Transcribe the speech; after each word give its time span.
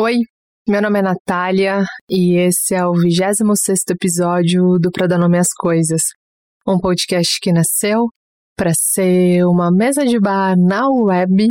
Oi, 0.00 0.14
meu 0.68 0.80
nome 0.80 1.00
é 1.00 1.02
Natália 1.02 1.82
e 2.08 2.36
esse 2.36 2.72
é 2.72 2.86
o 2.86 2.92
26 2.92 3.80
episódio 3.90 4.78
do 4.78 4.92
Pra 4.92 5.08
Dar 5.08 5.18
Nome 5.18 5.36
às 5.38 5.48
Coisas, 5.52 6.02
um 6.64 6.78
podcast 6.78 7.40
que 7.42 7.52
nasceu 7.52 8.06
para 8.56 8.70
ser 8.74 9.44
uma 9.44 9.72
mesa 9.72 10.06
de 10.06 10.20
bar 10.20 10.56
na 10.56 10.86
web, 10.88 11.48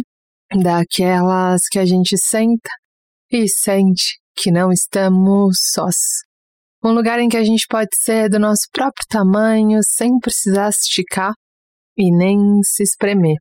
daquelas 0.63 1.63
que 1.69 1.77
a 1.77 1.83
gente 1.83 2.15
senta 2.17 2.69
e 3.29 3.49
sente 3.49 4.17
que 4.33 4.49
não 4.49 4.71
estamos 4.71 5.57
sós. 5.73 5.97
Um 6.81 6.93
lugar 6.93 7.19
em 7.19 7.27
que 7.27 7.35
a 7.35 7.43
gente 7.43 7.65
pode 7.69 7.89
ser 8.01 8.29
do 8.29 8.39
nosso 8.39 8.69
próprio 8.71 9.05
tamanho 9.09 9.81
sem 9.83 10.17
precisar 10.19 10.69
esticar 10.69 11.33
e 11.97 12.09
nem 12.17 12.39
se 12.63 12.83
espremer. 12.83 13.35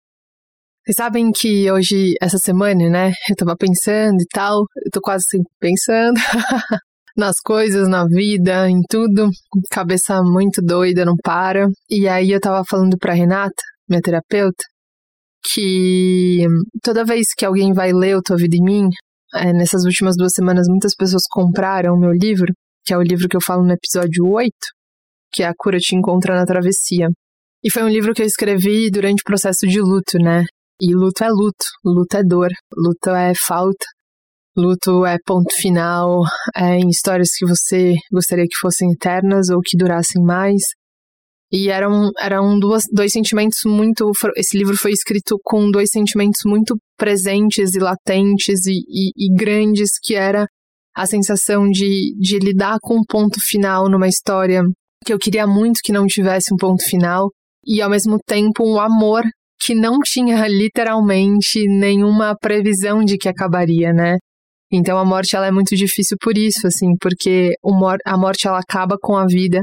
Vocês 0.86 0.98
sabem 0.98 1.32
que 1.32 1.68
hoje, 1.68 2.14
essa 2.22 2.38
semana, 2.38 2.88
né, 2.88 3.12
eu 3.28 3.34
tava 3.34 3.56
pensando 3.56 4.20
e 4.22 4.26
tal, 4.32 4.66
eu 4.84 4.90
tô 4.92 5.00
quase 5.00 5.24
sempre 5.28 5.50
pensando 5.58 6.14
nas 7.16 7.40
coisas, 7.40 7.88
na 7.88 8.04
vida, 8.06 8.70
em 8.70 8.80
tudo, 8.88 9.28
cabeça 9.68 10.22
muito 10.22 10.62
doida, 10.62 11.04
não 11.04 11.16
para. 11.24 11.66
E 11.90 12.06
aí 12.06 12.30
eu 12.30 12.38
tava 12.38 12.62
falando 12.70 12.96
pra 12.98 13.14
Renata, 13.14 13.60
minha 13.88 14.00
terapeuta, 14.00 14.62
que 15.52 16.46
toda 16.80 17.04
vez 17.04 17.34
que 17.36 17.44
alguém 17.44 17.72
vai 17.72 17.92
ler 17.92 18.16
o 18.16 18.22
Tua 18.22 18.36
Vida 18.36 18.54
em 18.56 18.62
Mim, 18.62 18.88
é, 19.34 19.52
nessas 19.52 19.82
últimas 19.84 20.14
duas 20.16 20.34
semanas 20.34 20.68
muitas 20.68 20.94
pessoas 20.94 21.22
compraram 21.28 21.94
o 21.94 21.98
meu 21.98 22.12
livro, 22.12 22.52
que 22.84 22.94
é 22.94 22.96
o 22.96 23.02
livro 23.02 23.28
que 23.28 23.36
eu 23.36 23.42
falo 23.44 23.64
no 23.64 23.72
episódio 23.72 24.24
8, 24.24 24.52
que 25.32 25.42
é 25.42 25.48
A 25.48 25.54
Cura 25.58 25.78
Te 25.78 25.96
Encontra 25.96 26.36
na 26.36 26.46
Travessia. 26.46 27.08
E 27.64 27.72
foi 27.72 27.82
um 27.82 27.88
livro 27.88 28.14
que 28.14 28.22
eu 28.22 28.26
escrevi 28.26 28.88
durante 28.88 29.22
o 29.22 29.24
processo 29.24 29.66
de 29.66 29.80
luto, 29.80 30.16
né? 30.22 30.44
E 30.80 30.94
luto 30.94 31.24
é 31.24 31.28
luto, 31.28 31.64
luto 31.84 32.16
é 32.16 32.22
dor, 32.22 32.50
luto 32.76 33.10
é 33.10 33.32
falta, 33.34 33.86
luto 34.56 35.06
é 35.06 35.16
ponto 35.24 35.54
final 35.54 36.22
é 36.54 36.76
em 36.76 36.88
histórias 36.88 37.30
que 37.36 37.46
você 37.46 37.94
gostaria 38.12 38.44
que 38.44 38.58
fossem 38.60 38.92
eternas 38.92 39.48
ou 39.48 39.60
que 39.60 39.76
durassem 39.76 40.22
mais. 40.22 40.62
E 41.50 41.68
eram, 41.68 42.10
eram 42.18 42.58
duas, 42.58 42.82
dois 42.92 43.12
sentimentos 43.12 43.60
muito. 43.64 44.10
Esse 44.36 44.58
livro 44.58 44.76
foi 44.76 44.90
escrito 44.90 45.38
com 45.44 45.70
dois 45.70 45.90
sentimentos 45.90 46.40
muito 46.44 46.76
presentes 46.96 47.74
e 47.74 47.78
latentes 47.78 48.66
e, 48.66 48.80
e, 48.88 49.12
e 49.16 49.34
grandes, 49.34 49.90
que 50.02 50.14
era 50.14 50.46
a 50.94 51.06
sensação 51.06 51.68
de, 51.70 52.14
de 52.18 52.38
lidar 52.38 52.78
com 52.80 52.96
um 52.96 53.04
ponto 53.06 53.40
final 53.40 53.88
numa 53.88 54.08
história 54.08 54.62
que 55.04 55.12
eu 55.12 55.18
queria 55.18 55.46
muito 55.46 55.80
que 55.84 55.92
não 55.92 56.06
tivesse 56.06 56.52
um 56.52 56.56
ponto 56.56 56.82
final, 56.82 57.30
e 57.64 57.80
ao 57.80 57.88
mesmo 57.88 58.18
tempo 58.26 58.64
um 58.64 58.80
amor 58.80 59.22
que 59.60 59.74
não 59.74 59.98
tinha 60.04 60.46
literalmente 60.48 61.66
nenhuma 61.66 62.36
previsão 62.36 63.04
de 63.04 63.16
que 63.16 63.28
acabaria, 63.28 63.92
né? 63.92 64.16
Então 64.70 64.98
a 64.98 65.04
morte 65.04 65.36
ela 65.36 65.46
é 65.46 65.50
muito 65.50 65.76
difícil 65.76 66.16
por 66.20 66.36
isso, 66.36 66.66
assim, 66.66 66.96
porque 67.00 67.52
a 68.04 68.16
morte 68.16 68.46
ela 68.46 68.58
acaba 68.58 68.96
com 69.00 69.16
a 69.16 69.24
vida, 69.26 69.62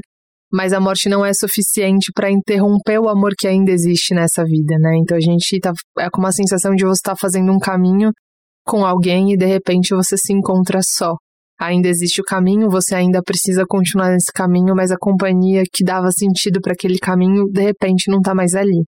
mas 0.51 0.71
a 0.71 0.79
morte 0.79 1.09
não 1.09 1.25
é 1.25 1.33
suficiente 1.33 2.11
para 2.13 2.31
interromper 2.31 2.99
o 2.99 3.09
amor 3.09 3.33
que 3.37 3.47
ainda 3.47 3.71
existe 3.71 4.13
nessa 4.13 4.43
vida, 4.43 4.77
né? 4.79 4.97
Então 4.97 5.17
a 5.17 5.19
gente 5.19 5.59
tá 5.59 5.73
é 5.99 6.09
com 6.09 6.19
uma 6.19 6.31
sensação 6.31 6.73
de 6.73 6.85
você 6.85 6.99
estar 6.99 7.15
tá 7.15 7.17
fazendo 7.19 7.51
um 7.51 7.59
caminho 7.59 8.11
com 8.65 8.85
alguém 8.85 9.33
e 9.33 9.37
de 9.37 9.45
repente 9.45 9.93
você 9.93 10.15
se 10.17 10.31
encontra 10.31 10.79
só. 10.81 11.15
Ainda 11.59 11.87
existe 11.87 12.21
o 12.21 12.23
caminho, 12.23 12.69
você 12.69 12.95
ainda 12.95 13.21
precisa 13.21 13.63
continuar 13.67 14.11
nesse 14.11 14.31
caminho, 14.33 14.75
mas 14.75 14.91
a 14.91 14.97
companhia 14.97 15.63
que 15.71 15.83
dava 15.83 16.11
sentido 16.11 16.59
para 16.61 16.73
aquele 16.73 16.97
caminho 16.97 17.45
de 17.51 17.61
repente 17.61 18.09
não 18.09 18.21
tá 18.21 18.33
mais 18.33 18.53
ali. 18.55 18.83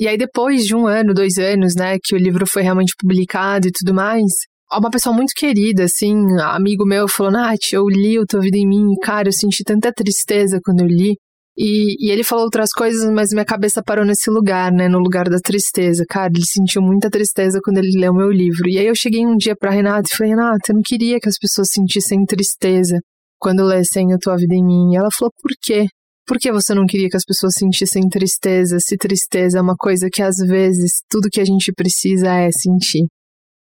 E 0.00 0.06
aí, 0.06 0.16
depois 0.16 0.64
de 0.64 0.74
um 0.74 0.86
ano, 0.86 1.14
dois 1.14 1.38
anos, 1.38 1.74
né, 1.74 1.96
que 2.02 2.14
o 2.14 2.18
livro 2.18 2.46
foi 2.46 2.62
realmente 2.62 2.94
publicado 2.98 3.68
e 3.68 3.72
tudo 3.72 3.94
mais, 3.94 4.30
uma 4.72 4.90
pessoa 4.90 5.14
muito 5.14 5.32
querida, 5.34 5.84
assim, 5.84 6.14
amigo 6.42 6.84
meu, 6.84 7.08
falou: 7.08 7.32
Nath, 7.32 7.72
eu 7.72 7.88
li 7.88 8.18
o 8.18 8.26
Tua 8.26 8.40
Vida 8.40 8.58
em 8.58 8.68
Mim, 8.68 8.94
cara, 9.02 9.28
eu 9.28 9.32
senti 9.32 9.64
tanta 9.64 9.92
tristeza 9.92 10.60
quando 10.62 10.80
eu 10.80 10.86
li. 10.86 11.16
E, 11.56 12.06
e, 12.06 12.10
ele 12.12 12.22
falou 12.22 12.44
outras 12.44 12.70
coisas, 12.70 13.10
mas 13.10 13.30
minha 13.32 13.44
cabeça 13.44 13.82
parou 13.82 14.04
nesse 14.04 14.30
lugar, 14.30 14.70
né? 14.70 14.88
No 14.88 15.00
lugar 15.00 15.28
da 15.28 15.38
tristeza. 15.38 16.04
Cara, 16.08 16.30
ele 16.32 16.44
sentiu 16.46 16.80
muita 16.80 17.10
tristeza 17.10 17.58
quando 17.64 17.78
ele 17.78 17.98
leu 17.98 18.14
meu 18.14 18.30
livro. 18.30 18.68
E 18.68 18.78
aí 18.78 18.86
eu 18.86 18.94
cheguei 18.94 19.26
um 19.26 19.36
dia 19.36 19.56
pra 19.56 19.72
Renata 19.72 20.08
e 20.12 20.16
falei: 20.16 20.32
Renata, 20.34 20.70
eu 20.70 20.76
não 20.76 20.82
queria 20.84 21.18
que 21.18 21.28
as 21.28 21.36
pessoas 21.36 21.68
sentissem 21.72 22.24
tristeza 22.26 23.00
quando 23.38 23.64
lessem 23.64 24.12
a 24.12 24.18
tua 24.18 24.36
vida 24.36 24.54
em 24.54 24.64
mim. 24.64 24.92
E 24.92 24.96
ela 24.96 25.08
falou: 25.10 25.32
por 25.40 25.50
quê? 25.60 25.86
Por 26.28 26.36
que 26.36 26.52
você 26.52 26.74
não 26.74 26.84
queria 26.84 27.08
que 27.08 27.16
as 27.16 27.24
pessoas 27.24 27.54
sentissem 27.54 28.06
tristeza, 28.06 28.76
se 28.78 28.98
tristeza 28.98 29.58
é 29.58 29.62
uma 29.62 29.74
coisa 29.74 30.10
que 30.12 30.22
às 30.22 30.36
vezes 30.36 31.00
tudo 31.08 31.30
que 31.30 31.40
a 31.40 31.44
gente 31.44 31.72
precisa 31.72 32.28
é 32.28 32.50
sentir? 32.52 33.06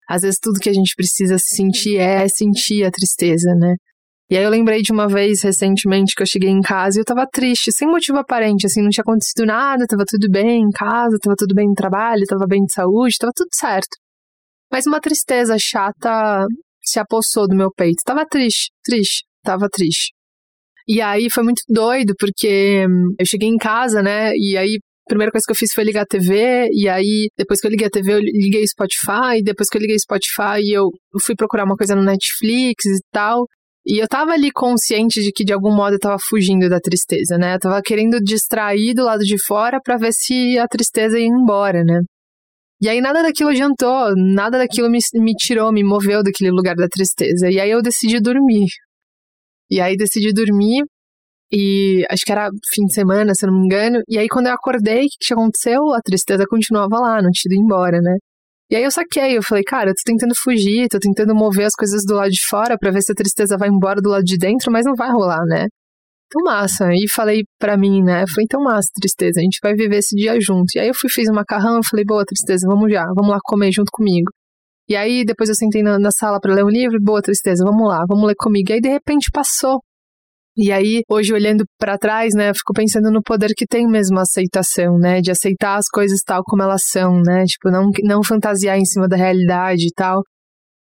Às 0.07 0.21
vezes 0.21 0.39
tudo 0.39 0.61
que 0.61 0.69
a 0.69 0.73
gente 0.75 0.95
precisa 0.95 1.39
sentir 1.39 1.97
é 1.97 2.29
sentir 2.29 2.85
a 2.85 2.91
tristeza, 2.91 3.55
né? 3.55 3.77
E 4.29 4.37
aí 4.37 4.45
eu 4.45 4.51
lembrei 4.51 4.83
de 4.83 4.93
uma 4.93 5.09
vez 5.09 5.41
recentemente 5.41 6.15
que 6.15 6.23
eu 6.23 6.27
cheguei 6.27 6.51
em 6.51 6.61
casa 6.61 6.99
e 6.99 7.01
eu 7.01 7.07
tava 7.07 7.27
triste, 7.27 7.73
sem 7.73 7.89
motivo 7.89 8.19
aparente, 8.19 8.67
assim, 8.67 8.83
não 8.83 8.91
tinha 8.91 9.03
acontecido 9.03 9.47
nada, 9.47 9.87
tava 9.87 10.05
tudo 10.07 10.31
bem 10.31 10.61
em 10.61 10.71
casa, 10.71 11.17
tava 11.23 11.35
tudo 11.35 11.55
bem 11.55 11.69
no 11.69 11.75
trabalho, 11.75 12.27
tava 12.27 12.47
bem 12.47 12.63
de 12.67 12.73
saúde, 12.75 13.17
tava 13.19 13.33
tudo 13.35 13.49
certo. 13.55 13.97
Mas 14.71 14.87
uma 14.87 15.01
tristeza 15.01 15.57
chata 15.59 16.45
se 16.85 16.99
apossou 16.99 17.49
do 17.49 17.57
meu 17.57 17.71
peito. 17.75 18.03
Tava 18.05 18.27
triste, 18.27 18.71
triste, 18.85 19.25
tava 19.43 19.71
triste. 19.71 20.13
E 20.89 21.01
aí 21.01 21.31
foi 21.31 21.45
muito 21.45 21.63
doido, 21.69 22.15
porque 22.19 22.87
hum, 22.89 23.15
eu 23.19 23.27
cheguei 23.27 23.49
em 23.49 23.57
casa, 23.57 24.03
né? 24.03 24.33
E 24.35 24.57
aí 24.57 24.79
a 25.07 25.11
primeira 25.11 25.33
coisa 25.33 25.45
que 25.47 25.53
eu 25.53 25.57
fiz 25.57 25.73
foi 25.75 25.85
ligar 25.85 26.03
a 26.03 26.07
TV, 26.07 26.69
e 26.73 26.89
aí, 26.89 27.29
depois 27.37 27.61
que 27.61 27.67
eu 27.67 27.71
liguei 27.71 27.87
a 27.89 27.91
TV, 27.91 28.15
eu 28.15 28.21
liguei 28.21 28.67
Spotify, 28.67 29.39
e 29.39 29.43
depois 29.43 29.69
que 29.69 29.77
eu 29.77 29.81
liguei 29.81 29.99
Spotify, 29.99 30.63
eu 30.73 30.91
fui 31.21 31.35
procurar 31.35 31.65
uma 31.65 31.77
coisa 31.77 31.97
no 31.97 32.03
Netflix 32.03 32.85
e 32.87 33.01
tal. 33.11 33.47
E 33.85 34.01
eu 34.01 34.07
tava 34.07 34.33
ali 34.33 34.51
consciente 34.53 35.21
de 35.21 35.33
que 35.33 35.45
de 35.45 35.53
algum 35.53 35.75
modo 35.75 35.95
eu 35.95 35.99
tava 35.99 36.17
fugindo 36.29 36.69
da 36.69 36.79
tristeza, 36.79 37.37
né? 37.37 37.57
Eu 37.57 37.59
tava 37.59 37.83
querendo 37.83 38.21
distrair 38.21 38.95
do 38.95 39.05
lado 39.05 39.25
de 39.25 39.37
fora 39.45 39.81
para 39.83 39.97
ver 39.97 40.13
se 40.13 40.57
a 40.59 40.69
tristeza 40.69 41.19
ia 41.19 41.27
embora, 41.27 41.83
né? 41.85 42.01
E 42.81 42.89
aí 42.89 43.01
nada 43.01 43.23
daquilo 43.23 43.51
adiantou, 43.51 44.15
nada 44.17 44.59
daquilo 44.59 44.89
me, 44.89 44.99
me 45.15 45.35
tirou, 45.35 45.73
me 45.73 45.83
moveu 45.85 46.23
daquele 46.23 46.51
lugar 46.51 46.77
da 46.77 46.89
tristeza. 46.89 47.51
E 47.51 47.59
aí 47.61 47.71
eu 47.71 47.83
decidi 47.83 48.21
dormir. 48.21 48.67
E 49.73 49.81
aí 49.81 49.97
decidi 49.97 50.35
dormir 50.35 50.85
e 51.51 52.05
acho 52.11 52.25
que 52.27 52.33
era 52.33 52.51
fim 52.75 52.85
de 52.85 52.93
semana, 52.93 53.33
se 53.35 53.47
eu 53.47 53.51
não 53.51 53.59
me 53.59 53.65
engano. 53.65 54.03
E 54.07 54.19
aí 54.19 54.29
quando 54.29 54.49
eu 54.49 54.53
acordei, 54.53 55.07
o 55.07 55.09
que, 55.09 55.29
que 55.29 55.33
aconteceu? 55.33 55.95
A 55.95 56.01
tristeza 56.03 56.45
continuava 56.47 56.99
lá, 57.01 57.23
não 57.23 57.31
tinha 57.33 57.55
ido 57.55 57.65
embora, 57.65 57.99
né? 58.03 58.17
E 58.71 58.77
aí 58.77 58.83
eu 58.85 58.91
saquei, 58.91 59.37
eu 59.37 59.43
falei, 59.43 59.65
cara, 59.65 59.91
eu 59.91 59.95
tô 59.95 60.03
tentando 60.05 60.35
fugir, 60.43 60.89
tô 60.89 60.99
tentando 60.99 61.35
mover 61.35 61.65
as 61.65 61.75
coisas 61.75 62.05
do 62.07 62.15
lado 62.15 62.31
de 62.31 62.41
fora 62.51 62.77
para 62.79 62.91
ver 62.91 63.01
se 63.03 63.13
a 63.13 63.15
tristeza 63.15 63.57
vai 63.57 63.71
embora 63.71 64.01
do 64.03 64.11
lado 64.11 64.25
de 64.25 64.37
dentro, 64.37 64.71
mas 64.71 64.85
não 64.85 64.95
vai 64.95 65.11
rolar, 65.11 65.45
né? 65.47 65.69
Então 66.27 66.43
massa. 66.45 66.93
E 66.93 67.09
falei 67.11 67.43
para 67.59 67.77
mim, 67.79 68.03
né? 68.03 68.25
Falei, 68.29 68.45
então 68.45 68.63
massa, 68.63 68.89
tristeza, 68.95 69.41
a 69.41 69.43
gente 69.43 69.59
vai 69.63 69.75
viver 69.75 69.99
esse 69.99 70.15
dia 70.15 70.39
junto. 70.39 70.69
E 70.77 70.81
aí 70.81 70.89
eu 70.89 70.95
fui, 70.95 71.09
fiz 71.11 71.29
um 71.31 71.35
macarrão, 71.35 71.81
falei, 71.83 72.05
boa, 72.05 72.25
tristeza, 72.27 72.67
vamos 72.69 72.93
já, 72.93 73.07
vamos 73.15 73.31
lá 73.31 73.39
comer 73.43 73.73
junto 73.73 73.91
comigo. 73.91 74.31
E 74.89 74.97
aí 74.97 75.25
depois 75.25 75.49
eu 75.49 75.55
sentei 75.55 75.83
na, 75.83 75.99
na 75.99 76.11
sala 76.11 76.41
para 76.41 76.55
ler 76.55 76.65
um 76.65 76.69
livro, 76.69 76.99
boa 77.01 77.23
tristeza, 77.23 77.65
vamos 77.65 77.89
lá, 77.89 78.05
vamos 78.09 78.27
ler 78.27 78.35
comigo. 78.37 78.71
E 78.71 78.75
aí 78.75 78.81
de 78.81 78.89
repente 78.89 79.31
passou. 79.33 79.81
E 80.55 80.71
aí, 80.71 81.01
hoje 81.09 81.33
olhando 81.33 81.65
para 81.79 81.97
trás, 81.97 82.35
né, 82.35 82.51
eu 82.51 82.55
fico 82.55 82.75
pensando 82.75 83.11
no 83.11 83.23
poder 83.23 83.55
que 83.57 83.67
tem 83.67 83.87
mesmo 83.87 84.19
a 84.19 84.23
aceitação, 84.23 84.99
né, 84.99 85.23
de 85.23 85.31
aceitar 85.31 85.79
as 85.79 85.87
coisas 85.89 86.21
tal 86.23 86.43
como 86.45 86.63
elas 86.63 86.83
são, 86.91 87.23
né, 87.23 87.45
tipo, 87.47 87.71
não, 87.71 87.89
não 88.05 88.23
fantasiar 88.23 88.77
em 88.77 88.85
cima 88.85 89.09
da 89.09 89.17
realidade 89.17 89.87
e 89.87 89.93
tal. 89.97 90.23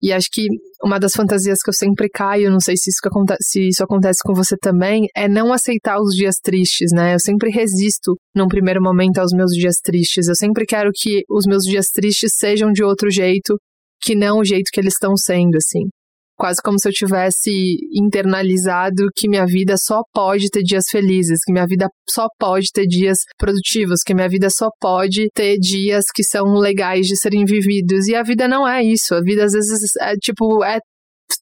E 0.02 0.14
acho 0.14 0.28
que 0.32 0.46
uma 0.82 0.98
das 0.98 1.12
fantasias 1.12 1.58
que 1.62 1.68
eu 1.68 1.74
sempre 1.74 2.08
caio, 2.08 2.50
não 2.50 2.58
sei 2.58 2.74
se 2.74 2.88
isso, 2.88 3.00
se 3.42 3.68
isso 3.68 3.84
acontece 3.84 4.20
com 4.24 4.32
você 4.32 4.56
também, 4.56 5.06
é 5.14 5.28
não 5.28 5.52
aceitar 5.52 6.00
os 6.00 6.14
dias 6.14 6.36
tristes, 6.42 6.90
né? 6.90 7.14
Eu 7.14 7.20
sempre 7.20 7.50
resisto, 7.50 8.16
num 8.34 8.48
primeiro 8.48 8.82
momento, 8.82 9.18
aos 9.18 9.30
meus 9.30 9.52
dias 9.52 9.76
tristes. 9.82 10.26
Eu 10.26 10.34
sempre 10.34 10.64
quero 10.64 10.90
que 10.94 11.22
os 11.28 11.44
meus 11.46 11.64
dias 11.64 11.88
tristes 11.92 12.32
sejam 12.38 12.72
de 12.72 12.82
outro 12.82 13.10
jeito, 13.10 13.58
que 14.00 14.14
não 14.14 14.38
o 14.38 14.44
jeito 14.44 14.70
que 14.72 14.80
eles 14.80 14.94
estão 14.94 15.16
sendo, 15.16 15.56
assim. 15.56 15.88
Quase 16.36 16.62
como 16.64 16.78
se 16.80 16.88
eu 16.88 16.92
tivesse 16.92 17.50
internalizado 17.94 19.08
que 19.14 19.28
minha 19.28 19.44
vida 19.44 19.74
só 19.76 20.00
pode 20.10 20.48
ter 20.48 20.62
dias 20.62 20.84
felizes, 20.90 21.40
que 21.44 21.52
minha 21.52 21.66
vida 21.66 21.86
só 22.08 22.28
pode 22.38 22.68
ter 22.72 22.86
dias 22.86 23.18
produtivos, 23.36 24.00
que 24.02 24.14
minha 24.14 24.28
vida 24.28 24.48
só 24.50 24.70
pode 24.80 25.28
ter 25.34 25.58
dias 25.58 26.04
que 26.14 26.24
são 26.24 26.54
legais 26.54 27.06
de 27.06 27.16
serem 27.16 27.44
vividos. 27.44 28.08
E 28.08 28.14
a 28.14 28.22
vida 28.22 28.48
não 28.48 28.66
é 28.66 28.82
isso. 28.82 29.14
A 29.14 29.20
vida 29.20 29.44
às 29.44 29.52
vezes 29.52 29.90
é 30.00 30.14
tipo, 30.16 30.64
é, 30.64 30.78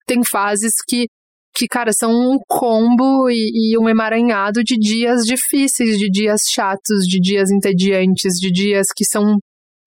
tem 0.05 0.21
fases 0.25 0.73
que 0.89 1.07
que, 1.55 1.67
cara, 1.67 1.93
são 1.93 2.13
um 2.13 2.39
combo 2.47 3.29
e, 3.29 3.73
e, 3.73 3.79
um 3.79 3.89
emaranhado 3.89 4.63
de 4.63 4.77
dias 4.77 5.23
difíceis, 5.25 5.99
de 5.99 6.09
dias 6.09 6.43
chatos, 6.49 7.05
de 7.05 7.19
dias 7.19 7.51
entediantes, 7.51 8.35
de 8.35 8.51
dias 8.53 8.87
que 8.95 9.05
são 9.05 9.39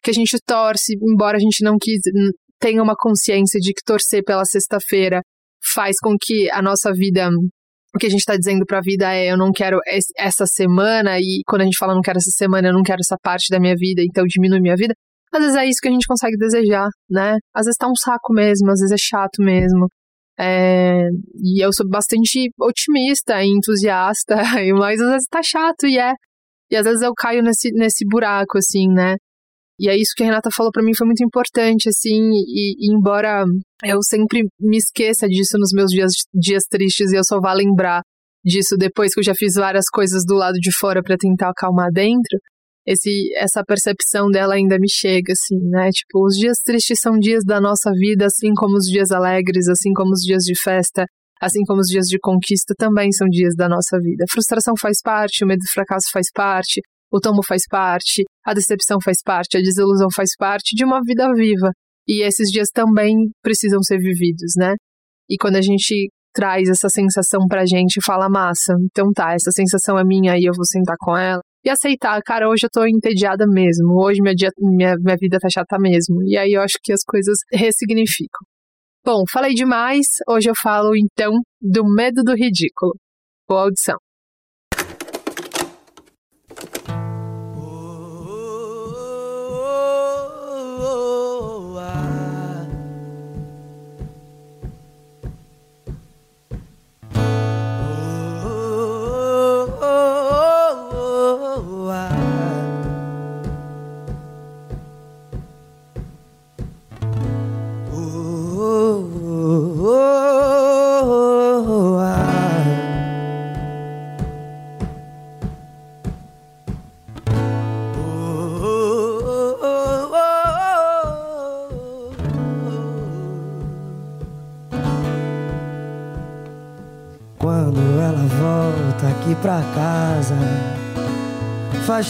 que 0.03 0.09
a 0.09 0.13
gente 0.13 0.35
torce, 0.45 0.95
embora 1.01 1.37
a 1.37 1.39
gente 1.39 1.63
não 1.63 1.77
quis, 1.79 2.01
tenha 2.61 2.81
uma 2.81 2.95
consciência 2.95 3.59
de 3.59 3.73
que 3.73 3.83
torcer 3.83 4.23
pela 4.23 4.45
sexta-feira 4.45 5.21
faz 5.73 5.95
com 6.01 6.15
que 6.19 6.49
a 6.51 6.61
nossa 6.61 6.93
vida 6.93 7.29
o 7.93 7.99
que 7.99 8.05
a 8.05 8.09
gente 8.09 8.21
está 8.21 8.37
dizendo 8.37 8.65
para 8.65 8.77
a 8.77 8.81
vida 8.81 9.13
é 9.13 9.31
eu 9.31 9.37
não 9.37 9.51
quero 9.51 9.79
essa 10.17 10.45
semana 10.45 11.19
e 11.19 11.41
quando 11.45 11.61
a 11.61 11.65
gente 11.65 11.77
fala 11.77 11.93
não 11.93 12.01
quero 12.01 12.19
essa 12.19 12.31
semana 12.31 12.69
eu 12.69 12.73
não 12.73 12.83
quero 12.83 12.99
essa 13.01 13.17
parte 13.21 13.47
da 13.51 13.59
minha 13.59 13.75
vida 13.75 14.01
então 14.01 14.23
diminui 14.25 14.61
minha 14.61 14.75
vida 14.77 14.93
Às 15.33 15.41
vezes 15.41 15.57
é 15.57 15.65
isso 15.65 15.79
que 15.81 15.89
a 15.89 15.91
gente 15.91 16.07
consegue 16.07 16.37
desejar, 16.37 16.87
né? 17.09 17.37
Às 17.53 17.65
vezes 17.65 17.77
tá 17.77 17.87
um 17.87 17.95
saco 17.95 18.33
mesmo, 18.33 18.71
às 18.71 18.79
vezes 18.79 18.93
é 18.93 18.97
chato 18.97 19.41
mesmo. 19.41 19.87
É, 20.39 21.07
e 21.43 21.63
eu 21.63 21.71
sou 21.73 21.87
bastante 21.87 22.49
otimista 22.59 23.43
e 23.43 23.47
entusiasta, 23.47 24.35
mas 24.79 24.99
às 25.01 25.09
vezes 25.11 25.27
tá 25.29 25.41
chato 25.43 25.85
e 25.85 25.99
é. 25.99 26.13
E 26.71 26.75
às 26.77 26.85
vezes 26.85 27.01
eu 27.01 27.13
caio 27.13 27.43
nesse, 27.43 27.71
nesse 27.73 28.05
buraco, 28.07 28.57
assim, 28.57 28.87
né? 28.87 29.17
E 29.81 29.89
é 29.89 29.97
isso 29.97 30.11
que 30.15 30.21
a 30.21 30.27
Renata 30.27 30.51
falou 30.55 30.71
para 30.71 30.83
mim 30.83 30.91
foi 30.95 31.07
muito 31.07 31.25
importante, 31.25 31.89
assim, 31.89 32.29
e, 32.33 32.75
e, 32.77 32.95
embora 32.95 33.43
eu 33.83 33.97
sempre 34.03 34.43
me 34.59 34.77
esqueça 34.77 35.27
disso 35.27 35.57
nos 35.57 35.71
meus 35.73 35.89
dias, 35.89 36.11
dias 36.31 36.65
tristes 36.69 37.11
e 37.11 37.15
eu 37.15 37.23
só 37.25 37.39
vá 37.39 37.51
lembrar 37.51 38.03
disso 38.45 38.75
depois 38.77 39.11
que 39.11 39.21
eu 39.21 39.23
já 39.23 39.33
fiz 39.33 39.55
várias 39.55 39.85
coisas 39.91 40.23
do 40.23 40.35
lado 40.35 40.59
de 40.59 40.69
fora 40.77 41.01
para 41.01 41.17
tentar 41.17 41.49
acalmar 41.49 41.89
dentro, 41.91 42.37
esse, 42.85 43.33
essa 43.35 43.63
percepção 43.65 44.27
dela 44.27 44.53
ainda 44.53 44.77
me 44.77 44.87
chega, 44.87 45.33
assim, 45.33 45.57
né? 45.69 45.89
Tipo, 45.89 46.27
os 46.27 46.35
dias 46.35 46.57
tristes 46.63 46.99
são 47.01 47.17
dias 47.17 47.43
da 47.43 47.59
nossa 47.59 47.91
vida, 47.91 48.27
assim 48.27 48.53
como 48.55 48.77
os 48.77 48.85
dias 48.85 49.09
alegres, 49.09 49.67
assim 49.67 49.93
como 49.93 50.11
os 50.11 50.21
dias 50.21 50.43
de 50.43 50.53
festa, 50.61 51.05
assim 51.41 51.63
como 51.65 51.79
os 51.79 51.87
dias 51.87 52.05
de 52.05 52.19
conquista 52.19 52.75
também 52.77 53.11
são 53.11 53.27
dias 53.27 53.55
da 53.55 53.67
nossa 53.67 53.97
vida. 53.99 54.25
A 54.27 54.31
frustração 54.31 54.75
faz 54.79 54.97
parte, 55.03 55.43
o 55.43 55.47
medo 55.47 55.59
do 55.59 55.73
fracasso 55.73 56.05
faz 56.13 56.27
parte, 56.31 56.81
o 57.11 57.19
tomo 57.19 57.41
faz 57.45 57.63
parte, 57.69 58.23
a 58.45 58.53
decepção 58.53 58.97
faz 59.03 59.17
parte, 59.23 59.57
a 59.57 59.61
desilusão 59.61 60.07
faz 60.15 60.29
parte 60.37 60.75
de 60.75 60.85
uma 60.85 61.01
vida 61.03 61.27
viva. 61.33 61.71
E 62.07 62.23
esses 62.23 62.49
dias 62.49 62.69
também 62.73 63.15
precisam 63.43 63.81
ser 63.83 63.97
vividos, 63.99 64.53
né? 64.57 64.75
E 65.29 65.37
quando 65.37 65.57
a 65.57 65.61
gente 65.61 66.09
traz 66.33 66.69
essa 66.69 66.87
sensação 66.89 67.45
pra 67.47 67.65
gente 67.65 67.97
e 67.97 68.03
fala, 68.03 68.29
massa, 68.29 68.73
então 68.85 69.11
tá, 69.13 69.33
essa 69.33 69.51
sensação 69.51 69.99
é 69.99 70.03
minha 70.03 70.37
e 70.37 70.45
eu 70.45 70.53
vou 70.55 70.65
sentar 70.65 70.95
com 70.99 71.15
ela. 71.15 71.41
E 71.63 71.69
aceitar, 71.69 72.19
cara, 72.23 72.49
hoje 72.49 72.65
eu 72.65 72.69
tô 72.71 72.85
entediada 72.85 73.45
mesmo, 73.47 74.01
hoje 74.03 74.19
minha, 74.21 74.33
dia, 74.33 74.49
minha, 74.57 74.95
minha 74.97 75.17
vida 75.19 75.37
tá 75.39 75.47
chata 75.51 75.77
mesmo. 75.77 76.23
E 76.23 76.35
aí 76.35 76.53
eu 76.53 76.61
acho 76.61 76.77
que 76.81 76.91
as 76.91 77.03
coisas 77.03 77.37
ressignificam. 77.53 78.39
Bom, 79.05 79.23
falei 79.31 79.53
demais, 79.53 80.05
hoje 80.27 80.49
eu 80.49 80.53
falo 80.55 80.95
então 80.95 81.33
do 81.61 81.83
medo 81.85 82.23
do 82.23 82.33
ridículo. 82.33 82.95
Boa 83.47 83.63
audição. 83.63 83.97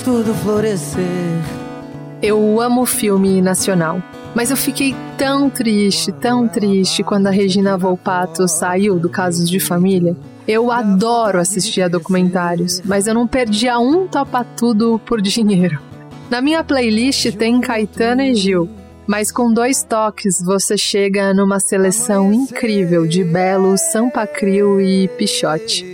Tudo 0.04 0.34
florescer. 0.34 1.04
Eu 2.22 2.60
amo 2.60 2.86
filme 2.86 3.42
nacional, 3.42 4.02
mas 4.34 4.50
eu 4.50 4.58
fiquei 4.58 4.96
tão 5.18 5.50
triste, 5.50 6.12
tão 6.12 6.48
triste 6.48 7.04
quando 7.04 7.28
a 7.28 7.32
Regina 7.32 7.78
Volpato 7.78 8.48
saiu 8.48 8.98
do 9.00 9.10
Casos 9.10 9.50
de 9.50 9.60
Família. 9.60 10.16
Eu 10.48 10.72
adoro 10.72 11.40
assistir 11.40 11.84
a 11.84 11.88
documentários, 11.88 12.82
mas 12.84 13.06
eu 13.06 13.14
não 13.14 13.28
perdia 13.28 13.80
um 13.80 14.08
topa 14.08 14.44
tudo 14.44 15.00
por 15.06 15.22
dinheiro. 15.22 15.80
Na 16.30 16.42
minha 16.42 16.64
playlist 16.64 17.32
tem 17.36 17.60
Caetano 17.62 18.22
e 18.22 18.34
Gil, 18.34 18.70
mas 19.06 19.32
com 19.32 19.54
dois 19.54 19.84
toques 19.84 20.42
você 20.44 20.78
chega 20.78 21.34
numa 21.34 21.60
seleção 21.60 22.34
incrível 22.34 23.06
de 23.06 23.24
Belo, 23.24 23.78
Sampa 23.78 24.26
Crio 24.26 24.80
e 24.80 25.08
Pichote. 25.10 25.91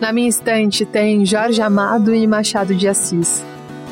Na 0.00 0.14
minha 0.14 0.30
estante 0.30 0.86
tem 0.86 1.26
Jorge 1.26 1.60
Amado 1.60 2.14
e 2.14 2.26
Machado 2.26 2.74
de 2.74 2.88
Assis, 2.88 3.44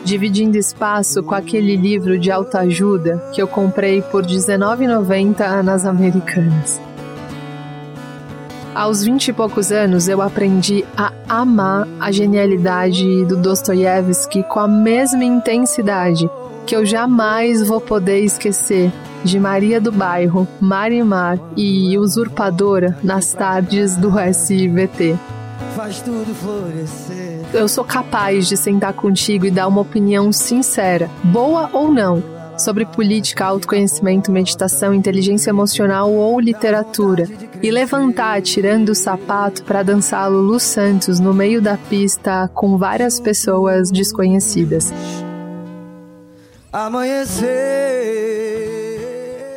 dividindo 0.03 0.57
espaço 0.57 1.23
com 1.23 1.35
aquele 1.35 1.77
livro 1.77 2.19
de 2.19 2.31
autoajuda 2.31 3.23
que 3.35 3.43
eu 3.43 3.47
comprei 3.47 4.01
por 4.01 4.25
R$19,90 4.25 5.63
nas 5.63 5.85
Americanas. 5.85 6.81
Aos 8.75 9.05
vinte 9.05 9.29
e 9.29 9.33
poucos 9.35 9.71
anos, 9.71 10.09
eu 10.09 10.23
aprendi 10.23 10.83
a 10.97 11.13
amar 11.29 11.87
a 12.01 12.11
genialidade 12.11 13.27
do 13.27 13.37
Dostoiévski 13.37 14.43
com 14.45 14.61
a 14.61 14.69
mesma 14.69 15.25
intensidade 15.25 16.29
que 16.67 16.75
eu 16.75 16.87
jamais 16.87 17.67
vou 17.67 17.83
poder 17.83 18.21
esquecer 18.21 18.91
de 19.23 19.39
Maria 19.39 19.79
do 19.79 19.93
Bairro, 19.93 20.49
Marimar 20.59 21.39
e 21.55 21.99
Usurpadora 21.99 22.97
nas 23.03 23.35
tardes 23.35 23.95
do 23.95 24.19
SBT 24.19 25.19
faz 25.75 26.01
tudo 26.01 26.35
florescer. 26.35 27.45
Eu 27.53 27.69
sou 27.69 27.85
capaz 27.85 28.49
de 28.49 28.57
sentar 28.57 28.93
contigo 28.93 29.47
e 29.47 29.51
dar 29.51 29.69
uma 29.69 29.81
opinião 29.81 30.33
sincera, 30.33 31.11
boa 31.25 31.71
ou 31.73 31.91
não, 31.91 32.23
sobre 32.59 32.85
política, 32.85 33.45
autoconhecimento, 33.45 34.33
meditação, 34.33 34.93
inteligência 34.93 35.51
emocional 35.51 36.13
ou 36.13 36.41
literatura, 36.41 37.27
e 37.63 37.71
levantar 37.71 38.43
tirando 38.43 38.91
o 38.91 38.95
sapato 38.95 39.65
para 39.65 39.83
dançar 39.83 40.31
Lulu 40.31 40.59
Santos 40.59 41.21
no 41.21 41.33
meio 41.33 41.63
da 41.63 41.77
pista 41.77 42.51
com 42.55 42.77
várias 42.77 43.21
pessoas 43.21 43.91
desconhecidas. 43.91 44.93
Amanhecer. 46.73 48.28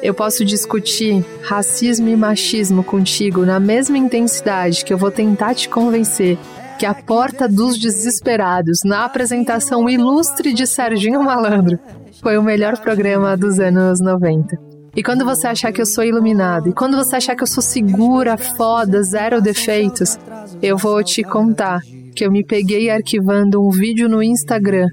Eu 0.01 0.13
posso 0.15 0.43
discutir 0.43 1.23
racismo 1.43 2.09
e 2.09 2.15
machismo 2.15 2.83
contigo 2.83 3.45
na 3.45 3.59
mesma 3.59 3.97
intensidade 3.97 4.83
que 4.83 4.91
eu 4.91 4.97
vou 4.97 5.11
tentar 5.11 5.53
te 5.53 5.69
convencer 5.69 6.37
que 6.79 6.85
a 6.87 6.93
Porta 6.95 7.47
dos 7.47 7.77
Desesperados, 7.77 8.79
na 8.83 9.05
apresentação 9.05 9.87
ilustre 9.87 10.51
de 10.51 10.65
Serginho 10.65 11.23
Malandro, 11.23 11.77
foi 12.23 12.37
o 12.39 12.43
melhor 12.43 12.79
programa 12.79 13.37
dos 13.37 13.59
anos 13.59 13.99
90. 13.99 14.57
E 14.95 15.03
quando 15.03 15.23
você 15.23 15.45
achar 15.45 15.71
que 15.71 15.79
eu 15.79 15.85
sou 15.85 16.03
iluminado, 16.03 16.69
e 16.69 16.73
quando 16.73 16.97
você 16.97 17.17
achar 17.17 17.35
que 17.35 17.43
eu 17.43 17.47
sou 17.47 17.61
segura, 17.61 18.35
foda, 18.37 19.03
zero 19.03 19.39
defeitos, 19.39 20.17
eu 20.61 20.75
vou 20.75 21.03
te 21.03 21.21
contar 21.21 21.79
que 22.15 22.25
eu 22.25 22.31
me 22.31 22.43
peguei 22.43 22.89
arquivando 22.89 23.63
um 23.63 23.69
vídeo 23.69 24.09
no 24.09 24.23
Instagram 24.23 24.87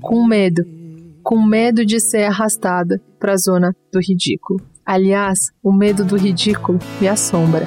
com 0.00 0.26
medo 0.26 0.73
com 1.24 1.42
medo 1.42 1.84
de 1.84 1.98
ser 1.98 2.24
arrastada 2.24 3.00
para 3.18 3.32
a 3.32 3.38
zona 3.38 3.74
do 3.90 3.98
ridículo. 3.98 4.60
Aliás, 4.84 5.50
o 5.62 5.72
medo 5.72 6.04
do 6.04 6.16
ridículo 6.16 6.78
me 7.00 7.08
assombra. 7.08 7.66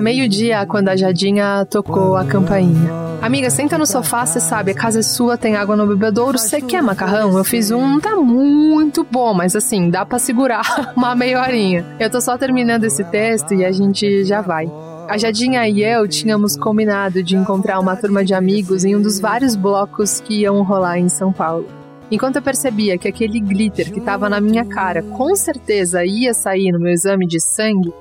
Meio-dia 0.00 0.64
quando 0.66 0.88
a 0.88 0.96
Jadinha 0.96 1.66
tocou 1.68 2.16
a 2.16 2.24
campainha. 2.24 2.90
Amiga, 3.20 3.50
senta 3.50 3.76
no 3.76 3.86
sofá, 3.86 4.24
você 4.24 4.40
sabe, 4.40 4.70
a 4.70 4.74
casa 4.74 5.00
é 5.00 5.02
sua, 5.02 5.36
tem 5.36 5.54
água 5.54 5.76
no 5.76 5.86
bebedouro. 5.86 6.38
Você 6.38 6.60
quer 6.60 6.82
macarrão? 6.82 7.36
Eu 7.36 7.44
fiz 7.44 7.70
um, 7.70 8.00
tá 8.00 8.16
muito 8.16 9.04
bom, 9.04 9.34
mas 9.34 9.54
assim, 9.54 9.90
dá 9.90 10.06
para 10.06 10.18
segurar 10.18 10.92
uma 10.96 11.14
meia 11.14 11.40
horinha. 11.40 11.84
Eu 11.98 12.08
tô 12.08 12.18
só 12.20 12.38
terminando 12.38 12.84
esse 12.84 13.04
texto 13.04 13.52
e 13.52 13.64
a 13.64 13.70
gente 13.70 14.24
já 14.24 14.40
vai. 14.40 14.70
A 15.06 15.18
Jadinha 15.18 15.68
e 15.68 15.82
eu 15.82 16.08
tínhamos 16.08 16.56
combinado 16.56 17.22
de 17.22 17.36
encontrar 17.36 17.78
uma 17.78 17.94
turma 17.94 18.24
de 18.24 18.32
amigos 18.32 18.84
em 18.84 18.96
um 18.96 19.02
dos 19.02 19.20
vários 19.20 19.54
blocos 19.54 20.20
que 20.20 20.40
iam 20.40 20.62
rolar 20.62 20.98
em 20.98 21.08
São 21.08 21.32
Paulo. 21.32 21.66
Enquanto 22.10 22.36
eu 22.36 22.42
percebia 22.42 22.96
que 22.96 23.06
aquele 23.06 23.38
glitter 23.38 23.92
que 23.92 23.98
estava 23.98 24.28
na 24.28 24.40
minha 24.40 24.64
cara 24.64 25.02
com 25.02 25.34
certeza 25.36 26.04
ia 26.04 26.32
sair 26.32 26.72
no 26.72 26.80
meu 26.80 26.92
exame 26.92 27.26
de 27.26 27.38
sangue, 27.38 27.92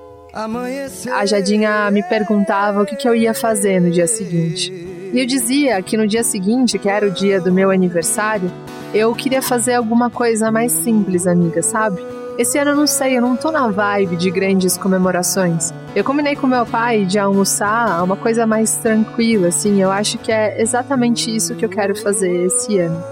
a 1.11 1.25
Jadinha 1.25 1.89
me 1.91 2.03
perguntava 2.03 2.83
o 2.83 2.85
que, 2.85 3.07
eu 3.07 3.15
ia 3.15 3.33
fazer 3.33 3.81
no 3.81 3.89
dia 3.89 4.07
seguinte. 4.07 4.71
E 5.11 5.19
eu 5.19 5.25
dizia 5.25 5.81
que 5.81 5.97
no 5.97 6.07
dia 6.07 6.23
seguinte, 6.23 6.77
que 6.77 6.87
era 6.87 7.07
o 7.07 7.11
dia 7.11 7.41
do 7.41 7.51
meu 7.51 7.71
aniversário, 7.71 8.51
eu 8.93 9.13
queria 9.15 9.41
fazer 9.41 9.73
alguma 9.73 10.09
coisa 10.09 10.51
mais 10.51 10.71
simples, 10.71 11.25
amiga, 11.25 11.63
sabe? 11.63 11.99
Esse 12.37 12.57
ano 12.57 12.71
eu 12.71 12.75
não 12.75 12.87
sei, 12.87 13.17
eu 13.17 13.21
não 13.21 13.35
tô 13.35 13.51
na 13.51 13.67
vibe 13.69 14.15
de 14.15 14.29
grandes 14.29 14.77
comemorações. 14.77 15.73
Eu 15.95 16.03
combinei 16.03 16.35
com 16.35 16.47
meu 16.47 16.65
pai 16.65 17.05
de 17.05 17.17
almoçar 17.17 18.01
uma 18.03 18.15
coisa 18.15 18.45
mais 18.45 18.77
tranquila, 18.77 19.47
assim. 19.47 19.81
Eu 19.81 19.91
acho 19.91 20.17
que 20.19 20.31
é 20.31 20.61
exatamente 20.61 21.35
isso 21.35 21.55
que 21.55 21.65
eu 21.65 21.69
quero 21.69 21.95
fazer 21.95 22.45
esse 22.45 22.77
ano. 22.77 23.03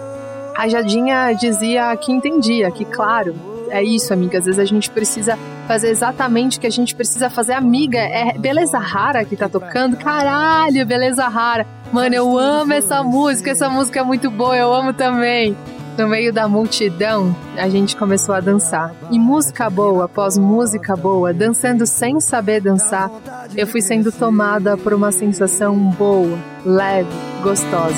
A 0.55 0.67
Jadinha 0.67 1.33
dizia 1.33 1.95
que 1.97 2.11
entendia, 2.11 2.71
que 2.71 2.85
claro, 2.85 3.35
é 3.69 3.83
isso, 3.83 4.13
amiga. 4.13 4.37
Às 4.37 4.45
vezes 4.45 4.59
a 4.59 4.65
gente 4.65 4.89
precisa 4.89 5.37
fazer 5.67 5.89
exatamente 5.89 6.57
o 6.57 6.61
que 6.61 6.67
a 6.67 6.71
gente 6.71 6.95
precisa 6.95 7.29
fazer. 7.29 7.53
Amiga, 7.53 7.99
é 7.99 8.37
Beleza 8.37 8.77
Rara 8.77 9.25
que 9.25 9.35
tá 9.35 9.49
tocando. 9.49 9.97
Caralho, 9.97 10.85
Beleza 10.85 11.27
Rara. 11.27 11.65
Mano, 11.91 12.15
eu 12.15 12.37
amo 12.37 12.73
essa 12.73 13.03
música. 13.03 13.51
Essa 13.51 13.69
música 13.69 13.99
é 13.99 14.03
muito 14.03 14.29
boa, 14.29 14.55
eu 14.55 14.73
amo 14.73 14.93
também. 14.93 15.55
No 15.97 16.07
meio 16.07 16.31
da 16.31 16.47
multidão, 16.47 17.35
a 17.57 17.67
gente 17.67 17.95
começou 17.95 18.35
a 18.35 18.39
dançar. 18.39 18.93
E 19.09 19.17
música 19.17 19.67
boa 19.67 20.05
após 20.05 20.37
música 20.37 20.95
boa, 20.95 21.33
dançando 21.33 21.87
sem 21.87 22.19
saber 22.19 22.61
dançar, 22.61 23.09
eu 23.55 23.65
fui 23.65 23.81
sendo 23.81 24.11
tomada 24.11 24.77
por 24.77 24.93
uma 24.93 25.11
sensação 25.11 25.75
boa, 25.75 26.37
leve, 26.63 27.09
gostosa. 27.41 27.95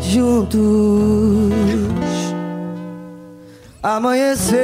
Juntos, 0.00 0.58
amanhecer. 3.82 4.60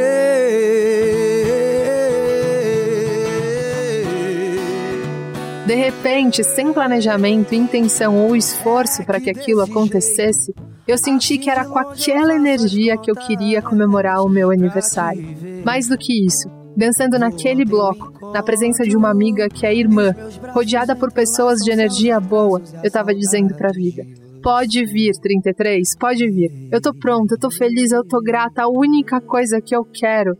De 5.66 5.74
repente, 5.74 6.42
sem 6.44 6.72
planejamento, 6.72 7.54
intenção 7.54 8.16
ou 8.16 8.34
esforço 8.36 9.04
para 9.04 9.20
que 9.20 9.28
aquilo 9.28 9.60
acontecesse, 9.60 10.54
eu 10.86 10.96
senti 10.96 11.36
que 11.36 11.50
era 11.50 11.66
com 11.66 11.78
aquela 11.78 12.34
energia 12.34 12.96
que 12.96 13.10
eu 13.10 13.14
queria 13.14 13.60
comemorar 13.60 14.24
o 14.24 14.28
meu 14.28 14.50
aniversário. 14.50 15.22
Mais 15.64 15.86
do 15.88 15.98
que 15.98 16.24
isso, 16.24 16.48
dançando 16.74 17.18
naquele 17.18 17.66
bloco, 17.66 18.32
na 18.32 18.42
presença 18.42 18.84
de 18.84 18.96
uma 18.96 19.10
amiga 19.10 19.48
que 19.48 19.66
é 19.66 19.74
irmã, 19.74 20.14
rodeada 20.54 20.96
por 20.96 21.12
pessoas 21.12 21.58
de 21.58 21.70
energia 21.70 22.18
boa, 22.18 22.62
eu 22.76 22.86
estava 22.86 23.14
dizendo 23.14 23.54
para 23.54 23.68
a 23.68 23.72
vida: 23.72 24.06
Pode 24.42 24.84
vir, 24.84 25.12
33, 25.20 25.96
pode 25.98 26.30
vir. 26.30 26.50
Eu 26.70 26.80
tô 26.80 26.94
pronta, 26.94 27.34
eu 27.34 27.38
tô 27.38 27.50
feliz, 27.50 27.90
eu 27.90 28.04
tô 28.04 28.20
grata. 28.20 28.62
A 28.62 28.68
única 28.68 29.20
coisa 29.20 29.60
que 29.60 29.74
eu 29.74 29.84
quero 29.84 30.36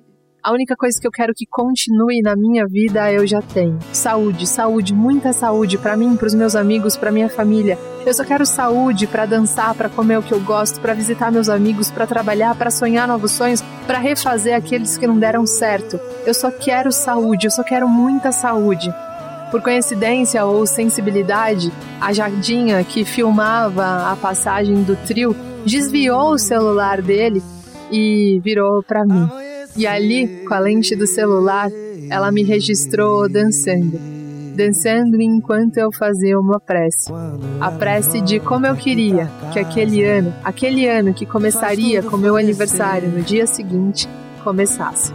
a 0.49 0.52
única 0.52 0.76
coisa 0.76 0.99
que 0.99 1.07
eu 1.07 1.11
quero 1.11 1.35
que 1.35 1.45
continue 1.45 2.23
na 2.23 2.35
minha 2.37 2.64
vida 2.67 3.12
eu 3.12 3.26
já 3.26 3.43
tenho. 3.43 3.78
Saúde, 3.93 4.47
saúde, 4.47 4.95
muita 4.95 5.33
saúde 5.33 5.76
para 5.76 5.97
mim, 5.97 6.17
para 6.17 6.26
os 6.26 6.35
meus 6.35 6.55
amigos, 6.55 6.97
para 6.97 7.11
minha 7.11 7.28
família. 7.28 7.76
Eu 8.07 8.14
só 8.14 8.25
quero 8.25 8.47
saúde 8.47 9.07
para 9.07 9.26
dançar, 9.26 9.75
para 9.75 9.90
comer 9.90 10.17
o 10.17 10.23
que 10.23 10.33
eu 10.33 10.40
gosto, 10.40 10.81
para 10.81 10.95
visitar 10.95 11.31
meus 11.31 11.49
amigos, 11.49 11.90
para 11.90 12.07
trabalhar, 12.07 12.55
para 12.57 12.71
sonhar 12.71 13.07
novos 13.07 13.33
sonhos, 13.33 13.61
para 13.87 13.99
refazer 13.99 14.57
aqueles 14.57 14.97
que 14.97 15.07
não 15.07 15.19
deram 15.19 15.45
certo. 15.45 16.00
Eu 16.25 16.33
só 16.33 16.50
quero 16.50 16.90
saúde, 16.93 17.47
eu 17.47 17.50
só 17.50 17.64
quero 17.64 17.88
muita 17.88 18.31
saúde. 18.33 18.90
Por 19.50 19.62
coincidência 19.62 20.45
ou 20.45 20.67
sensibilidade, 20.67 21.73
a 22.00 22.12
Jardinha, 22.12 22.85
que 22.85 23.05
filmava 23.05 24.11
a 24.11 24.17
passagem 24.17 24.83
do 24.83 24.95
trio, 25.07 25.35
desviou 25.64 26.33
o 26.33 26.38
celular 26.38 27.00
dele 27.00 27.43
e 27.90 28.40
virou 28.45 28.83
para 28.83 29.05
mim. 29.07 29.28
E 29.75 29.87
ali, 29.87 30.45
com 30.47 30.52
a 30.52 30.59
lente 30.59 30.95
do 30.95 31.07
celular, 31.07 31.71
ela 32.11 32.31
me 32.31 32.43
registrou 32.43 33.28
dançando. 33.28 33.99
Dançando 34.55 35.23
enquanto 35.23 35.78
eu 35.78 35.90
fazia 35.93 36.38
uma 36.38 36.59
prece. 36.59 37.11
A 37.61 37.71
prece 37.71 38.21
de 38.21 38.40
como 38.40 38.67
eu 38.67 38.75
queria 38.75 39.31
que 39.52 39.59
aquele 39.59 40.05
ano, 40.05 40.35
aquele 40.43 40.87
ano 40.88 41.14
que 41.14 41.25
começaria 41.25 42.02
com 42.02 42.17
meu 42.17 42.37
aniversário 42.37 43.09
no 43.09 43.23
dia 43.23 43.47
seguinte, 43.47 44.09
começasse. 44.43 45.12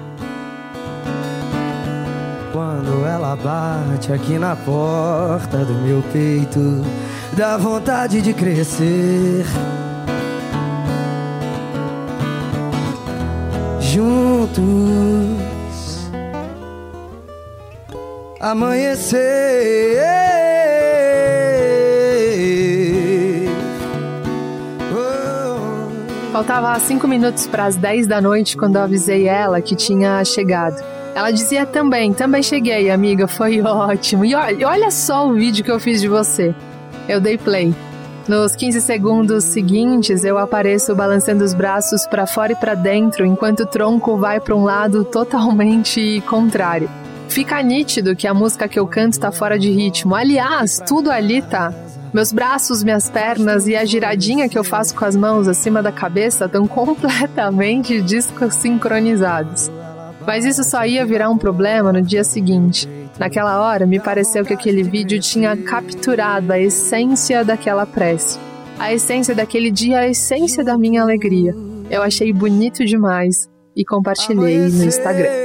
Quando 2.54 3.06
ela 3.06 3.36
bate 3.36 4.14
aqui 4.14 4.38
na 4.38 4.56
porta 4.56 5.66
do 5.66 5.74
meu 5.74 6.02
peito, 6.14 6.60
dá 7.36 7.58
vontade 7.58 8.22
de 8.22 8.34
crescer. 8.34 9.44
juntos 13.94 14.54
amanhecer. 18.40 20.02
Faltava 26.32 26.80
cinco 26.80 27.08
minutos 27.08 27.46
para 27.46 27.66
as 27.66 27.76
10 27.76 28.08
da 28.08 28.20
noite 28.20 28.58
quando 28.58 28.78
eu 28.78 28.82
avisei 28.82 29.28
ela 29.28 29.62
que 29.62 29.76
tinha 29.76 30.26
chegado. 30.26 30.93
Ela 31.16 31.30
dizia 31.30 31.66
também, 31.66 32.12
também 32.12 32.42
cheguei, 32.42 32.90
amiga, 32.90 33.28
foi 33.28 33.62
ótimo. 33.62 34.26
E 34.26 34.34
olha 34.36 34.90
só 34.90 35.28
o 35.28 35.34
vídeo 35.34 35.64
que 35.64 35.72
eu 35.72 35.80
fiz 35.80 36.02
de 36.02 36.08
você. 36.08 36.54
Eu 37.08 37.22
dei 37.22 37.38
play. 37.38 37.74
Nos 38.28 38.56
15 38.56 38.80
segundos 38.82 39.44
seguintes, 39.44 40.24
eu 40.24 40.38
apareço 40.38 40.96
balançando 40.96 41.44
os 41.44 41.54
braços 41.54 42.08
para 42.08 42.26
fora 42.26 42.54
e 42.54 42.56
para 42.56 42.74
dentro, 42.74 43.26
enquanto 43.26 43.62
o 43.62 43.66
tronco 43.66 44.16
vai 44.16 44.40
para 44.40 44.56
um 44.56 44.64
lado 44.64 45.04
totalmente 45.12 46.24
contrário. 46.26 46.90
Fica 47.28 47.62
nítido 47.62 48.16
que 48.16 48.28
a 48.28 48.34
música 48.34 48.68
que 48.68 48.80
eu 48.80 48.88
canto 48.88 49.14
está 49.14 49.32
fora 49.32 49.60
de 49.60 49.70
ritmo. 49.70 50.16
Aliás, 50.16 50.82
tudo 50.88 51.12
ali 51.12 51.42
tá. 51.42 51.74
Meus 52.14 52.32
braços, 52.32 52.84
minhas 52.84 53.10
pernas 53.10 53.68
e 53.68 53.76
a 53.76 53.84
giradinha 53.84 54.48
que 54.48 54.58
eu 54.58 54.64
faço 54.64 54.96
com 54.96 55.04
as 55.04 55.16
mãos 55.16 55.48
acima 55.48 55.82
da 55.82 55.92
cabeça 55.92 56.46
estão 56.46 56.66
completamente 56.68 58.02
dessincronizados. 58.02 59.70
Mas 60.26 60.46
isso 60.46 60.64
só 60.64 60.86
ia 60.86 61.06
virar 61.06 61.30
um 61.30 61.38
problema 61.38 61.92
no 61.92 62.02
dia 62.02 62.24
seguinte. 62.24 62.88
Naquela 63.20 63.62
hora, 63.62 63.86
me 63.86 64.00
pareceu 64.00 64.44
que 64.46 64.54
aquele 64.54 64.84
vídeo 64.84 65.20
tinha 65.20 65.56
capturado 65.56 66.52
a 66.52 66.60
essência 66.60 67.44
daquela 67.44 67.86
prece. 67.86 68.40
A 68.80 68.94
essência 68.94 69.36
daquele 69.36 69.70
dia, 69.70 70.00
a 70.00 70.08
essência 70.08 70.64
da 70.64 70.78
minha 70.78 71.02
alegria. 71.02 71.56
Eu 71.90 72.02
achei 72.02 72.34
bonito 72.34 72.84
demais 72.86 73.48
e 73.76 73.86
compartilhei 73.86 74.58
no 74.58 74.84
Instagram. 74.84 75.43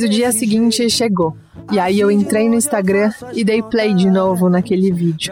Mas 0.00 0.08
o 0.08 0.12
dia 0.12 0.32
seguinte 0.32 0.88
chegou. 0.88 1.36
E 1.70 1.78
aí 1.78 2.00
eu 2.00 2.10
entrei 2.10 2.48
no 2.48 2.54
Instagram 2.54 3.12
e 3.34 3.44
dei 3.44 3.62
play 3.62 3.92
de 3.92 4.08
novo 4.08 4.48
naquele 4.48 4.90
vídeo. 4.90 5.30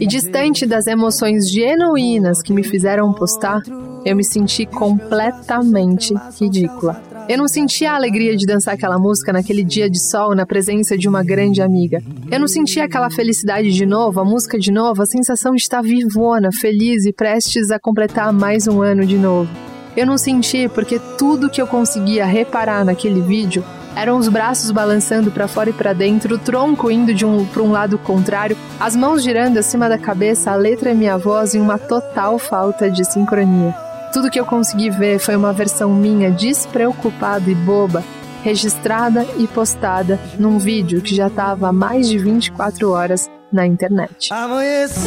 E 0.00 0.06
distante 0.06 0.64
das 0.64 0.86
emoções 0.86 1.50
genuínas 1.50 2.40
que 2.40 2.50
me 2.50 2.64
fizeram 2.64 3.12
postar, 3.12 3.60
eu 4.06 4.16
me 4.16 4.24
senti 4.24 4.64
completamente 4.64 6.14
ridícula. 6.40 7.02
Eu 7.28 7.36
não 7.36 7.46
senti 7.46 7.84
a 7.84 7.94
alegria 7.94 8.34
de 8.34 8.46
dançar 8.46 8.72
aquela 8.72 8.98
música 8.98 9.34
naquele 9.34 9.62
dia 9.62 9.90
de 9.90 10.02
sol 10.02 10.34
na 10.34 10.46
presença 10.46 10.96
de 10.96 11.06
uma 11.06 11.22
grande 11.22 11.60
amiga. 11.60 12.02
Eu 12.30 12.40
não 12.40 12.48
senti 12.48 12.80
aquela 12.80 13.10
felicidade 13.10 13.70
de 13.70 13.84
novo, 13.84 14.18
a 14.18 14.24
música 14.24 14.58
de 14.58 14.72
novo, 14.72 15.02
a 15.02 15.06
sensação 15.06 15.54
de 15.54 15.60
estar 15.60 15.82
vivona, 15.82 16.48
feliz 16.58 17.04
e 17.04 17.12
prestes 17.12 17.70
a 17.70 17.78
completar 17.78 18.32
mais 18.32 18.66
um 18.66 18.80
ano 18.80 19.04
de 19.04 19.18
novo. 19.18 19.50
Eu 19.94 20.06
não 20.06 20.16
senti 20.16 20.70
porque 20.70 20.98
tudo 21.18 21.50
que 21.50 21.60
eu 21.60 21.66
conseguia 21.66 22.24
reparar 22.24 22.82
naquele 22.82 23.20
vídeo 23.20 23.62
eram 23.96 24.18
os 24.18 24.28
braços 24.28 24.70
balançando 24.70 25.30
para 25.30 25.48
fora 25.48 25.70
e 25.70 25.72
para 25.72 25.94
dentro, 25.94 26.34
o 26.34 26.38
tronco 26.38 26.90
indo 26.90 27.14
de 27.14 27.24
um 27.24 27.46
para 27.46 27.62
um 27.62 27.72
lado 27.72 27.96
contrário, 27.98 28.56
as 28.78 28.94
mãos 28.94 29.24
girando 29.24 29.56
acima 29.56 29.88
da 29.88 29.96
cabeça, 29.96 30.50
a 30.50 30.54
letra 30.54 30.90
e 30.90 30.94
minha 30.94 31.16
voz 31.16 31.54
em 31.54 31.60
uma 31.60 31.78
total 31.78 32.38
falta 32.38 32.90
de 32.90 33.04
sincronia. 33.04 33.74
Tudo 34.12 34.30
que 34.30 34.38
eu 34.38 34.44
consegui 34.44 34.90
ver 34.90 35.18
foi 35.18 35.34
uma 35.34 35.52
versão 35.52 35.92
minha 35.92 36.30
despreocupada 36.30 37.50
e 37.50 37.54
boba, 37.54 38.04
registrada 38.44 39.26
e 39.38 39.48
postada 39.48 40.20
num 40.38 40.58
vídeo 40.58 41.00
que 41.00 41.14
já 41.14 41.28
estava 41.28 41.68
há 41.68 41.72
mais 41.72 42.08
de 42.08 42.18
24 42.18 42.90
horas 42.90 43.30
na 43.52 43.66
internet. 43.66 44.32
Amanhecer. 44.32 45.06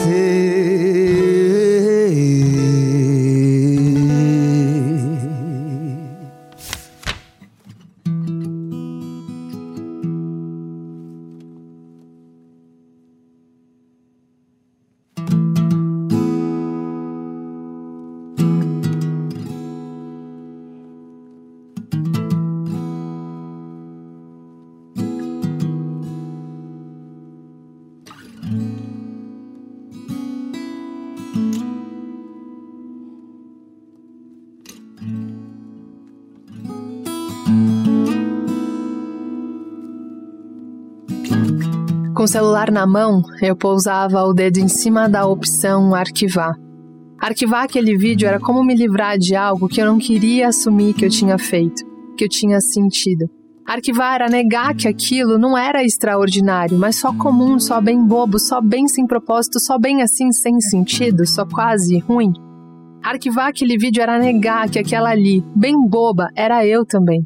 Com 42.20 42.26
o 42.26 42.28
celular 42.28 42.70
na 42.70 42.86
mão, 42.86 43.24
eu 43.42 43.56
pousava 43.56 44.22
o 44.24 44.34
dedo 44.34 44.58
em 44.58 44.68
cima 44.68 45.08
da 45.08 45.26
opção 45.26 45.96
arquivar. 45.96 46.54
Arquivar 47.18 47.64
aquele 47.64 47.98
vídeo 47.98 48.28
era 48.28 48.42
como 48.42 48.62
me 48.62 48.76
livrar 48.76 49.18
de 49.18 49.38
algo 49.38 49.70
que 49.70 49.82
eu 49.82 49.86
não 49.86 49.98
queria 49.98 50.50
assumir 50.50 50.94
que 50.94 51.06
eu 51.06 51.10
tinha 51.10 51.38
feito, 51.38 51.82
que 52.18 52.26
eu 52.26 52.28
tinha 52.28 52.60
sentido. 52.60 53.26
Arquivar 53.66 54.16
era 54.16 54.28
negar 54.28 54.76
que 54.76 54.86
aquilo 54.86 55.38
não 55.38 55.58
era 55.58 55.82
extraordinário, 55.82 56.78
mas 56.78 56.98
só 56.98 57.14
comum, 57.14 57.58
só 57.58 57.80
bem 57.80 58.06
bobo, 58.06 58.38
só 58.38 58.60
bem 58.60 58.86
sem 58.90 59.08
propósito, 59.08 59.58
só 59.58 59.80
bem 59.80 60.02
assim 60.02 60.30
sem 60.34 60.60
sentido, 60.60 61.26
só 61.26 61.46
quase 61.46 62.00
ruim. 62.00 62.34
Arquivar 63.02 63.48
aquele 63.48 63.78
vídeo 63.78 64.04
era 64.04 64.20
negar 64.20 64.70
que 64.70 64.78
aquela 64.78 65.12
ali, 65.12 65.42
bem 65.56 65.74
boba, 65.88 66.28
era 66.36 66.66
eu 66.66 66.86
também. 66.86 67.26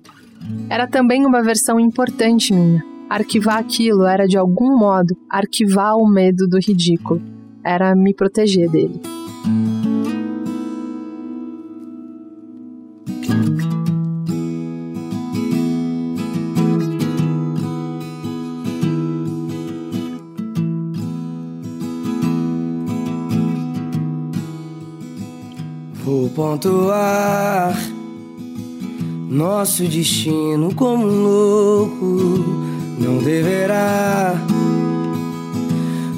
Era 0.70 0.86
também 0.86 1.26
uma 1.26 1.42
versão 1.42 1.80
importante 1.80 2.54
minha. 2.54 2.93
Arquivar 3.14 3.60
aquilo 3.60 4.08
era 4.08 4.26
de 4.26 4.40
algum 4.40 4.76
modo 4.76 5.16
arquivar 5.30 5.96
o 5.96 6.08
medo 6.08 6.48
do 6.48 6.58
ridículo. 6.58 7.22
Era 7.64 7.96
me 7.96 8.12
proteger 8.12 8.68
dele. 8.68 9.00
Vou 26.04 26.30
pontuar 26.30 27.78
nosso 29.30 29.84
destino 29.84 30.74
como 30.74 31.06
um 31.06 31.22
louco 31.22 32.73
não 33.00 33.18
deverá 33.20 34.34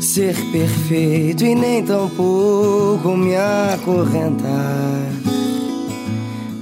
ser 0.02 0.36
perfeito 0.52 1.44
e 1.44 1.56
nem 1.56 1.84
tampouco 1.84 3.18
me 3.18 3.36
acorrentar, 3.36 5.12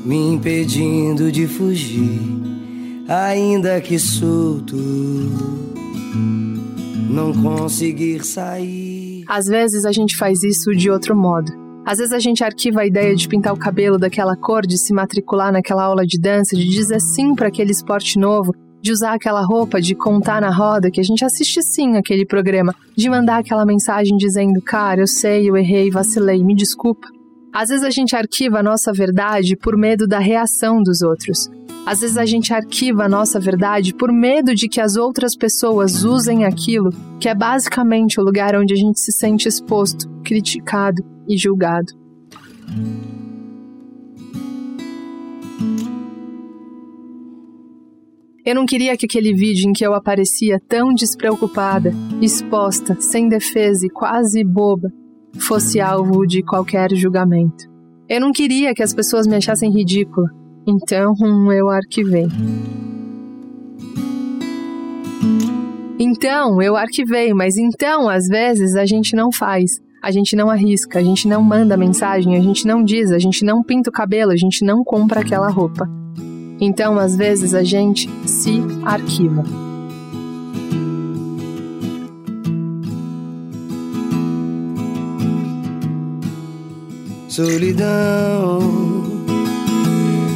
me 0.03 0.33
impedindo 0.33 1.31
de 1.31 1.45
fugir, 1.45 2.19
ainda 3.07 3.79
que 3.81 3.99
solto, 3.99 4.75
não 7.09 7.33
conseguir 7.33 8.23
sair. 8.25 9.23
Às 9.27 9.45
vezes 9.45 9.85
a 9.85 9.91
gente 9.91 10.17
faz 10.17 10.41
isso 10.41 10.71
de 10.75 10.89
outro 10.89 11.15
modo. 11.15 11.51
Às 11.85 11.97
vezes 11.97 12.13
a 12.13 12.19
gente 12.19 12.43
arquiva 12.43 12.81
a 12.81 12.87
ideia 12.87 13.13
de 13.13 13.27
pintar 13.27 13.53
o 13.53 13.57
cabelo 13.57 13.97
daquela 13.97 14.37
cor, 14.37 14.65
de 14.65 14.77
se 14.77 14.93
matricular 14.93 15.51
naquela 15.51 15.83
aula 15.83 16.05
de 16.05 16.17
dança, 16.17 16.55
de 16.55 16.65
dizer 16.65 16.99
sim 16.99 17.35
para 17.35 17.49
aquele 17.49 17.71
esporte 17.71 18.17
novo, 18.17 18.53
de 18.83 18.91
usar 18.91 19.13
aquela 19.13 19.41
roupa, 19.41 19.79
de 19.79 19.95
contar 19.95 20.41
na 20.41 20.53
roda 20.53 20.91
que 20.91 20.99
a 20.99 21.03
gente 21.03 21.23
assiste 21.23 21.63
sim 21.63 21.95
aquele 21.95 22.25
programa, 22.25 22.75
de 22.97 23.09
mandar 23.09 23.37
aquela 23.37 23.65
mensagem 23.65 24.17
dizendo: 24.17 24.61
Cara, 24.61 24.99
eu 24.99 25.07
sei, 25.07 25.49
eu 25.49 25.55
errei, 25.55 25.89
vacilei, 25.89 26.43
me 26.43 26.53
desculpa. 26.53 27.07
Às 27.53 27.69
vezes 27.69 27.85
a 27.85 27.89
gente 27.89 28.13
arquiva 28.13 28.59
a 28.59 28.63
nossa 28.63 28.91
verdade 28.91 29.55
por 29.55 29.77
medo 29.77 30.05
da 30.05 30.19
reação 30.19 30.83
dos 30.83 31.01
outros. 31.01 31.49
Às 31.85 32.01
vezes 32.01 32.17
a 32.17 32.25
gente 32.25 32.53
arquiva 32.53 33.05
a 33.05 33.09
nossa 33.09 33.39
verdade 33.39 33.93
por 33.93 34.11
medo 34.11 34.53
de 34.53 34.67
que 34.67 34.81
as 34.81 34.97
outras 34.97 35.33
pessoas 35.33 36.03
usem 36.03 36.43
aquilo, 36.43 36.89
que 37.21 37.29
é 37.29 37.35
basicamente 37.35 38.19
o 38.19 38.23
lugar 38.23 38.53
onde 38.55 38.73
a 38.73 38.77
gente 38.77 38.99
se 38.99 39.13
sente 39.13 39.47
exposto, 39.47 40.09
criticado 40.23 41.01
e 41.27 41.37
julgado. 41.37 41.93
Eu 48.45 48.55
não 48.55 48.65
queria 48.65 48.97
que 48.97 49.05
aquele 49.05 49.33
vídeo 49.33 49.69
em 49.69 49.71
que 49.71 49.85
eu 49.85 49.93
aparecia 49.93 50.59
tão 50.67 50.93
despreocupada, 50.93 51.93
exposta, 52.21 52.99
sem 52.99 53.29
defesa 53.29 53.85
e 53.85 53.89
quase 53.89 54.43
boba, 54.43 54.89
fosse 55.39 55.79
alvo 55.79 56.27
de 56.27 56.43
qualquer 56.43 56.93
julgamento. 56.93 57.71
Eu 58.09 58.19
não 58.19 58.33
queria 58.33 58.73
que 58.73 58.83
as 58.83 58.93
pessoas 58.93 59.25
me 59.25 59.37
achassem 59.37 59.71
ridícula, 59.71 60.27
então 60.67 61.13
eu 61.53 61.69
arquivei. 61.69 62.27
Então 65.97 66.61
eu 66.61 66.75
arquivei, 66.75 67.33
mas 67.33 67.55
então 67.55 68.09
às 68.09 68.27
vezes 68.27 68.75
a 68.75 68.85
gente 68.85 69.15
não 69.15 69.31
faz. 69.31 69.71
A 70.03 70.11
gente 70.11 70.35
não 70.35 70.49
arrisca, 70.49 70.99
a 70.99 71.03
gente 71.03 71.29
não 71.29 71.41
manda 71.41 71.77
mensagem, 71.77 72.35
a 72.35 72.41
gente 72.41 72.67
não 72.67 72.83
diz, 72.83 73.09
a 73.09 73.19
gente 73.19 73.45
não 73.45 73.63
pinta 73.63 73.89
o 73.89 73.93
cabelo, 73.93 74.33
a 74.33 74.35
gente 74.35 74.65
não 74.65 74.83
compra 74.83 75.21
aquela 75.21 75.47
roupa. 75.47 75.87
Então, 76.65 76.97
às 76.97 77.13
vezes, 77.17 77.53
a 77.53 77.61
gente 77.61 78.09
se 78.25 78.63
arquiva. 78.85 79.43
Solidão 87.27 88.61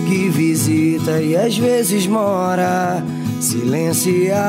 que 0.10 0.28
visita 0.28 1.22
e 1.22 1.34
às 1.38 1.58
vezes 1.58 2.06
mora 2.08 3.02
silenciar 3.40 4.44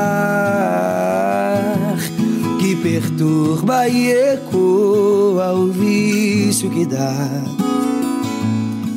que 2.59 2.75
perturba 2.75 3.87
e 3.87 4.11
ecoa 4.11 5.53
o 5.53 5.67
vício 5.71 6.69
que 6.71 6.85
dá, 6.85 7.25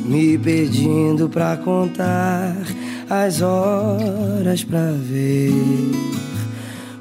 me 0.04 0.38
pedindo 0.38 1.28
pra 1.28 1.56
contar 1.56 2.56
as 3.08 3.40
horas 3.42 4.64
pra 4.64 4.92
ver 4.92 5.52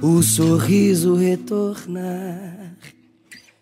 o 0.02 0.22
sorriso 0.22 1.16
retornar. 1.16 2.76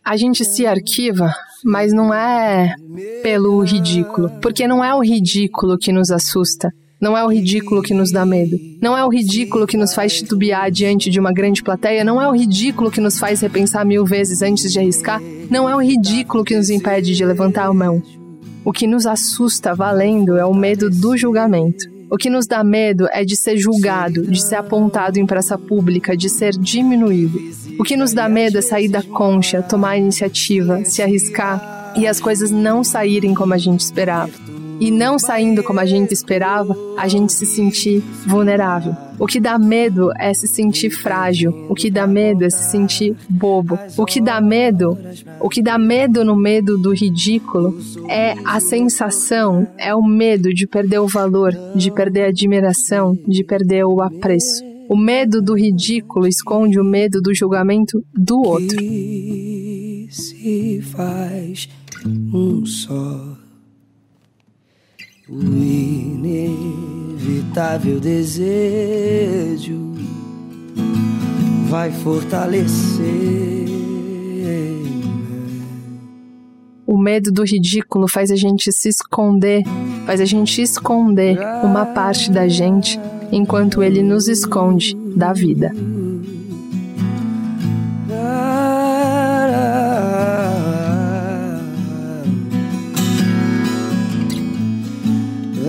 A 0.04 0.18
gente 0.18 0.44
se 0.44 0.66
arquiva, 0.66 1.34
mas 1.64 1.94
não 1.94 2.14
é 2.14 2.74
pelo 3.22 3.62
ridículo, 3.62 4.30
porque 4.42 4.68
não 4.68 4.84
é 4.84 4.94
o 4.94 5.02
ridículo 5.02 5.78
que 5.78 5.92
nos 5.92 6.10
assusta 6.10 6.72
não 7.00 7.18
é 7.18 7.24
o 7.24 7.30
ridículo 7.30 7.82
que 7.82 7.94
nos 7.94 8.12
dá 8.12 8.26
medo. 8.26 8.60
Não 8.82 8.98
é 8.98 9.06
o 9.06 9.10
ridículo 9.10 9.66
que 9.66 9.78
nos 9.78 9.94
faz 9.96 10.14
titubear 10.14 10.70
diante 10.70 11.10
de 11.10 11.18
uma 11.18 11.32
grande 11.32 11.64
plateia. 11.64 12.04
Não 12.04 12.22
é 12.22 12.28
o 12.28 12.34
ridículo 12.34 12.92
que 12.92 13.00
nos 13.00 13.18
faz 13.18 13.40
repensar 13.40 13.86
mil 13.86 14.04
vezes 14.04 14.42
antes 14.42 14.72
de 14.72 14.80
arriscar. 14.80 15.22
Não 15.50 15.70
é 15.70 15.74
o 15.74 15.82
ridículo 15.82 16.44
que 16.44 16.58
nos 16.58 16.70
impede 16.70 17.16
de 17.16 17.24
levantar 17.24 17.68
a 17.68 17.74
mão. 17.74 18.04
O 18.64 18.72
que 18.72 18.86
nos 18.86 19.06
assusta 19.06 19.74
valendo 19.74 20.38
é 20.38 20.46
o 20.46 20.54
medo 20.54 20.90
do 20.90 21.18
julgamento. 21.18 21.86
O 22.10 22.18
que 22.18 22.30
nos 22.30 22.48
dá 22.48 22.64
medo 22.64 23.08
é 23.12 23.24
de 23.24 23.36
ser 23.36 23.58
julgado, 23.58 24.24
de 24.24 24.42
ser 24.42 24.56
apontado 24.56 25.20
em 25.20 25.26
praça 25.26 25.58
pública, 25.58 26.18
de 26.18 26.28
ser 26.30 26.52
diminuído. 26.54 27.40
O 27.80 27.84
que 27.84 27.96
nos 27.96 28.14
dá 28.14 28.28
medo 28.28 28.58
é 28.58 28.62
sair 28.62 28.90
da 28.90 29.04
concha, 29.04 29.62
tomar 29.62 29.92
a 29.92 29.98
iniciativa, 29.98 30.84
se 30.86 31.02
arriscar 31.02 31.94
e 31.96 32.08
as 32.08 32.20
coisas 32.20 32.52
não 32.52 32.84
saírem 32.84 33.34
como 33.34 33.54
a 33.54 33.58
gente 33.58 33.82
esperava 33.82 34.32
e 34.80 34.92
não 34.92 35.20
saindo 35.20 35.64
como 35.64 35.80
a 35.80 35.86
gente 35.86 36.14
esperava, 36.14 36.76
a 36.98 37.08
gente 37.08 37.34
se 37.34 37.46
sentir 37.46 38.02
vulnerável. 38.26 38.96
O 39.20 39.26
que 39.26 39.40
dá 39.40 39.58
medo 39.58 40.12
é 40.18 40.34
se 40.34 40.48
sentir 40.48 40.90
frágil. 40.90 41.66
O 41.70 41.76
que 41.76 41.92
dá 41.92 42.08
medo 42.08 42.46
é 42.46 42.50
se 42.50 42.72
sentir 42.72 43.16
bobo. 43.30 43.78
O 43.98 44.06
que 44.06 44.22
dá 44.22 44.40
medo, 44.40 44.98
o 45.42 45.50
que 45.50 45.62
dá 45.62 45.78
medo 45.78 46.24
no 46.24 46.38
medo 46.38 46.78
do 46.78 46.94
ridículo 46.94 47.78
é 48.08 48.36
a 48.46 48.62
sensação, 48.62 49.68
é 49.78 49.94
o 49.94 50.02
medo 50.02 50.54
de 50.54 50.66
perder 50.66 51.00
o 51.00 51.08
valor, 51.08 51.54
de 51.76 51.92
perder 51.92 52.26
a 52.26 52.28
admiração, 52.30 53.18
de 53.28 53.44
perder 53.44 53.84
o 53.84 54.02
apreço. 54.02 54.64
O 54.88 54.98
medo 54.98 55.42
do 55.42 55.54
ridículo 55.54 56.26
esconde 56.26 56.80
o 56.80 56.84
medo 56.84 57.22
do 57.22 57.36
julgamento 57.36 58.04
do 58.12 58.42
outro. 58.42 58.78
Que 58.78 60.08
se 60.10 60.82
faz 60.82 61.70
um 62.06 62.66
só 62.66 63.39
o 65.32 65.42
inevitável 67.20 68.00
desejo 68.00 69.94
vai 71.70 71.92
fortalecer. 71.92 73.70
O 76.88 76.98
medo 76.98 77.32
do 77.32 77.44
ridículo 77.44 78.08
faz 78.08 78.32
a 78.32 78.36
gente 78.36 78.72
se 78.72 78.90
esconder, 78.90 79.64
faz 80.08 80.20
a 80.20 80.26
gente 80.26 80.60
esconder 80.60 81.38
uma 81.64 81.86
parte 81.86 82.32
da 82.32 82.48
gente 82.48 83.00
enquanto 83.32 83.84
ele 83.84 84.02
nos 84.02 84.28
esconde 84.28 84.96
da 85.16 85.32
vida. 85.32 85.72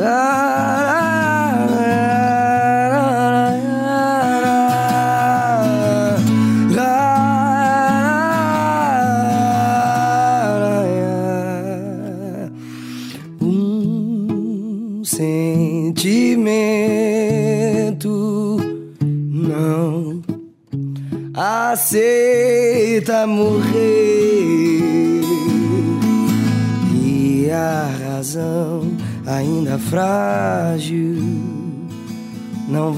Um 0.00 0.39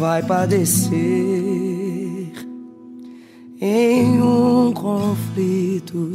vai 0.02 0.20
padecer 0.20 0.98
em 3.60 4.20
um 4.20 4.72
conflito 4.72 6.10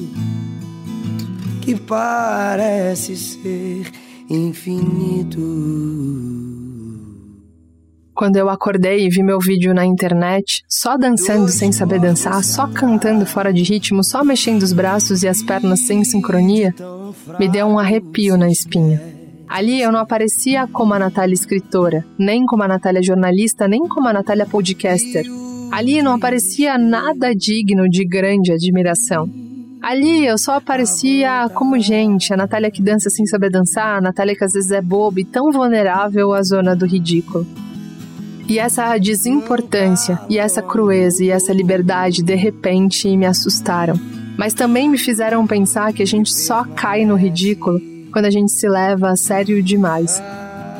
que 1.61 1.73
parece 1.73 3.15
ser 3.15 3.89
infinito. 4.29 5.39
Quando 8.13 8.35
eu 8.35 8.49
acordei 8.49 9.05
e 9.05 9.09
vi 9.09 9.23
meu 9.23 9.39
vídeo 9.39 9.73
na 9.73 9.85
internet, 9.85 10.63
só 10.67 10.97
dançando 10.97 11.47
sem 11.47 11.71
saber 11.71 12.01
dançar, 12.01 12.43
só 12.43 12.67
cantando 12.67 13.25
fora 13.25 13.53
de 13.53 13.63
ritmo, 13.63 14.03
só 14.03 14.21
mexendo 14.21 14.63
os 14.63 14.73
braços 14.73 15.23
e 15.23 15.29
as 15.29 15.41
pernas 15.41 15.79
sem 15.87 16.03
sincronia, 16.03 16.75
me 17.39 17.47
deu 17.47 17.65
um 17.67 17.79
arrepio 17.79 18.35
na 18.35 18.49
espinha. 18.49 19.16
Ali 19.47 19.81
eu 19.81 19.91
não 19.91 19.99
aparecia 19.99 20.67
como 20.67 20.93
a 20.93 20.99
Natália 20.99 21.33
escritora, 21.33 22.05
nem 22.19 22.45
como 22.45 22.63
a 22.63 22.67
Natália 22.67 23.01
jornalista, 23.01 23.67
nem 23.67 23.87
como 23.87 24.07
a 24.07 24.13
Natália 24.13 24.45
podcaster. 24.45 25.25
Ali 25.71 26.01
não 26.01 26.13
aparecia 26.13 26.77
nada 26.77 27.33
digno 27.33 27.89
de 27.89 28.05
grande 28.05 28.51
admiração. 28.51 29.29
Ali 29.81 30.25
eu 30.25 30.37
só 30.37 30.55
aparecia 30.55 31.49
como 31.53 31.79
gente, 31.79 32.33
a 32.33 32.37
Natália 32.37 32.69
que 32.69 32.81
dança 32.81 33.09
sem 33.09 33.25
saber 33.25 33.49
dançar, 33.49 33.97
a 33.97 34.01
Natália 34.01 34.35
que 34.35 34.43
às 34.43 34.51
vezes 34.51 34.71
é 34.71 34.81
boba 34.81 35.21
e 35.21 35.25
tão 35.25 35.51
vulnerável 35.51 36.33
à 36.33 36.43
zona 36.43 36.75
do 36.75 36.85
ridículo. 36.85 37.47
E 38.49 38.59
essa 38.59 38.97
desimportância, 38.97 40.19
e 40.29 40.37
essa 40.37 40.61
crueza, 40.61 41.23
e 41.23 41.29
essa 41.29 41.53
liberdade 41.53 42.23
de 42.23 42.35
repente 42.35 43.15
me 43.15 43.25
assustaram. 43.25 43.95
Mas 44.37 44.53
também 44.53 44.89
me 44.89 44.97
fizeram 44.97 45.45
pensar 45.47 45.93
que 45.93 46.03
a 46.03 46.05
gente 46.07 46.33
só 46.33 46.63
cai 46.63 47.05
no 47.05 47.15
ridículo 47.15 47.79
quando 48.11 48.25
a 48.25 48.29
gente 48.29 48.51
se 48.51 48.67
leva 48.67 49.09
a 49.09 49.15
sério 49.15 49.61
demais. 49.61 50.21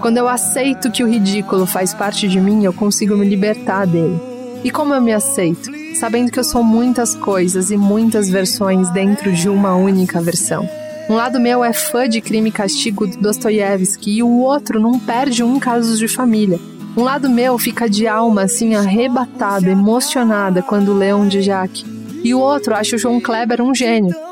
Quando 0.02 0.18
eu 0.18 0.28
aceito 0.28 0.92
que 0.92 1.04
o 1.04 1.08
ridículo 1.08 1.66
faz 1.66 1.94
parte 1.94 2.28
de 2.28 2.40
mim, 2.40 2.64
eu 2.64 2.72
consigo 2.72 3.18
me 3.18 3.28
libertar 3.28 3.86
dele. 3.86 4.20
E 4.64 4.70
como 4.70 4.94
eu 4.94 5.02
me 5.02 5.14
aceito? 5.14 5.72
Sabendo 5.96 6.32
que 6.32 6.40
eu 6.40 6.44
sou 6.44 6.64
muitas 6.64 7.16
coisas 7.16 7.72
e 7.72 7.78
muitas 7.78 8.30
versões 8.30 8.90
dentro 8.92 9.32
de 9.32 9.50
uma 9.50 9.76
única 9.76 10.22
versão. 10.22 10.70
Um 11.10 11.16
lado 11.16 11.40
meu 11.40 11.64
é 11.64 11.72
fã 11.72 12.08
de 12.08 12.20
Crime 12.20 12.50
e 12.50 12.52
Castigo 12.52 13.08
do 13.08 13.18
Dostoiévski 13.18 14.18
e 14.18 14.24
o 14.24 14.40
outro 14.40 14.80
não 14.80 15.00
perde 15.00 15.42
um 15.42 15.60
caso 15.60 15.98
de 15.98 16.08
família. 16.08 16.60
Um 16.98 17.04
lado 17.04 17.30
meu 17.30 17.58
fica 17.58 17.90
de 17.90 18.08
alma 18.08 18.44
assim 18.44 18.76
arrebatada, 18.76 19.70
emocionada 19.70 20.62
quando 20.62 20.94
lê 20.94 21.14
um 21.14 21.28
de 21.28 21.42
Jacques. 21.42 21.86
E 22.24 22.34
o 22.34 22.40
outro 22.40 22.76
acha 22.76 22.96
o 22.96 23.00
João 23.00 23.22
Kleber 23.22 23.62
um 23.62 23.74
gênio. 23.74 24.27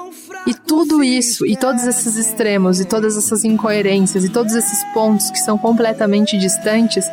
E 0.45 0.53
tudo 0.53 1.03
isso, 1.03 1.45
e 1.45 1.55
todos 1.55 1.85
esses 1.85 2.15
extremos, 2.17 2.79
e 2.79 2.85
todas 2.85 3.17
essas 3.17 3.43
incoerências, 3.43 4.23
e 4.23 4.29
todos 4.29 4.53
esses 4.53 4.83
pontos 4.93 5.31
que 5.31 5.39
são 5.39 5.57
completamente 5.57 6.37
distantes, 6.37 7.05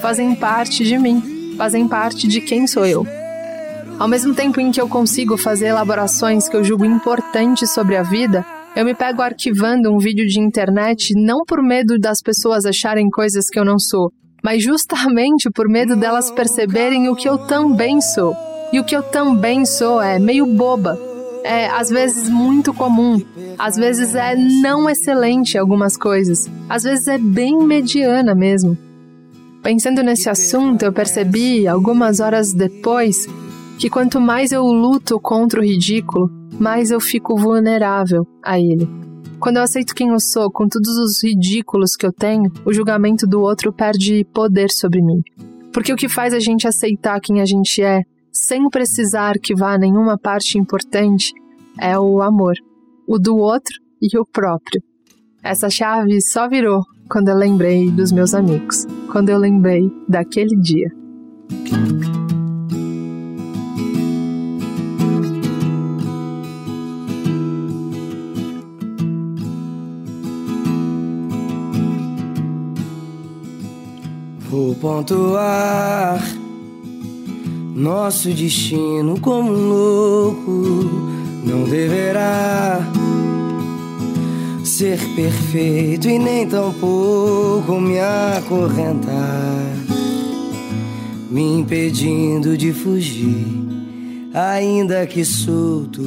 fazem 0.00 0.34
parte 0.34 0.84
de 0.84 0.98
mim 0.98 1.38
fazem 1.58 1.88
parte 1.88 2.28
de 2.28 2.40
quem 2.40 2.68
sou 2.68 2.86
eu. 2.86 3.04
Ao 3.98 4.06
mesmo 4.06 4.32
tempo 4.32 4.60
em 4.60 4.70
que 4.70 4.80
eu 4.80 4.88
consigo 4.88 5.36
fazer 5.36 5.66
elaborações 5.66 6.48
que 6.48 6.56
eu 6.56 6.62
julgo 6.62 6.84
importantes 6.84 7.72
sobre 7.74 7.96
a 7.96 8.02
vida, 8.04 8.46
eu 8.76 8.84
me 8.84 8.94
pego 8.94 9.22
arquivando 9.22 9.92
um 9.92 9.98
vídeo 9.98 10.24
de 10.24 10.38
internet 10.38 11.12
não 11.16 11.44
por 11.44 11.60
medo 11.60 11.98
das 11.98 12.22
pessoas 12.22 12.64
acharem 12.64 13.10
coisas 13.10 13.50
que 13.50 13.58
eu 13.58 13.64
não 13.64 13.76
sou, 13.76 14.12
mas 14.40 14.62
justamente 14.62 15.50
por 15.50 15.68
medo 15.68 15.96
delas 15.96 16.30
perceberem 16.30 17.08
o 17.08 17.16
que 17.16 17.28
eu 17.28 17.38
também 17.38 18.00
sou. 18.00 18.36
E 18.72 18.78
o 18.78 18.84
que 18.84 18.94
eu 18.94 19.02
também 19.02 19.64
sou 19.64 20.00
é 20.00 20.20
meio 20.20 20.46
boba, 20.46 20.96
é 21.44 21.66
às 21.66 21.88
vezes 21.88 22.28
muito 22.28 22.72
comum, 22.74 23.20
às 23.58 23.76
vezes 23.76 24.14
é 24.14 24.34
não 24.36 24.88
excelente 24.88 25.56
algumas 25.56 25.96
coisas, 25.96 26.50
às 26.68 26.82
vezes 26.82 27.08
é 27.08 27.18
bem 27.18 27.58
mediana 27.58 28.34
mesmo. 28.34 28.76
Pensando 29.62 30.02
nesse 30.02 30.30
assunto, 30.30 30.84
eu 30.84 30.92
percebi, 30.92 31.66
algumas 31.66 32.20
horas 32.20 32.52
depois, 32.52 33.26
que 33.78 33.90
quanto 33.90 34.20
mais 34.20 34.52
eu 34.52 34.64
luto 34.64 35.20
contra 35.20 35.60
o 35.60 35.64
ridículo, 35.64 36.30
mais 36.58 36.90
eu 36.90 37.00
fico 37.00 37.36
vulnerável 37.36 38.26
a 38.42 38.58
ele. 38.58 38.88
Quando 39.38 39.58
eu 39.58 39.62
aceito 39.62 39.94
quem 39.94 40.08
eu 40.08 40.18
sou, 40.18 40.50
com 40.50 40.68
todos 40.68 40.96
os 40.98 41.22
ridículos 41.22 41.94
que 41.96 42.04
eu 42.04 42.12
tenho, 42.12 42.50
o 42.64 42.72
julgamento 42.72 43.26
do 43.26 43.40
outro 43.40 43.72
perde 43.72 44.26
poder 44.32 44.70
sobre 44.70 45.00
mim. 45.00 45.22
Porque 45.72 45.92
o 45.92 45.96
que 45.96 46.08
faz 46.08 46.34
a 46.34 46.40
gente 46.40 46.66
aceitar 46.66 47.20
quem 47.20 47.40
a 47.40 47.44
gente 47.44 47.80
é, 47.82 48.02
sem 48.38 48.70
precisar 48.70 49.34
que 49.42 49.54
vá 49.54 49.74
a 49.74 49.78
nenhuma 49.78 50.16
parte 50.16 50.58
importante, 50.58 51.32
é 51.80 51.98
o 51.98 52.22
amor, 52.22 52.54
o 53.06 53.18
do 53.18 53.36
outro 53.36 53.74
e 54.00 54.16
o 54.16 54.24
próprio. 54.24 54.80
Essa 55.42 55.68
chave 55.68 56.20
só 56.20 56.48
virou 56.48 56.84
quando 57.10 57.28
eu 57.28 57.36
lembrei 57.36 57.90
dos 57.90 58.12
meus 58.12 58.34
amigos, 58.34 58.86
quando 59.10 59.30
eu 59.30 59.38
lembrei 59.38 59.90
daquele 60.08 60.56
dia. 60.56 60.88
Vou 74.48 74.74
pontuar 74.76 76.37
nosso 77.78 78.28
destino 78.30 79.20
como 79.20 79.52
um 79.52 79.68
louco 79.68 80.50
não 81.44 81.62
deverá 81.62 82.80
ser 84.64 84.98
perfeito 85.14 86.08
e 86.08 86.18
nem 86.18 86.48
tampouco 86.48 87.80
me 87.80 88.00
acorrentar, 88.00 89.76
me 91.30 91.60
impedindo 91.60 92.56
de 92.56 92.72
fugir, 92.72 93.46
ainda 94.34 95.06
que 95.06 95.24
solto, 95.24 96.02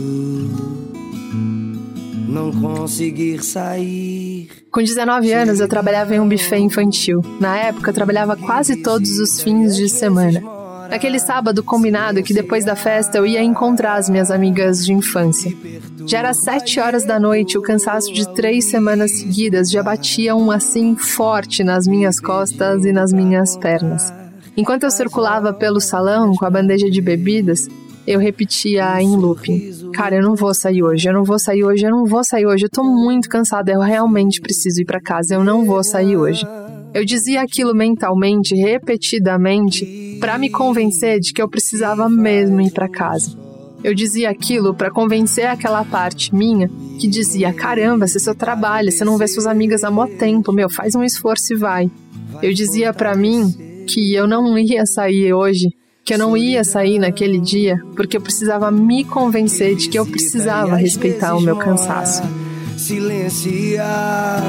não 2.27 2.51
conseguir 2.51 3.41
sair. 3.43 4.49
Com 4.69 4.81
19 4.81 5.31
anos, 5.31 5.61
eu 5.61 5.69
trabalhava 5.69 6.13
em 6.15 6.19
um 6.19 6.27
buffet 6.27 6.59
infantil. 6.59 7.21
Na 7.39 7.57
época, 7.57 7.91
eu 7.91 7.93
trabalhava 7.93 8.35
quase 8.35 8.77
todos 8.77 9.19
os 9.19 9.41
fins 9.41 9.75
de 9.75 9.87
semana. 9.87 10.60
Naquele 10.91 11.19
sábado 11.19 11.63
combinado 11.63 12.21
que 12.21 12.33
depois 12.33 12.65
da 12.65 12.75
festa 12.75 13.17
eu 13.17 13.25
ia 13.25 13.41
encontrar 13.41 13.95
as 13.95 14.09
minhas 14.09 14.29
amigas 14.29 14.85
de 14.85 14.91
infância. 14.91 15.55
Já 16.05 16.19
era 16.19 16.33
sete 16.33 16.81
horas 16.81 17.05
da 17.05 17.17
noite, 17.17 17.57
o 17.57 17.61
cansaço 17.61 18.11
de 18.11 18.27
três 18.33 18.65
semanas 18.65 19.19
seguidas 19.19 19.71
já 19.71 19.81
batia 19.81 20.35
um 20.35 20.51
assim 20.51 20.97
forte 20.97 21.63
nas 21.63 21.87
minhas 21.87 22.19
costas 22.19 22.83
e 22.83 22.91
nas 22.91 23.13
minhas 23.13 23.55
pernas. 23.55 24.13
Enquanto 24.57 24.83
eu 24.83 24.91
circulava 24.91 25.53
pelo 25.53 25.79
salão 25.79 26.35
com 26.35 26.45
a 26.45 26.49
bandeja 26.49 26.89
de 26.89 26.99
bebidas, 26.99 27.69
eu 28.05 28.19
repetia 28.19 29.01
em 29.01 29.15
looping: 29.15 29.91
Cara, 29.93 30.15
eu 30.15 30.21
não 30.21 30.35
vou 30.35 30.53
sair 30.53 30.83
hoje, 30.83 31.07
eu 31.07 31.13
não 31.13 31.23
vou 31.23 31.39
sair 31.39 31.63
hoje, 31.63 31.85
eu 31.85 31.91
não 31.91 32.05
vou 32.05 32.23
sair 32.23 32.45
hoje, 32.45 32.65
eu 32.65 32.69
tô 32.69 32.83
muito 32.83 33.29
cansada, 33.29 33.71
eu 33.71 33.79
realmente 33.79 34.41
preciso 34.41 34.81
ir 34.81 34.85
para 34.85 34.99
casa, 34.99 35.35
eu 35.35 35.43
não 35.43 35.65
vou 35.65 35.81
sair 35.83 36.17
hoje. 36.17 36.45
Eu 36.93 37.05
dizia 37.05 37.41
aquilo 37.41 37.73
mentalmente, 37.73 38.53
repetidamente, 38.53 40.17
para 40.19 40.37
me 40.37 40.49
convencer 40.49 41.19
de 41.19 41.31
que 41.33 41.41
eu 41.41 41.47
precisava 41.47 42.09
mesmo 42.09 42.59
ir 42.59 42.71
para 42.71 42.89
casa. 42.89 43.37
Eu 43.83 43.95
dizia 43.95 44.29
aquilo 44.29 44.75
para 44.75 44.91
convencer 44.91 45.45
aquela 45.45 45.83
parte 45.83 46.35
minha 46.35 46.69
que 46.99 47.07
dizia: 47.07 47.53
caramba, 47.53 48.07
você 48.07 48.19
só 48.19 48.33
trabalha, 48.33 48.91
você 48.91 49.03
não 49.03 49.17
vê 49.17 49.27
suas 49.27 49.47
amigas 49.47 49.83
há 49.83 49.89
mó 49.89 50.05
tempo, 50.05 50.51
meu, 50.51 50.69
faz 50.69 50.93
um 50.93 51.03
esforço 51.03 51.53
e 51.53 51.55
vai. 51.55 51.89
Eu 52.41 52.53
dizia 52.53 52.93
para 52.93 53.15
mim 53.15 53.85
que 53.87 54.13
eu 54.13 54.27
não 54.27 54.57
ia 54.57 54.85
sair 54.85 55.33
hoje, 55.33 55.69
que 56.03 56.13
eu 56.13 56.17
não 56.17 56.35
ia 56.37 56.63
sair 56.63 56.99
naquele 56.99 57.39
dia, 57.39 57.77
porque 57.95 58.17
eu 58.17 58.21
precisava 58.21 58.69
me 58.69 59.03
convencer 59.03 59.75
de 59.75 59.89
que 59.89 59.97
eu 59.97 60.05
precisava 60.05 60.75
respeitar 60.75 61.35
o 61.35 61.41
meu 61.41 61.55
cansaço. 61.55 62.21
Silenciar 62.77 64.43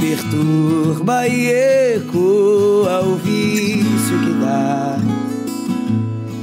perturba 0.00 1.26
e 1.26 1.50
ecoa 1.96 3.02
o 3.02 3.16
vício 3.16 4.18
que 4.20 4.32
dá, 4.40 4.98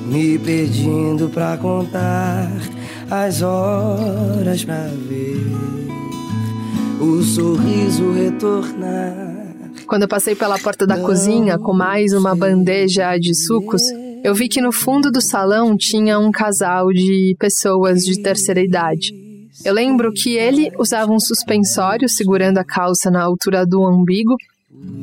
me 0.07 0.37
pedindo 0.39 1.29
pra 1.29 1.57
contar 1.57 2.51
as 3.09 3.41
horas 3.41 4.63
pra 4.63 4.87
ver 5.07 5.51
o 6.99 7.21
sorriso 7.21 8.11
retornar. 8.11 9.33
Quando 9.85 10.03
eu 10.03 10.07
passei 10.07 10.35
pela 10.35 10.57
porta 10.57 10.87
da 10.87 10.99
cozinha 10.99 11.59
com 11.59 11.73
mais 11.73 12.13
uma 12.13 12.35
bandeja 12.35 13.17
de 13.17 13.35
sucos, 13.35 13.83
eu 14.23 14.33
vi 14.33 14.47
que 14.47 14.61
no 14.61 14.71
fundo 14.71 15.11
do 15.11 15.21
salão 15.21 15.75
tinha 15.77 16.17
um 16.17 16.31
casal 16.31 16.87
de 16.87 17.35
pessoas 17.37 18.03
de 18.03 18.21
terceira 18.21 18.61
idade. 18.61 19.13
Eu 19.65 19.73
lembro 19.73 20.11
que 20.11 20.35
ele 20.35 20.71
usava 20.77 21.11
um 21.11 21.19
suspensório 21.19 22.09
segurando 22.09 22.57
a 22.57 22.65
calça 22.65 23.09
na 23.09 23.23
altura 23.23 23.65
do 23.65 23.81
umbigo 23.81 24.35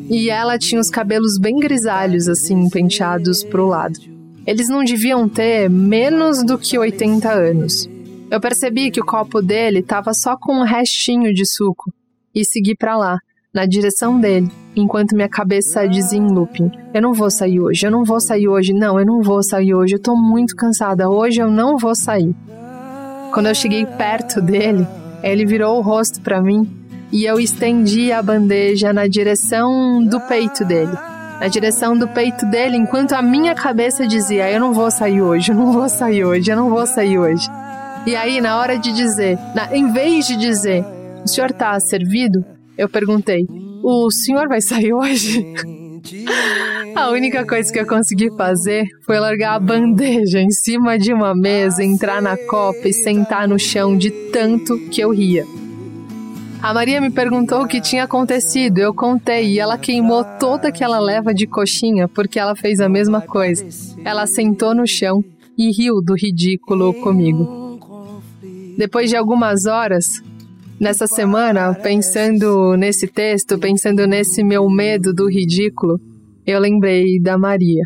e 0.08 0.28
ela 0.28 0.58
tinha 0.58 0.80
os 0.80 0.90
cabelos 0.90 1.38
bem 1.38 1.58
grisalhos, 1.58 2.28
assim, 2.28 2.68
penteados 2.68 3.42
pro 3.42 3.66
lado. 3.66 3.98
Eles 4.46 4.68
não 4.68 4.84
deviam 4.84 5.28
ter 5.28 5.70
menos 5.70 6.44
do 6.44 6.58
que 6.58 6.78
80 6.78 7.30
anos. 7.30 7.88
Eu 8.30 8.40
percebi 8.40 8.90
que 8.90 9.00
o 9.00 9.04
copo 9.04 9.40
dele 9.40 9.78
estava 9.78 10.12
só 10.12 10.36
com 10.36 10.60
um 10.60 10.64
restinho 10.64 11.32
de 11.32 11.46
suco 11.46 11.92
e 12.34 12.44
segui 12.44 12.76
para 12.76 12.96
lá, 12.96 13.18
na 13.52 13.66
direção 13.66 14.20
dele, 14.20 14.48
enquanto 14.76 15.16
minha 15.16 15.28
cabeça 15.28 15.88
dizia 15.88 16.18
em 16.18 16.30
looping: 16.32 16.70
Eu 16.94 17.02
não 17.02 17.12
vou 17.12 17.30
sair 17.30 17.60
hoje, 17.60 17.86
eu 17.86 17.90
não 17.90 18.04
vou 18.04 18.20
sair 18.20 18.46
hoje, 18.46 18.72
não, 18.72 18.98
eu 18.98 19.06
não 19.06 19.22
vou 19.22 19.42
sair 19.42 19.74
hoje, 19.74 19.94
eu 19.94 20.02
tô 20.02 20.14
muito 20.16 20.54
cansada, 20.54 21.10
hoje 21.10 21.40
eu 21.40 21.50
não 21.50 21.76
vou 21.76 21.94
sair. 21.94 22.34
Quando 23.32 23.46
eu 23.46 23.54
cheguei 23.54 23.86
perto 23.86 24.40
dele, 24.40 24.86
ele 25.22 25.46
virou 25.46 25.78
o 25.78 25.82
rosto 25.82 26.20
para 26.20 26.42
mim 26.42 26.68
e 27.12 27.24
eu 27.24 27.38
estendi 27.38 28.12
a 28.12 28.22
bandeja 28.22 28.92
na 28.92 29.06
direção 29.06 30.04
do 30.04 30.20
peito 30.20 30.64
dele. 30.64 30.92
Na 31.40 31.48
direção 31.48 31.96
do 31.96 32.06
peito 32.08 32.44
dele, 32.46 32.76
enquanto 32.76 33.12
a 33.12 33.22
minha 33.22 33.54
cabeça 33.54 34.06
dizia: 34.06 34.50
Eu 34.50 34.60
não 34.60 34.74
vou 34.74 34.90
sair 34.90 35.22
hoje, 35.22 35.52
eu 35.52 35.56
não 35.56 35.72
vou 35.72 35.88
sair 35.88 36.24
hoje, 36.24 36.50
eu 36.50 36.56
não 36.56 36.68
vou 36.68 36.86
sair 36.86 37.18
hoje. 37.18 37.48
E 38.06 38.16
aí, 38.16 38.40
na 38.40 38.58
hora 38.58 38.78
de 38.78 38.92
dizer, 38.92 39.38
na, 39.54 39.74
em 39.74 39.92
vez 39.92 40.26
de 40.26 40.36
dizer, 40.36 40.84
o 41.24 41.28
senhor 41.28 41.50
está 41.50 41.78
servido? 41.80 42.44
Eu 42.76 42.88
perguntei, 42.88 43.46
o 43.82 44.10
senhor 44.10 44.48
vai 44.48 44.60
sair 44.60 44.92
hoje? 44.92 45.44
A 46.94 47.10
única 47.10 47.46
coisa 47.46 47.72
que 47.72 47.78
eu 47.78 47.86
consegui 47.86 48.30
fazer 48.36 48.86
foi 49.02 49.18
largar 49.18 49.54
a 49.54 49.60
bandeja 49.60 50.40
em 50.40 50.50
cima 50.50 50.98
de 50.98 51.12
uma 51.12 51.34
mesa, 51.34 51.84
entrar 51.84 52.20
na 52.20 52.36
copa 52.36 52.88
e 52.88 52.92
sentar 52.92 53.46
no 53.46 53.58
chão 53.58 53.96
de 53.96 54.10
tanto 54.32 54.78
que 54.90 55.00
eu 55.00 55.10
ria. 55.10 55.44
A 56.62 56.74
Maria 56.74 57.00
me 57.00 57.10
perguntou 57.10 57.62
o 57.62 57.66
que 57.66 57.80
tinha 57.80 58.04
acontecido, 58.04 58.78
eu 58.78 58.92
contei 58.92 59.54
e 59.54 59.58
ela 59.58 59.78
queimou 59.78 60.24
toda 60.38 60.68
aquela 60.68 60.98
leva 60.98 61.32
de 61.32 61.46
coxinha 61.46 62.06
porque 62.06 62.38
ela 62.38 62.54
fez 62.54 62.80
a 62.80 62.88
mesma 62.88 63.22
coisa. 63.22 63.66
Ela 64.04 64.26
sentou 64.26 64.74
no 64.74 64.86
chão 64.86 65.24
e 65.56 65.70
riu 65.70 66.02
do 66.02 66.14
ridículo 66.14 66.92
comigo. 66.94 67.78
Depois 68.76 69.08
de 69.08 69.16
algumas 69.16 69.66
horas, 69.66 70.22
nessa 70.80 71.06
semana, 71.06 71.74
pensando 71.74 72.74
nesse 72.76 73.06
texto, 73.06 73.58
pensando 73.58 74.06
nesse 74.06 74.42
meu 74.42 74.68
medo 74.70 75.12
do 75.12 75.28
ridículo, 75.28 76.00
eu 76.46 76.58
lembrei 76.58 77.20
da 77.20 77.36
Maria. 77.36 77.84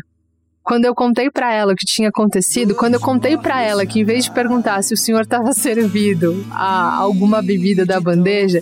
Quando 0.63 0.85
eu 0.85 0.95
contei 0.95 1.29
para 1.29 1.53
ela 1.53 1.73
o 1.73 1.75
que 1.75 1.85
tinha 1.85 2.09
acontecido, 2.09 2.73
quando 2.73 2.95
eu 2.95 2.99
contei 2.99 3.37
para 3.37 3.61
ela 3.61 3.85
que 3.85 3.99
em 3.99 4.03
vez 4.03 4.23
de 4.23 4.31
perguntar 4.31 4.81
se 4.81 4.93
o 4.93 4.97
senhor 4.97 5.21
estava 5.21 5.51
servido 5.53 6.43
a 6.49 6.95
alguma 6.95 7.41
bebida 7.41 7.85
da 7.85 7.99
bandeja, 7.99 8.61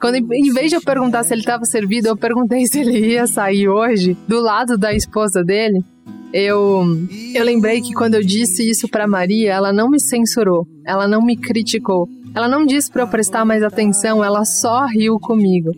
quando 0.00 0.16
em 0.16 0.52
vez 0.52 0.70
de 0.70 0.76
eu 0.76 0.80
perguntar 0.80 1.24
se 1.24 1.34
ele 1.34 1.42
estava 1.42 1.64
servido, 1.64 2.08
eu 2.08 2.16
perguntei 2.16 2.64
se 2.66 2.80
ele 2.80 3.06
ia 3.06 3.26
sair 3.26 3.68
hoje 3.68 4.16
do 4.26 4.40
lado 4.40 4.78
da 4.78 4.94
esposa 4.94 5.44
dele, 5.44 5.84
eu, 6.32 6.86
eu 7.34 7.44
lembrei 7.44 7.82
que 7.82 7.92
quando 7.92 8.14
eu 8.14 8.22
disse 8.22 8.68
isso 8.68 8.88
para 8.88 9.06
Maria, 9.06 9.52
ela 9.52 9.72
não 9.72 9.90
me 9.90 10.00
censurou, 10.00 10.66
ela 10.86 11.06
não 11.06 11.20
me 11.20 11.36
criticou, 11.36 12.08
ela 12.34 12.48
não 12.48 12.64
disse 12.64 12.90
para 12.90 13.02
eu 13.02 13.08
prestar 13.08 13.44
mais 13.44 13.62
atenção, 13.62 14.24
ela 14.24 14.44
só 14.44 14.86
riu 14.86 15.18
comigo. 15.20 15.70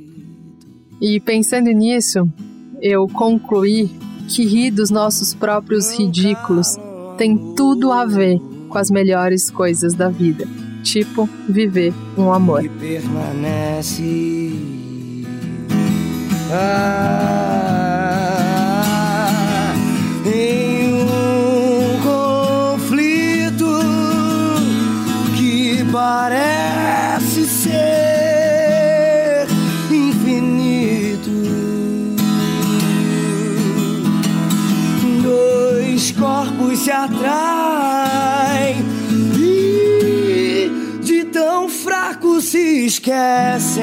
E 1.00 1.20
pensando 1.20 1.70
nisso, 1.70 2.28
eu 2.80 3.08
concluí 3.08 3.90
que 4.28 4.44
rir 4.44 4.70
dos 4.70 4.90
nossos 4.90 5.34
próprios 5.34 5.98
ridículos 5.98 6.76
tem 7.18 7.54
tudo 7.54 7.92
a 7.92 8.04
ver 8.04 8.38
com 8.68 8.78
as 8.78 8.90
melhores 8.90 9.50
coisas 9.50 9.94
da 9.94 10.08
vida, 10.08 10.46
tipo 10.82 11.28
viver 11.48 11.92
um 12.16 12.32
amor. 12.32 12.64
E 12.64 12.68
permanece. 12.68 14.52
Ah. 16.50 17.53
Parece 26.04 27.46
ser 27.46 29.46
infinito. 29.90 31.30
Dois 35.22 36.12
corpos 36.12 36.80
se 36.80 36.90
atraem 36.90 38.84
e 39.38 41.00
de 41.02 41.24
tão 41.24 41.70
fraco 41.70 42.38
se 42.42 42.84
esquecem. 42.84 43.82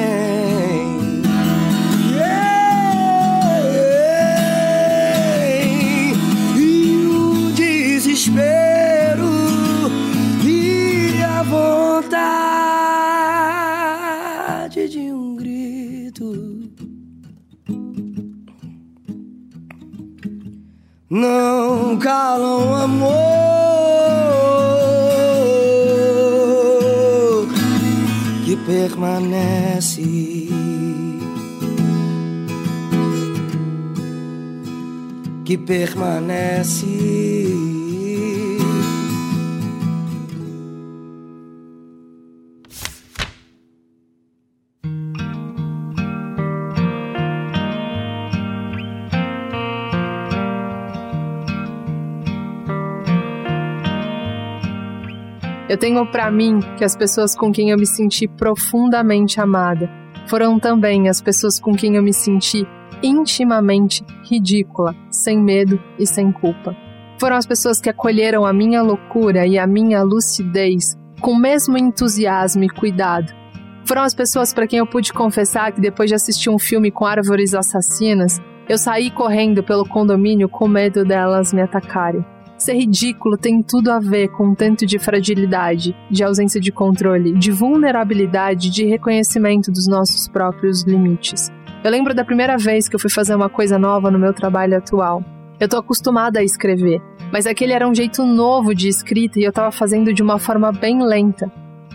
Calam 21.96 22.74
amor 22.74 23.42
que 28.44 28.56
permanece. 28.56 30.02
Que 35.44 35.58
permanece. 35.58 37.31
Tenho 55.82 56.06
para 56.06 56.30
mim 56.30 56.60
que 56.78 56.84
as 56.84 56.94
pessoas 56.94 57.34
com 57.34 57.50
quem 57.50 57.70
eu 57.70 57.76
me 57.76 57.86
senti 57.86 58.28
profundamente 58.28 59.40
amada 59.40 59.90
foram 60.28 60.56
também 60.56 61.08
as 61.08 61.20
pessoas 61.20 61.58
com 61.58 61.74
quem 61.74 61.96
eu 61.96 62.02
me 62.04 62.12
senti 62.12 62.64
intimamente 63.02 64.04
ridícula, 64.30 64.94
sem 65.10 65.36
medo 65.42 65.82
e 65.98 66.06
sem 66.06 66.30
culpa. 66.30 66.76
Foram 67.18 67.34
as 67.34 67.44
pessoas 67.44 67.80
que 67.80 67.90
acolheram 67.90 68.46
a 68.46 68.52
minha 68.52 68.80
loucura 68.80 69.44
e 69.44 69.58
a 69.58 69.66
minha 69.66 70.04
lucidez 70.04 70.96
com 71.20 71.32
o 71.32 71.40
mesmo 71.40 71.76
entusiasmo 71.76 72.62
e 72.62 72.68
cuidado. 72.68 73.32
Foram 73.84 74.02
as 74.02 74.14
pessoas 74.14 74.54
para 74.54 74.68
quem 74.68 74.78
eu 74.78 74.86
pude 74.86 75.12
confessar 75.12 75.72
que 75.72 75.80
depois 75.80 76.08
de 76.08 76.14
assistir 76.14 76.48
um 76.48 76.60
filme 76.60 76.92
com 76.92 77.04
árvores 77.04 77.54
assassinas, 77.54 78.40
eu 78.68 78.78
saí 78.78 79.10
correndo 79.10 79.64
pelo 79.64 79.84
condomínio 79.84 80.48
com 80.48 80.68
medo 80.68 81.04
delas 81.04 81.52
me 81.52 81.60
atacarem. 81.60 82.24
Ser 82.62 82.74
ridículo 82.74 83.36
tem 83.36 83.60
tudo 83.60 83.90
a 83.90 83.98
ver 83.98 84.28
com 84.28 84.50
um 84.50 84.54
tanto 84.54 84.86
de 84.86 84.96
fragilidade, 84.96 85.96
de 86.08 86.22
ausência 86.22 86.60
de 86.60 86.70
controle, 86.70 87.32
de 87.32 87.50
vulnerabilidade, 87.50 88.70
de 88.70 88.84
reconhecimento 88.84 89.72
dos 89.72 89.88
nossos 89.88 90.28
próprios 90.28 90.84
limites. 90.84 91.50
Eu 91.82 91.90
lembro 91.90 92.14
da 92.14 92.24
primeira 92.24 92.56
vez 92.56 92.88
que 92.88 92.94
eu 92.94 93.00
fui 93.00 93.10
fazer 93.10 93.34
uma 93.34 93.48
coisa 93.48 93.80
nova 93.80 94.12
no 94.12 94.18
meu 94.18 94.32
trabalho 94.32 94.76
atual. 94.76 95.24
Eu 95.58 95.68
tô 95.68 95.76
acostumada 95.76 96.38
a 96.38 96.44
escrever, 96.44 97.02
mas 97.32 97.48
aquele 97.48 97.72
era 97.72 97.88
um 97.88 97.92
jeito 97.92 98.24
novo 98.24 98.72
de 98.76 98.86
escrita 98.86 99.40
e 99.40 99.42
eu 99.42 99.52
tava 99.52 99.72
fazendo 99.72 100.14
de 100.14 100.22
uma 100.22 100.38
forma 100.38 100.70
bem 100.70 101.04
lenta. 101.04 101.50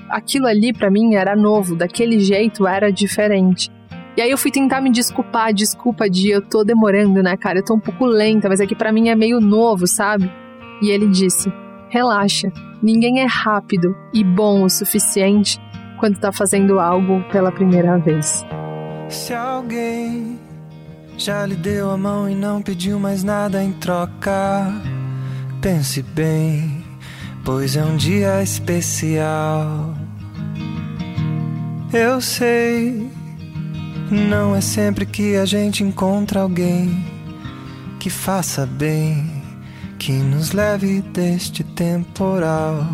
Aquilo 0.10 0.48
ali 0.48 0.74
para 0.74 0.92
mim 0.92 1.16
era 1.16 1.34
novo, 1.34 1.78
daquele 1.78 2.20
jeito 2.20 2.68
era 2.68 2.92
diferente. 2.92 3.72
E 4.18 4.22
aí 4.22 4.30
eu 4.30 4.38
fui 4.38 4.52
tentar 4.52 4.82
me 4.82 4.92
desculpar, 4.92 5.54
desculpa 5.54 6.10
de 6.10 6.30
eu 6.30 6.42
tô 6.42 6.66
demorando, 6.66 7.24
né, 7.24 7.38
cara? 7.38 7.60
Eu 7.60 7.64
tô 7.64 7.74
um 7.74 7.80
pouco 7.80 8.06
lenta, 8.06 8.50
mas 8.50 8.60
aqui 8.60 8.74
é 8.74 8.78
para 8.78 8.92
mim 8.92 9.08
é 9.08 9.16
meio 9.16 9.40
novo, 9.40 9.88
sabe? 9.88 10.30
E 10.82 10.90
ele 10.90 11.08
disse: 11.08 11.52
Relaxa, 11.90 12.52
ninguém 12.82 13.22
é 13.22 13.26
rápido 13.26 13.96
e 14.14 14.24
bom 14.24 14.64
o 14.64 14.70
suficiente 14.70 15.60
quando 16.00 16.16
está 16.16 16.32
fazendo 16.32 16.80
algo 16.80 17.24
pela 17.32 17.52
primeira 17.52 17.98
vez. 17.98 18.46
Se 19.10 19.34
alguém 19.34 20.40
já 21.18 21.46
lhe 21.46 21.56
deu 21.56 21.90
a 21.90 21.98
mão 21.98 22.30
e 22.30 22.36
não 22.36 22.62
pediu 22.62 23.00
mais 23.00 23.24
nada 23.24 23.64
em 23.64 23.72
troca, 23.74 24.72
pense 25.62 26.04
bem, 26.04 26.84
pois 27.44 27.76
é 27.76 27.84
um 27.84 27.96
dia 27.96 28.44
especial. 28.44 29.96
Eu 31.92 32.20
sei, 32.20 33.10
não 34.12 34.56
é 34.56 34.62
sempre 34.62 35.06
que 35.06 35.38
a 35.38 35.46
gente 35.46 35.84
encontra 35.84 36.42
alguém 36.42 37.04
que 37.98 38.10
faça 38.10 38.66
bem 38.66 39.37
que 39.98 40.12
nos 40.14 40.52
leve 40.52 41.02
deste 41.02 41.64
temporal. 41.64 42.86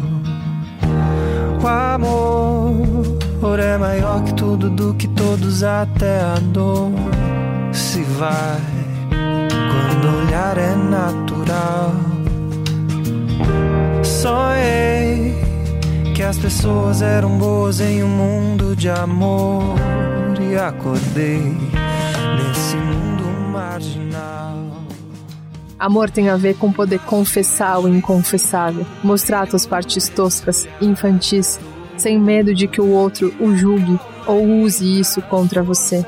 O 1.61 1.67
amor 1.67 3.59
é 3.59 3.77
maior 3.77 4.23
que 4.23 4.33
tudo, 4.33 4.69
do 4.69 4.93
que 4.95 5.07
todos, 5.09 5.63
até 5.63 6.21
a 6.21 6.35
dor 6.39 6.91
se 7.71 8.01
vai 8.03 8.61
quando 9.49 10.27
olhar 10.27 10.57
é 10.57 10.75
natural. 10.75 11.93
Sonhei 14.03 15.35
que 16.15 16.23
as 16.23 16.37
pessoas 16.37 17.01
eram 17.01 17.37
boas 17.37 17.79
em 17.79 18.03
um 18.03 18.07
mundo 18.07 18.75
de 18.75 18.89
amor 18.89 19.75
e 20.41 20.55
acordei 20.55 21.41
nesse 22.37 22.75
mundo 22.75 23.51
marginal. 23.51 24.62
Amor 25.83 26.09
tem 26.09 26.29
a 26.29 26.37
ver 26.37 26.55
com 26.55 26.71
poder 26.71 26.99
confessar 26.99 27.77
o 27.77 27.89
inconfessável, 27.89 28.85
mostrar 29.03 29.49
tuas 29.49 29.65
partes 29.65 30.07
toscas, 30.07 30.65
infantis, 30.79 31.59
sem 31.97 32.17
medo 32.17 32.55
de 32.55 32.69
que 32.69 32.79
o 32.79 32.87
outro 32.87 33.33
o 33.37 33.53
julgue 33.53 33.99
ou 34.25 34.61
use 34.61 34.97
isso 34.97 35.21
contra 35.23 35.61
você. 35.61 36.05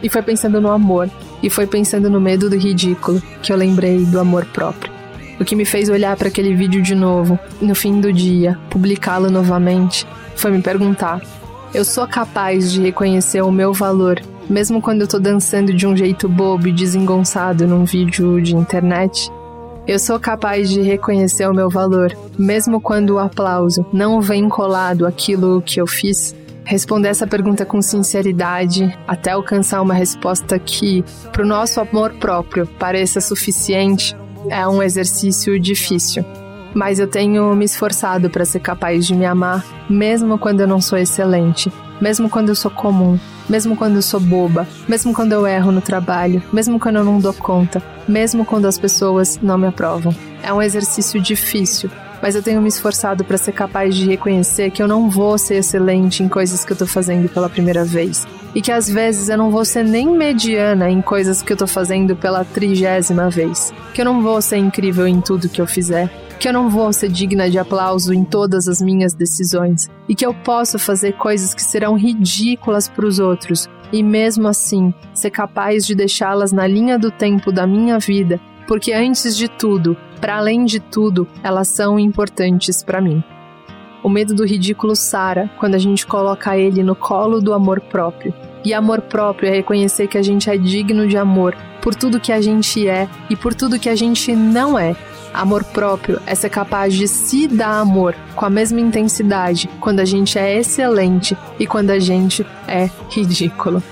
E 0.00 0.08
foi 0.08 0.22
pensando 0.22 0.60
no 0.60 0.70
amor, 0.70 1.10
e 1.42 1.50
foi 1.50 1.66
pensando 1.66 2.08
no 2.08 2.20
medo 2.20 2.48
do 2.48 2.56
ridículo, 2.56 3.20
que 3.42 3.52
eu 3.52 3.56
lembrei 3.56 4.04
do 4.04 4.20
amor 4.20 4.44
próprio. 4.44 4.92
O 5.40 5.44
que 5.44 5.56
me 5.56 5.64
fez 5.64 5.88
olhar 5.88 6.16
para 6.16 6.28
aquele 6.28 6.54
vídeo 6.54 6.80
de 6.80 6.94
novo, 6.94 7.36
no 7.60 7.74
fim 7.74 8.00
do 8.00 8.12
dia, 8.12 8.56
publicá-lo 8.70 9.28
novamente, 9.28 10.06
foi 10.36 10.52
me 10.52 10.62
perguntar: 10.62 11.20
eu 11.74 11.84
sou 11.84 12.06
capaz 12.06 12.70
de 12.70 12.80
reconhecer 12.80 13.42
o 13.42 13.50
meu 13.50 13.72
valor, 13.72 14.22
mesmo 14.50 14.82
quando 14.82 15.02
eu 15.02 15.08
tô 15.08 15.18
dançando 15.18 15.72
de 15.72 15.86
um 15.86 15.96
jeito 15.96 16.28
bobo 16.28 16.66
e 16.66 16.72
desengonçado 16.72 17.66
num 17.66 17.84
vídeo 17.84 18.42
de 18.42 18.54
internet? 18.54 19.30
Eu 19.86 19.98
sou 19.98 20.18
capaz 20.20 20.68
de 20.68 20.82
reconhecer 20.82 21.48
o 21.48 21.54
meu 21.54 21.70
valor, 21.70 22.14
mesmo 22.38 22.80
quando 22.80 23.10
o 23.10 23.18
aplauso 23.18 23.86
não 23.92 24.20
vem 24.20 24.48
colado 24.48 25.06
aquilo 25.06 25.62
que 25.62 25.80
eu 25.80 25.86
fiz? 25.86 26.34
responder 26.70 27.08
essa 27.08 27.26
pergunta 27.26 27.66
com 27.66 27.82
sinceridade 27.82 28.96
até 29.08 29.32
alcançar 29.32 29.82
uma 29.82 29.94
resposta 29.94 30.56
que, 30.56 31.04
para 31.32 31.42
o 31.42 31.46
nosso 31.46 31.80
amor 31.80 32.12
próprio, 32.12 32.64
pareça 32.64 33.20
suficiente, 33.20 34.16
é 34.48 34.68
um 34.68 34.80
exercício 34.80 35.58
difícil. 35.58 36.24
Mas 36.72 37.00
eu 37.00 37.08
tenho 37.08 37.56
me 37.56 37.64
esforçado 37.64 38.30
para 38.30 38.44
ser 38.44 38.60
capaz 38.60 39.04
de 39.04 39.16
me 39.16 39.26
amar, 39.26 39.64
mesmo 39.88 40.38
quando 40.38 40.60
eu 40.60 40.68
não 40.68 40.80
sou 40.80 40.96
excelente, 40.96 41.72
mesmo 42.00 42.30
quando 42.30 42.50
eu 42.50 42.54
sou 42.54 42.70
comum, 42.70 43.18
mesmo 43.50 43.76
quando 43.76 43.96
eu 43.96 44.02
sou 44.02 44.20
boba, 44.20 44.66
mesmo 44.88 45.12
quando 45.12 45.32
eu 45.32 45.44
erro 45.44 45.72
no 45.72 45.80
trabalho, 45.80 46.40
mesmo 46.52 46.78
quando 46.78 46.96
eu 46.96 47.04
não 47.04 47.18
dou 47.18 47.34
conta, 47.34 47.82
mesmo 48.06 48.44
quando 48.44 48.66
as 48.66 48.78
pessoas 48.78 49.40
não 49.42 49.58
me 49.58 49.66
aprovam. 49.66 50.14
É 50.40 50.52
um 50.52 50.62
exercício 50.62 51.20
difícil, 51.20 51.90
mas 52.22 52.36
eu 52.36 52.42
tenho 52.42 52.62
me 52.62 52.68
esforçado 52.68 53.24
para 53.24 53.36
ser 53.36 53.52
capaz 53.52 53.96
de 53.96 54.06
reconhecer 54.06 54.70
que 54.70 54.80
eu 54.80 54.86
não 54.86 55.10
vou 55.10 55.36
ser 55.36 55.56
excelente 55.56 56.22
em 56.22 56.28
coisas 56.28 56.64
que 56.64 56.72
eu 56.72 56.76
tô 56.76 56.86
fazendo 56.86 57.28
pela 57.28 57.50
primeira 57.50 57.84
vez. 57.84 58.24
E 58.54 58.62
que 58.62 58.70
às 58.70 58.88
vezes 58.88 59.28
eu 59.28 59.36
não 59.36 59.50
vou 59.50 59.64
ser 59.64 59.84
nem 59.84 60.08
mediana 60.08 60.88
em 60.88 61.00
coisas 61.00 61.42
que 61.42 61.52
eu 61.52 61.56
tô 61.56 61.66
fazendo 61.66 62.14
pela 62.16 62.44
trigésima 62.44 63.28
vez. 63.30 63.72
Que 63.92 64.00
eu 64.00 64.04
não 64.04 64.22
vou 64.22 64.40
ser 64.40 64.58
incrível 64.58 65.06
em 65.06 65.20
tudo 65.20 65.48
que 65.48 65.60
eu 65.60 65.66
fizer. 65.66 66.10
Que 66.40 66.48
eu 66.48 66.52
não 66.52 66.68
vou 66.68 66.92
ser 66.92 67.10
digna 67.10 67.48
de 67.48 67.58
aplauso 67.58 68.12
em 68.12 68.24
todas 68.24 68.66
as 68.66 68.82
minhas 68.82 69.14
decisões. 69.14 69.88
E 70.08 70.14
que 70.16 70.26
eu 70.26 70.34
posso 70.34 70.76
fazer 70.76 71.12
coisas 71.12 71.54
que 71.54 71.62
serão 71.62 71.96
ridículas 71.96 72.88
para 72.88 73.06
os 73.06 73.20
outros. 73.20 73.68
E 73.92 74.02
mesmo 74.02 74.48
assim, 74.48 74.92
ser 75.14 75.30
capaz 75.30 75.86
de 75.86 75.94
deixá-las 75.94 76.50
na 76.50 76.66
linha 76.66 76.98
do 76.98 77.12
tempo 77.12 77.52
da 77.52 77.66
minha 77.66 77.98
vida 77.98 78.40
porque 78.70 78.92
antes 78.92 79.36
de 79.36 79.48
tudo, 79.48 79.96
para 80.20 80.36
além 80.36 80.64
de 80.64 80.78
tudo, 80.78 81.26
elas 81.42 81.66
são 81.66 81.98
importantes 81.98 82.84
para 82.84 83.00
mim. 83.00 83.20
O 84.00 84.08
medo 84.08 84.32
do 84.32 84.46
ridículo 84.46 84.94
sara 84.94 85.50
quando 85.58 85.74
a 85.74 85.78
gente 85.78 86.06
coloca 86.06 86.56
ele 86.56 86.80
no 86.84 86.94
colo 86.94 87.40
do 87.40 87.52
amor 87.52 87.80
próprio. 87.80 88.32
E 88.64 88.72
amor 88.72 89.00
próprio 89.00 89.48
é 89.48 89.56
reconhecer 89.56 90.06
que 90.06 90.16
a 90.16 90.22
gente 90.22 90.48
é 90.48 90.56
digno 90.56 91.08
de 91.08 91.16
amor 91.16 91.56
por 91.82 91.96
tudo 91.96 92.20
que 92.20 92.30
a 92.30 92.40
gente 92.40 92.86
é 92.86 93.08
e 93.28 93.34
por 93.34 93.54
tudo 93.54 93.76
que 93.76 93.88
a 93.88 93.96
gente 93.96 94.36
não 94.36 94.78
é. 94.78 94.94
Amor 95.32 95.64
próprio 95.64 96.20
é 96.26 96.34
ser 96.34 96.50
capaz 96.50 96.94
de 96.94 97.06
se 97.06 97.46
dar 97.46 97.80
amor 97.80 98.16
com 98.34 98.44
a 98.44 98.50
mesma 98.50 98.80
intensidade 98.80 99.68
quando 99.80 100.00
a 100.00 100.04
gente 100.04 100.38
é 100.38 100.58
excelente 100.58 101.36
e 101.58 101.66
quando 101.66 101.90
a 101.90 101.98
gente 101.98 102.44
é 102.66 102.90
ridículo 103.08 103.82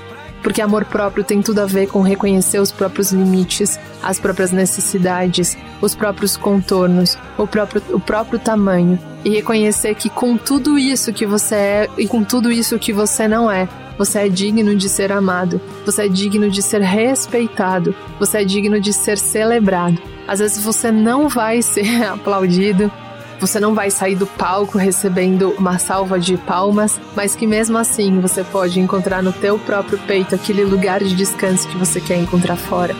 porque 0.42 0.62
amor 0.62 0.84
próprio 0.84 1.24
tem 1.24 1.42
tudo 1.42 1.60
a 1.60 1.66
ver 1.66 1.88
com 1.88 2.00
reconhecer 2.00 2.58
os 2.58 2.72
próprios 2.72 3.12
limites, 3.12 3.78
as 4.02 4.18
próprias 4.18 4.52
necessidades, 4.52 5.56
os 5.80 5.94
próprios 5.94 6.36
contornos, 6.36 7.18
o 7.36 7.46
próprio, 7.46 7.82
o 7.90 8.00
próprio 8.00 8.38
tamanho 8.38 8.98
e 9.24 9.30
reconhecer 9.30 9.94
que 9.94 10.08
com 10.08 10.36
tudo 10.36 10.78
isso 10.78 11.12
que 11.12 11.26
você 11.26 11.54
é 11.54 11.88
e 11.98 12.06
com 12.06 12.22
tudo 12.22 12.50
isso 12.50 12.78
que 12.78 12.92
você 12.92 13.26
não 13.26 13.50
é, 13.50 13.68
você 13.98 14.20
é 14.20 14.28
digno 14.28 14.76
de 14.76 14.88
ser 14.88 15.10
amado, 15.10 15.60
você 15.84 16.06
é 16.06 16.08
digno 16.08 16.48
de 16.48 16.62
ser 16.62 16.80
respeitado, 16.80 17.94
você 18.18 18.38
é 18.38 18.44
digno 18.44 18.80
de 18.80 18.92
ser 18.92 19.18
celebrado. 19.18 20.00
Às 20.28 20.38
vezes 20.38 20.62
você 20.62 20.92
não 20.92 21.28
vai 21.28 21.60
ser 21.62 22.04
aplaudido, 22.04 22.92
você 23.40 23.58
não 23.58 23.74
vai 23.74 23.90
sair 23.90 24.14
do 24.14 24.26
palco 24.26 24.78
recebendo 24.78 25.54
uma 25.58 25.78
salva 25.78 26.18
de 26.18 26.36
palmas, 26.36 27.00
mas 27.16 27.34
que 27.34 27.46
mesmo 27.46 27.78
assim 27.78 28.20
você 28.20 28.44
pode 28.44 28.78
encontrar 28.78 29.22
no 29.22 29.32
teu 29.32 29.58
próprio 29.58 29.98
peito 30.06 30.34
aquele 30.34 30.64
lugar 30.64 31.02
de 31.02 31.16
descanso 31.16 31.68
que 31.68 31.76
você 31.76 32.00
quer 32.00 32.16
encontrar 32.16 32.56
fora. 32.56 32.94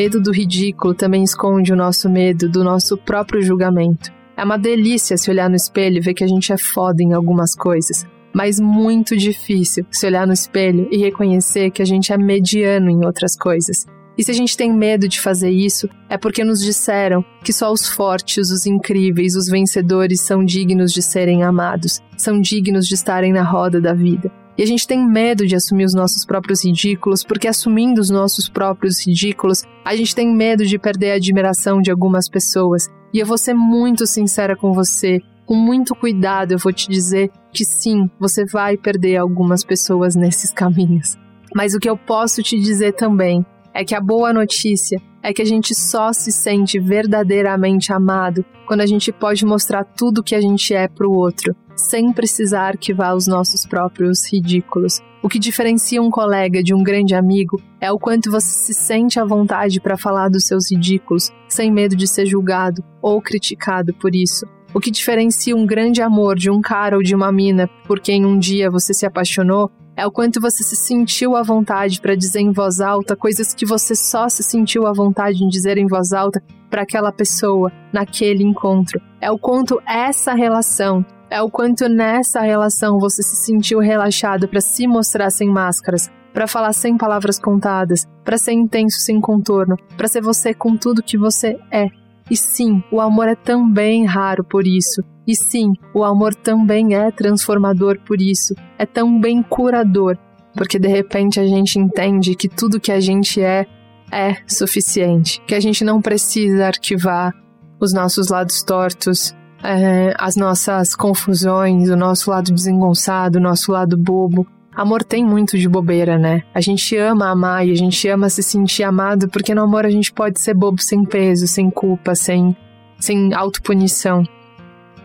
Medo 0.00 0.18
do 0.18 0.32
ridículo 0.32 0.94
também 0.94 1.22
esconde 1.22 1.74
o 1.74 1.76
nosso 1.76 2.08
medo 2.08 2.48
do 2.48 2.64
nosso 2.64 2.96
próprio 2.96 3.42
julgamento. 3.42 4.10
É 4.34 4.42
uma 4.42 4.56
delícia 4.56 5.18
se 5.18 5.30
olhar 5.30 5.50
no 5.50 5.56
espelho 5.56 5.98
e 5.98 6.00
ver 6.00 6.14
que 6.14 6.24
a 6.24 6.26
gente 6.26 6.50
é 6.50 6.56
foda 6.56 7.02
em 7.02 7.12
algumas 7.12 7.54
coisas, 7.54 8.06
mas 8.32 8.58
muito 8.58 9.14
difícil 9.14 9.84
se 9.90 10.06
olhar 10.06 10.26
no 10.26 10.32
espelho 10.32 10.88
e 10.90 10.96
reconhecer 10.96 11.70
que 11.70 11.82
a 11.82 11.84
gente 11.84 12.14
é 12.14 12.16
mediano 12.16 12.88
em 12.88 13.04
outras 13.04 13.36
coisas. 13.36 13.84
E 14.16 14.24
se 14.24 14.30
a 14.30 14.34
gente 14.34 14.56
tem 14.56 14.72
medo 14.72 15.06
de 15.06 15.20
fazer 15.20 15.50
isso, 15.50 15.86
é 16.08 16.16
porque 16.16 16.42
nos 16.42 16.64
disseram 16.64 17.22
que 17.44 17.52
só 17.52 17.70
os 17.70 17.86
fortes, 17.86 18.50
os 18.50 18.64
incríveis, 18.64 19.36
os 19.36 19.48
vencedores 19.50 20.22
são 20.22 20.42
dignos 20.42 20.92
de 20.94 21.02
serem 21.02 21.42
amados, 21.42 22.00
são 22.16 22.40
dignos 22.40 22.86
de 22.86 22.94
estarem 22.94 23.34
na 23.34 23.42
roda 23.42 23.78
da 23.82 23.92
vida. 23.92 24.32
E 24.60 24.62
a 24.62 24.66
gente 24.66 24.86
tem 24.86 25.02
medo 25.02 25.46
de 25.46 25.56
assumir 25.56 25.86
os 25.86 25.94
nossos 25.94 26.26
próprios 26.26 26.62
ridículos, 26.62 27.24
porque 27.24 27.48
assumindo 27.48 27.98
os 27.98 28.10
nossos 28.10 28.46
próprios 28.46 29.00
ridículos, 29.06 29.62
a 29.82 29.96
gente 29.96 30.14
tem 30.14 30.30
medo 30.30 30.66
de 30.66 30.78
perder 30.78 31.12
a 31.12 31.14
admiração 31.14 31.80
de 31.80 31.90
algumas 31.90 32.28
pessoas. 32.28 32.86
E 33.10 33.20
eu 33.20 33.24
vou 33.24 33.38
ser 33.38 33.54
muito 33.54 34.06
sincera 34.06 34.54
com 34.54 34.74
você, 34.74 35.18
com 35.46 35.54
muito 35.54 35.94
cuidado 35.94 36.52
eu 36.52 36.58
vou 36.58 36.74
te 36.74 36.90
dizer 36.90 37.30
que 37.50 37.64
sim, 37.64 38.10
você 38.20 38.44
vai 38.44 38.76
perder 38.76 39.16
algumas 39.16 39.64
pessoas 39.64 40.14
nesses 40.14 40.52
caminhos. 40.52 41.16
Mas 41.54 41.72
o 41.72 41.78
que 41.78 41.88
eu 41.88 41.96
posso 41.96 42.42
te 42.42 42.60
dizer 42.60 42.92
também 42.92 43.42
é 43.72 43.82
que 43.82 43.94
a 43.94 44.00
boa 44.00 44.30
notícia 44.30 45.00
é 45.22 45.32
que 45.32 45.40
a 45.40 45.46
gente 45.46 45.74
só 45.74 46.12
se 46.12 46.30
sente 46.30 46.78
verdadeiramente 46.78 47.94
amado 47.94 48.44
quando 48.66 48.82
a 48.82 48.86
gente 48.86 49.10
pode 49.10 49.42
mostrar 49.46 49.84
tudo 49.84 50.22
que 50.22 50.34
a 50.34 50.40
gente 50.40 50.74
é 50.74 50.86
para 50.86 51.08
o 51.08 51.14
outro, 51.14 51.56
sem 51.80 52.12
precisar 52.12 52.68
arquivar 52.68 53.14
os 53.14 53.26
nossos 53.26 53.66
próprios 53.66 54.30
ridículos. 54.30 55.00
O 55.22 55.28
que 55.28 55.38
diferencia 55.38 56.00
um 56.00 56.10
colega 56.10 56.62
de 56.62 56.74
um 56.74 56.82
grande 56.82 57.14
amigo 57.14 57.60
é 57.80 57.90
o 57.92 57.98
quanto 57.98 58.30
você 58.30 58.48
se 58.48 58.74
sente 58.74 59.18
à 59.20 59.24
vontade 59.24 59.80
para 59.80 59.96
falar 59.96 60.28
dos 60.28 60.46
seus 60.46 60.70
ridículos, 60.70 61.30
sem 61.48 61.70
medo 61.70 61.94
de 61.94 62.06
ser 62.06 62.26
julgado 62.26 62.82
ou 63.02 63.20
criticado 63.20 63.92
por 63.94 64.14
isso. 64.14 64.46
O 64.72 64.80
que 64.80 64.90
diferencia 64.90 65.56
um 65.56 65.66
grande 65.66 66.00
amor 66.00 66.36
de 66.36 66.50
um 66.50 66.60
cara 66.60 66.96
ou 66.96 67.02
de 67.02 67.14
uma 67.14 67.32
mina 67.32 67.68
por 67.86 68.00
quem 68.00 68.24
um 68.24 68.38
dia 68.38 68.70
você 68.70 68.94
se 68.94 69.04
apaixonou 69.04 69.70
é 69.96 70.06
o 70.06 70.10
quanto 70.10 70.40
você 70.40 70.62
se 70.62 70.76
sentiu 70.76 71.36
à 71.36 71.42
vontade 71.42 72.00
para 72.00 72.14
dizer 72.14 72.40
em 72.40 72.52
voz 72.52 72.80
alta 72.80 73.14
coisas 73.16 73.52
que 73.52 73.66
você 73.66 73.94
só 73.94 74.28
se 74.28 74.42
sentiu 74.42 74.86
à 74.86 74.92
vontade 74.92 75.44
em 75.44 75.48
dizer 75.48 75.76
em 75.76 75.86
voz 75.86 76.12
alta 76.12 76.42
para 76.70 76.82
aquela 76.82 77.12
pessoa, 77.12 77.70
naquele 77.92 78.44
encontro. 78.44 79.00
É 79.20 79.30
o 79.30 79.38
quanto 79.38 79.82
essa 79.86 80.32
relação 80.32 81.04
é 81.30 81.40
o 81.40 81.48
quanto 81.48 81.88
nessa 81.88 82.40
relação 82.40 82.98
você 82.98 83.22
se 83.22 83.36
sentiu 83.36 83.78
relaxado 83.78 84.48
para 84.48 84.60
se 84.60 84.86
mostrar 84.86 85.30
sem 85.30 85.48
máscaras, 85.48 86.10
para 86.34 86.48
falar 86.48 86.72
sem 86.72 86.96
palavras 86.96 87.38
contadas, 87.38 88.04
para 88.24 88.36
ser 88.36 88.52
intenso 88.52 88.98
sem 88.98 89.20
contorno, 89.20 89.76
para 89.96 90.08
ser 90.08 90.20
você 90.20 90.52
com 90.52 90.76
tudo 90.76 91.02
que 91.02 91.16
você 91.16 91.56
é. 91.70 91.86
E 92.28 92.36
sim, 92.36 92.82
o 92.90 93.00
amor 93.00 93.28
é 93.28 93.34
também 93.34 94.04
raro 94.04 94.44
por 94.44 94.66
isso. 94.66 95.02
E 95.26 95.36
sim, 95.36 95.72
o 95.94 96.02
amor 96.02 96.34
também 96.34 96.94
é 96.94 97.10
transformador 97.10 97.98
por 98.04 98.20
isso. 98.20 98.54
É 98.78 98.84
também 98.84 99.42
curador, 99.42 100.18
porque 100.54 100.78
de 100.78 100.88
repente 100.88 101.38
a 101.38 101.46
gente 101.46 101.78
entende 101.78 102.34
que 102.34 102.48
tudo 102.48 102.80
que 102.80 102.92
a 102.92 103.00
gente 103.00 103.40
é 103.40 103.66
é 104.12 104.36
suficiente, 104.44 105.40
que 105.46 105.54
a 105.54 105.60
gente 105.60 105.84
não 105.84 106.02
precisa 106.02 106.66
arquivar 106.66 107.32
os 107.80 107.92
nossos 107.92 108.28
lados 108.28 108.60
tortos, 108.64 109.32
é, 109.62 110.14
as 110.18 110.36
nossas 110.36 110.94
confusões, 110.94 111.88
o 111.88 111.96
nosso 111.96 112.30
lado 112.30 112.52
desengonçado, 112.52 113.38
o 113.38 113.42
nosso 113.42 113.72
lado 113.72 113.96
bobo. 113.96 114.46
Amor 114.74 115.02
tem 115.02 115.24
muito 115.24 115.58
de 115.58 115.68
bobeira, 115.68 116.16
né? 116.16 116.42
A 116.54 116.60
gente 116.60 116.96
ama 116.96 117.28
amar 117.28 117.66
e 117.66 117.72
a 117.72 117.74
gente 117.74 118.08
ama 118.08 118.28
se 118.30 118.42
sentir 118.42 118.84
amado 118.84 119.28
porque 119.28 119.54
no 119.54 119.62
amor 119.62 119.84
a 119.84 119.90
gente 119.90 120.12
pode 120.12 120.40
ser 120.40 120.54
bobo 120.54 120.80
sem 120.80 121.04
peso, 121.04 121.46
sem 121.46 121.68
culpa, 121.70 122.14
sem, 122.14 122.56
sem 122.98 123.34
autopunição. 123.34 124.24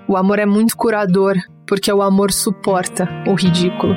O 0.07 0.15
amor 0.15 0.39
é 0.39 0.45
muito 0.45 0.77
curador 0.77 1.35
porque 1.65 1.91
o 1.91 2.01
amor 2.01 2.31
suporta 2.31 3.09
o 3.27 3.33
ridículo. 3.33 3.95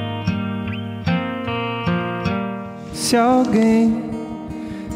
Se 2.94 3.16
alguém 3.16 4.04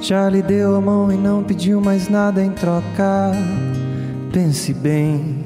já 0.01 0.29
lhe 0.29 0.43
deu 0.43 0.75
a 0.75 0.81
mão 0.81 1.13
e 1.13 1.17
não 1.17 1.45
pediu 1.45 1.81
mais 1.81 2.09
nada 2.09 2.43
em 2.43 2.51
troca, 2.51 3.33
pense 4.33 4.75
bem, 4.75 5.45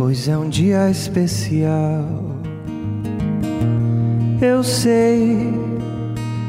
pois 0.00 0.28
é 0.28 0.38
um 0.38 0.48
dia 0.48 0.88
especial. 0.88 2.06
Eu 4.40 4.64
sei, 4.64 5.52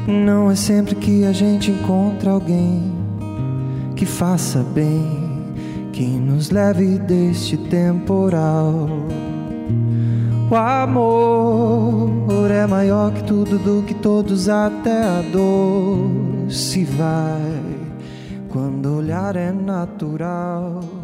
não 0.08 0.50
é 0.50 0.56
sempre 0.56 0.94
que 0.94 1.26
a 1.26 1.32
gente 1.32 1.70
encontra 1.70 2.30
alguém 2.30 2.90
que 3.94 4.06
faça 4.06 4.64
bem, 4.74 5.52
que 5.92 6.02
nos 6.02 6.48
leve 6.48 6.98
deste 7.00 7.58
temporal. 7.58 8.88
O 10.50 10.54
amor 10.56 12.50
é 12.50 12.66
maior 12.66 13.12
que 13.12 13.22
tudo, 13.24 13.58
do 13.58 13.82
que 13.82 13.92
todos, 13.92 14.48
até 14.48 15.04
a 15.04 15.22
dor 15.30 16.08
se 16.48 16.86
vai 16.86 17.60
quando 18.48 18.96
olhar 18.96 19.36
é 19.36 19.52
natural. 19.52 21.01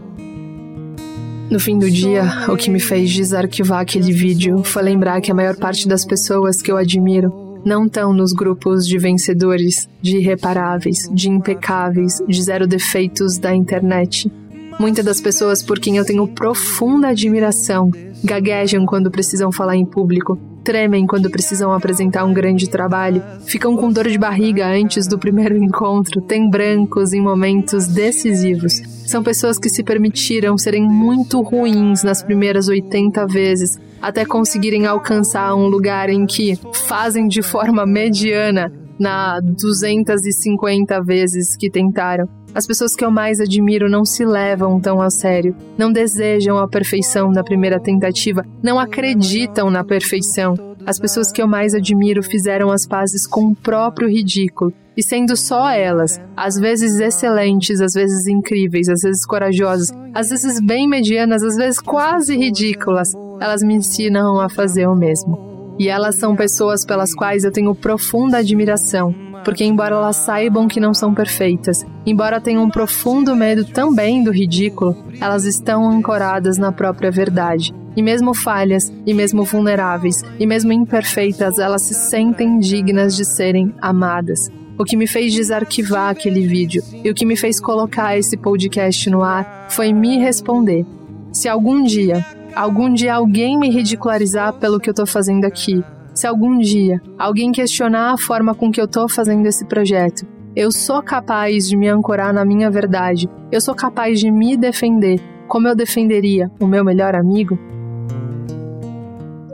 No 1.51 1.59
fim 1.59 1.79
do 1.79 1.91
dia, 1.91 2.25
o 2.49 2.57
que 2.57 2.71
me 2.71 2.79
fez 2.79 3.11
desarquivar 3.11 3.81
aquele 3.81 4.13
vídeo 4.13 4.63
foi 4.63 4.83
lembrar 4.83 5.21
que 5.23 5.31
a 5.31 5.35
maior 5.35 5.57
parte 5.57 5.89
das 5.89 6.05
pessoas 6.05 6.61
que 6.61 6.71
eu 6.71 6.77
admiro 6.77 7.33
não 7.65 7.87
estão 7.87 8.13
nos 8.13 8.35
grupos 8.35 8.87
de 8.87 8.99
vencedores, 8.99 9.89
de 10.03 10.19
irreparáveis, 10.19 11.09
de 11.11 11.31
impecáveis, 11.31 12.23
de 12.29 12.43
zero 12.43 12.67
defeitos 12.67 13.39
da 13.39 13.55
internet. 13.55 14.31
Muitas 14.79 15.05
das 15.05 15.23
pessoas 15.23 15.63
por 15.63 15.81
quem 15.81 15.97
eu 15.97 16.05
tenho 16.05 16.29
profunda 16.29 17.09
admiração 17.09 17.91
gaguejam 18.23 18.85
quando 18.85 19.11
precisam 19.11 19.51
falar 19.51 19.75
em 19.75 19.87
público, 19.87 20.39
tremem 20.69 21.07
quando 21.07 21.31
precisam 21.31 21.73
apresentar 21.73 22.27
um 22.27 22.35
grande 22.35 22.69
trabalho, 22.69 23.23
ficam 23.47 23.75
com 23.75 23.91
dor 23.91 24.07
de 24.07 24.19
barriga 24.19 24.67
antes 24.67 25.07
do 25.07 25.19
primeiro 25.19 25.57
encontro, 25.65 26.21
têm 26.21 26.51
brancos 26.51 27.15
em 27.15 27.23
momentos 27.23 27.87
decisivos. 27.87 28.83
São 29.07 29.23
pessoas 29.23 29.59
que 29.59 29.71
se 29.71 29.83
permitiram 29.83 30.59
serem 30.59 30.83
muito 30.83 31.41
ruins 31.41 32.03
nas 32.03 32.23
primeiras 32.23 32.69
80 32.69 33.27
vezes, 33.29 33.79
até 34.03 34.27
conseguirem 34.27 34.85
alcançar 34.85 35.55
um 35.55 35.69
lugar 35.69 36.11
em 36.11 36.27
que 36.27 36.59
fazem 36.87 37.27
de 37.29 37.41
forma 37.41 37.87
mediana 37.87 38.71
na 39.01 39.41
250 39.41 41.03
vezes 41.03 41.57
que 41.57 41.71
tentaram. 41.71 42.29
As 42.55 42.67
pessoas 42.67 42.97
que 42.97 43.05
eu 43.05 43.11
mais 43.11 43.41
admiro 43.41 43.89
não 43.89 44.05
se 44.05 44.25
levam 44.25 44.81
tão 44.81 45.01
a 45.01 45.11
sério, 45.11 45.55
não 45.77 45.93
desejam 45.93 46.59
a 46.59 46.67
perfeição 46.67 47.31
na 47.31 47.45
primeira 47.45 47.79
tentativa, 47.79 48.45
não 48.63 48.79
acreditam 48.79 49.71
na 49.71 49.85
perfeição. 49.85 50.55
As 50.85 50.99
pessoas 50.99 51.31
que 51.31 51.43
eu 51.43 51.47
mais 51.47 51.75
admiro 51.75 52.23
fizeram 52.23 52.71
as 52.71 52.87
pazes 52.87 53.27
com 53.27 53.49
o 53.49 53.55
próprio 53.55 54.09
ridículo, 54.09 54.73
e 54.97 55.03
sendo 55.03 55.37
só 55.37 55.71
elas, 55.71 56.21
às 56.37 56.59
vezes 56.59 56.99
excelentes, 56.99 57.81
às 57.81 57.93
vezes 57.93 58.27
incríveis, 58.27 58.89
às 58.89 59.03
vezes 59.03 59.25
corajosas, 59.25 59.93
às 60.13 60.31
vezes 60.31 60.61
bem 60.61 60.89
medianas, 60.89 61.43
às 61.45 61.57
vezes 61.57 61.79
quase 61.79 62.37
ridículas, 62.37 63.13
elas 63.41 63.63
me 63.63 63.75
ensinam 63.75 64.41
a 64.41 64.49
fazer 64.49 64.89
o 64.89 64.97
mesmo. 64.97 65.77
E 65.79 65.89
elas 65.89 66.17
são 66.17 66.35
pessoas 66.35 66.85
pelas 66.85 67.15
quais 67.15 67.45
eu 67.45 67.53
tenho 67.53 67.73
profunda 67.75 68.39
admiração, 68.39 69.15
porque, 69.45 69.65
embora 69.65 69.95
elas 69.95 70.17
saibam 70.17 70.69
que 70.69 70.81
não 70.81 70.93
são 70.93 71.15
perfeitas, 71.15 71.85
embora 72.07 72.41
tenham 72.41 72.65
um 72.65 72.71
profundo 72.71 73.35
medo 73.35 73.65
também 73.65 74.23
do 74.23 74.31
ridículo, 74.31 74.97
elas 75.21 75.45
estão 75.45 75.91
ancoradas 75.91 76.59
na 76.59 76.73
própria 76.73 77.11
verdade. 77.11 77.75
E 77.97 78.03
mesmo 78.03 78.35
falhas, 78.35 78.93
e 79.05 79.13
mesmo 79.13 79.45
vulneráveis, 79.45 80.23
e 80.39 80.47
mesmo 80.47 80.73
imperfeitas, 80.73 81.59
elas 81.59 81.83
se 81.83 81.95
sentem 81.95 82.59
dignas 82.59 83.17
de 83.17 83.25
serem 83.25 83.75
amadas. 83.81 84.51
O 84.79 84.85
que 84.85 84.97
me 84.97 85.09
fez 85.09 85.35
desarquivar 85.35 86.11
aquele 86.11 86.47
vídeo 86.47 86.83
e 87.03 87.11
o 87.11 87.15
que 87.15 87.27
me 87.27 87.37
fez 87.37 87.59
colocar 87.59 88.17
esse 88.17 88.37
podcast 88.37 89.11
no 89.11 89.25
ar 89.25 89.67
foi 89.69 89.93
me 89.93 90.19
responder. 90.19 90.87
Se 91.33 91.49
algum 91.49 91.83
dia 91.83 92.25
algum 92.55 92.93
dia 92.93 93.15
alguém 93.15 93.59
me 93.59 93.71
ridicularizar 93.71 94.53
pelo 94.55 94.81
que 94.81 94.91
eu 94.91 94.95
tô 94.95 95.07
fazendo 95.07 95.45
aqui, 95.45 95.83
se 96.19 96.27
algum 96.27 96.59
dia 96.59 97.01
alguém 97.17 97.53
questionar 97.53 98.13
a 98.13 98.19
forma 98.19 98.53
com 98.53 98.73
que 98.73 98.81
eu 98.81 98.89
tô 98.89 99.09
fazendo 99.09 99.47
esse 99.47 99.65
projeto, 99.65 100.27
eu 100.57 100.73
sou 100.73 101.01
capaz 101.01 101.69
de 101.69 101.77
me 101.77 101.87
ancorar 101.87 102.35
na 102.35 102.45
minha 102.45 102.69
verdade, 102.69 103.31
eu 103.53 103.61
sou 103.61 103.73
capaz 103.73 104.19
de 104.19 104.29
me 104.29 104.57
defender 104.57 105.21
como 105.47 105.69
eu 105.69 105.77
defenderia 105.77 106.51
o 106.59 106.67
meu 106.67 106.85
melhor 106.85 107.15
amigo? 107.15 107.57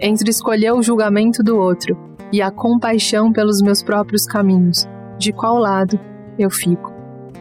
Entre 0.00 0.30
escolher 0.30 0.72
o 0.72 0.82
julgamento 0.82 1.42
do 1.42 1.58
outro 1.58 1.98
e 2.32 2.40
a 2.40 2.50
compaixão 2.50 3.30
pelos 3.30 3.60
meus 3.60 3.82
próprios 3.82 4.24
caminhos, 4.24 4.88
de 5.18 5.34
qual 5.34 5.58
lado 5.58 6.00
eu 6.38 6.48
fico? 6.48 6.90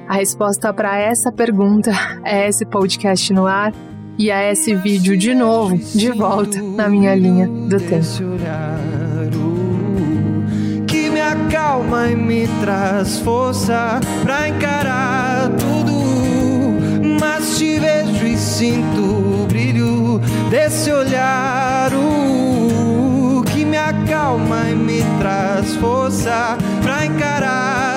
A 0.05 0.15
resposta 0.15 0.74
para 0.74 0.97
essa 0.99 1.32
pergunta 1.32 1.91
é 2.26 2.49
esse 2.49 2.65
podcast 2.65 3.32
no 3.32 3.47
ar 3.47 3.74
e 4.17 4.30
a 4.30 4.51
esse 4.51 4.76
vídeo 4.76 5.17
de 5.17 5.34
novo, 5.34 5.78
de 5.78 6.11
volta 6.11 6.61
na 6.61 6.89
minha 6.89 7.15
linha 7.15 7.47
do 7.47 7.78
tempo. 7.78 8.03
Acalma 11.34 12.11
e 12.11 12.15
me 12.15 12.47
traz 12.61 13.17
força 13.17 13.99
pra 14.21 14.47
encarar 14.47 15.49
tudo. 15.49 16.77
Mas 17.19 17.57
te 17.57 17.79
vejo 17.79 18.27
e 18.27 18.38
sinto 18.38 19.01
o 19.01 19.47
brilho 19.47 20.21
desse 20.51 20.91
olhar. 20.91 21.89
Que 23.51 23.65
me 23.65 23.77
acalma 23.77 24.69
e 24.69 24.75
me 24.75 25.03
traz 25.19 25.75
força 25.77 26.55
pra 26.84 27.03
encarar 27.07 27.92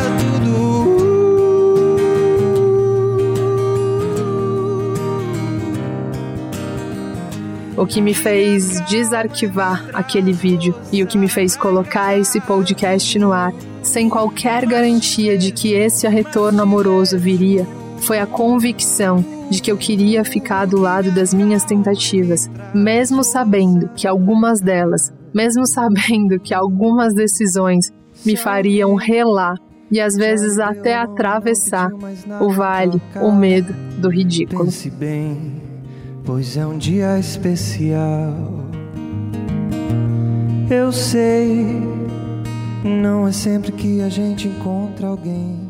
o 7.76 7.86
que 7.86 8.00
me 8.00 8.14
fez 8.14 8.80
desarquivar 8.82 9.90
aquele 9.92 10.32
vídeo 10.32 10.74
e 10.92 11.02
o 11.02 11.06
que 11.06 11.18
me 11.18 11.28
fez 11.28 11.56
colocar 11.56 12.18
esse 12.18 12.40
podcast 12.40 13.18
no 13.18 13.32
ar, 13.32 13.52
sem 13.82 14.08
qualquer 14.08 14.66
garantia 14.66 15.36
de 15.36 15.52
que 15.52 15.74
esse 15.74 16.08
retorno 16.08 16.62
amoroso 16.62 17.18
viria, 17.18 17.66
foi 17.98 18.18
a 18.18 18.26
convicção 18.26 19.24
de 19.50 19.60
que 19.60 19.70
eu 19.70 19.76
queria 19.76 20.24
ficar 20.24 20.66
do 20.66 20.78
lado 20.78 21.10
das 21.12 21.32
minhas 21.32 21.64
tentativas, 21.64 22.50
mesmo 22.74 23.22
sabendo 23.22 23.88
que 23.94 24.06
algumas 24.06 24.60
delas, 24.60 25.12
mesmo 25.34 25.66
sabendo 25.68 26.40
que 26.40 26.54
algumas 26.54 27.14
decisões 27.14 27.92
me 28.24 28.36
fariam 28.36 28.94
relar 28.94 29.56
e 29.90 30.00
às 30.00 30.16
vezes 30.16 30.58
até 30.58 30.96
atravessar 30.96 31.90
o 32.40 32.50
vale, 32.50 33.00
o 33.20 33.30
medo 33.30 33.72
do 33.98 34.08
ridículo 34.08 34.68
pois 36.26 36.56
é 36.56 36.66
um 36.66 36.76
dia 36.76 37.18
especial. 37.18 38.34
Eu 40.68 40.90
sei, 40.90 41.64
não 42.84 43.28
é 43.28 43.32
sempre 43.32 43.70
que 43.70 44.00
a 44.00 44.08
gente 44.08 44.48
encontra 44.48 45.06
alguém. 45.06 45.60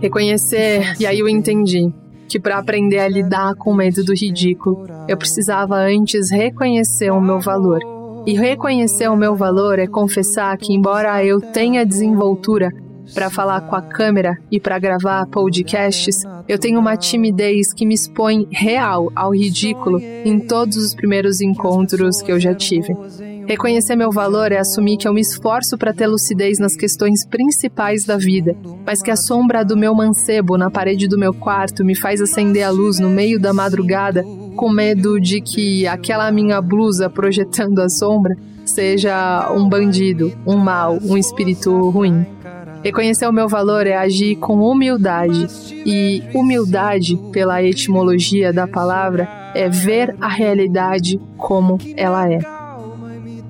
Reconhecer, 0.00 0.94
e 1.00 1.04
aí 1.06 1.18
eu 1.18 1.28
entendi 1.28 1.92
que 2.28 2.38
para 2.38 2.58
aprender 2.58 3.00
a 3.00 3.08
lidar 3.08 3.56
com 3.56 3.72
o 3.72 3.74
medo 3.74 4.04
do 4.04 4.14
ridículo, 4.14 4.86
eu 5.08 5.16
precisava 5.16 5.76
antes 5.76 6.30
reconhecer 6.30 7.10
o 7.10 7.20
meu 7.20 7.40
valor. 7.40 7.80
E 8.24 8.34
reconhecer 8.34 9.08
o 9.08 9.16
meu 9.16 9.34
valor 9.34 9.78
é 9.78 9.86
confessar 9.86 10.56
que, 10.56 10.72
embora 10.72 11.24
eu 11.24 11.40
tenha 11.40 11.86
desenvoltura 11.86 12.70
para 13.14 13.30
falar 13.30 13.60
com 13.62 13.76
a 13.76 13.82
câmera 13.82 14.36
e 14.50 14.60
para 14.60 14.78
gravar 14.78 15.26
podcasts, 15.26 16.22
eu 16.48 16.58
tenho 16.58 16.78
uma 16.78 16.96
timidez 16.96 17.72
que 17.72 17.86
me 17.86 17.94
expõe 17.94 18.46
real 18.50 19.10
ao 19.14 19.34
ridículo 19.34 20.00
em 20.00 20.38
todos 20.38 20.76
os 20.76 20.94
primeiros 20.94 21.40
encontros 21.40 22.22
que 22.22 22.30
eu 22.30 22.38
já 22.38 22.54
tive. 22.54 22.94
Reconhecer 23.46 23.94
meu 23.94 24.10
valor 24.10 24.50
é 24.50 24.58
assumir 24.58 24.96
que 24.96 25.06
eu 25.06 25.14
me 25.14 25.20
esforço 25.20 25.78
para 25.78 25.94
ter 25.94 26.08
lucidez 26.08 26.58
nas 26.58 26.74
questões 26.74 27.24
principais 27.24 28.04
da 28.04 28.16
vida, 28.16 28.56
mas 28.84 29.00
que 29.00 29.10
a 29.10 29.16
sombra 29.16 29.64
do 29.64 29.76
meu 29.76 29.94
mancebo 29.94 30.58
na 30.58 30.68
parede 30.68 31.06
do 31.06 31.16
meu 31.16 31.32
quarto 31.32 31.84
me 31.84 31.94
faz 31.94 32.20
acender 32.20 32.64
a 32.64 32.70
luz 32.70 32.98
no 32.98 33.08
meio 33.08 33.38
da 33.38 33.52
madrugada, 33.52 34.24
com 34.56 34.68
medo 34.68 35.20
de 35.20 35.40
que 35.40 35.86
aquela 35.86 36.30
minha 36.32 36.60
blusa 36.60 37.08
projetando 37.08 37.78
a 37.78 37.88
sombra 37.88 38.36
seja 38.64 39.52
um 39.52 39.68
bandido, 39.68 40.32
um 40.44 40.56
mal, 40.56 40.98
um 41.00 41.16
espírito 41.16 41.88
ruim. 41.90 42.26
Reconhecer 42.86 43.26
o 43.26 43.32
meu 43.32 43.48
valor 43.48 43.84
é 43.84 43.96
agir 43.96 44.36
com 44.36 44.60
humildade. 44.60 45.48
E 45.84 46.22
humildade, 46.32 47.16
pela 47.32 47.60
etimologia 47.60 48.52
da 48.52 48.68
palavra, 48.68 49.28
é 49.56 49.68
ver 49.68 50.14
a 50.20 50.28
realidade 50.28 51.20
como 51.36 51.78
ela 51.96 52.32
é. 52.32 52.38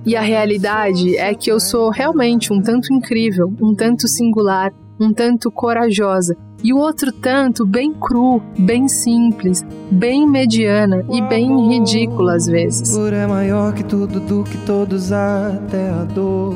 E 0.06 0.16
a 0.16 0.22
realidade 0.22 1.18
é 1.18 1.34
que 1.34 1.52
eu 1.52 1.60
sou 1.60 1.90
realmente 1.90 2.50
um 2.50 2.62
tanto 2.62 2.90
incrível, 2.94 3.52
um 3.60 3.74
tanto 3.74 4.08
singular, 4.08 4.72
um 4.98 5.12
tanto 5.12 5.50
corajosa, 5.50 6.34
e 6.64 6.72
o 6.72 6.78
outro 6.78 7.12
tanto 7.12 7.66
bem 7.66 7.92
cru, 7.92 8.40
bem 8.58 8.88
simples, 8.88 9.62
bem 9.90 10.26
mediana 10.26 11.04
e 11.12 11.20
bem 11.20 11.68
ridícula 11.68 12.36
às 12.36 12.46
vezes. 12.46 12.96
Por 12.96 13.12
é 13.12 13.26
maior 13.26 13.74
que 13.74 13.84
tudo 13.84 14.18
do 14.18 14.44
que 14.44 14.56
todos 14.64 15.12
até 15.12 15.90
a 15.90 16.04
dor 16.04 16.54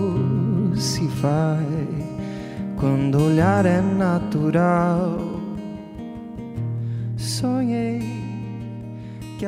se 0.76 1.06
vai 1.06 2.09
quando 2.80 3.22
olhar 3.22 3.66
é 3.66 3.80
natural. 3.80 5.18
Sonhei. 7.16 8.00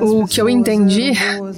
O 0.01 0.27
que 0.27 0.41
eu 0.41 0.49
entendi 0.49 1.13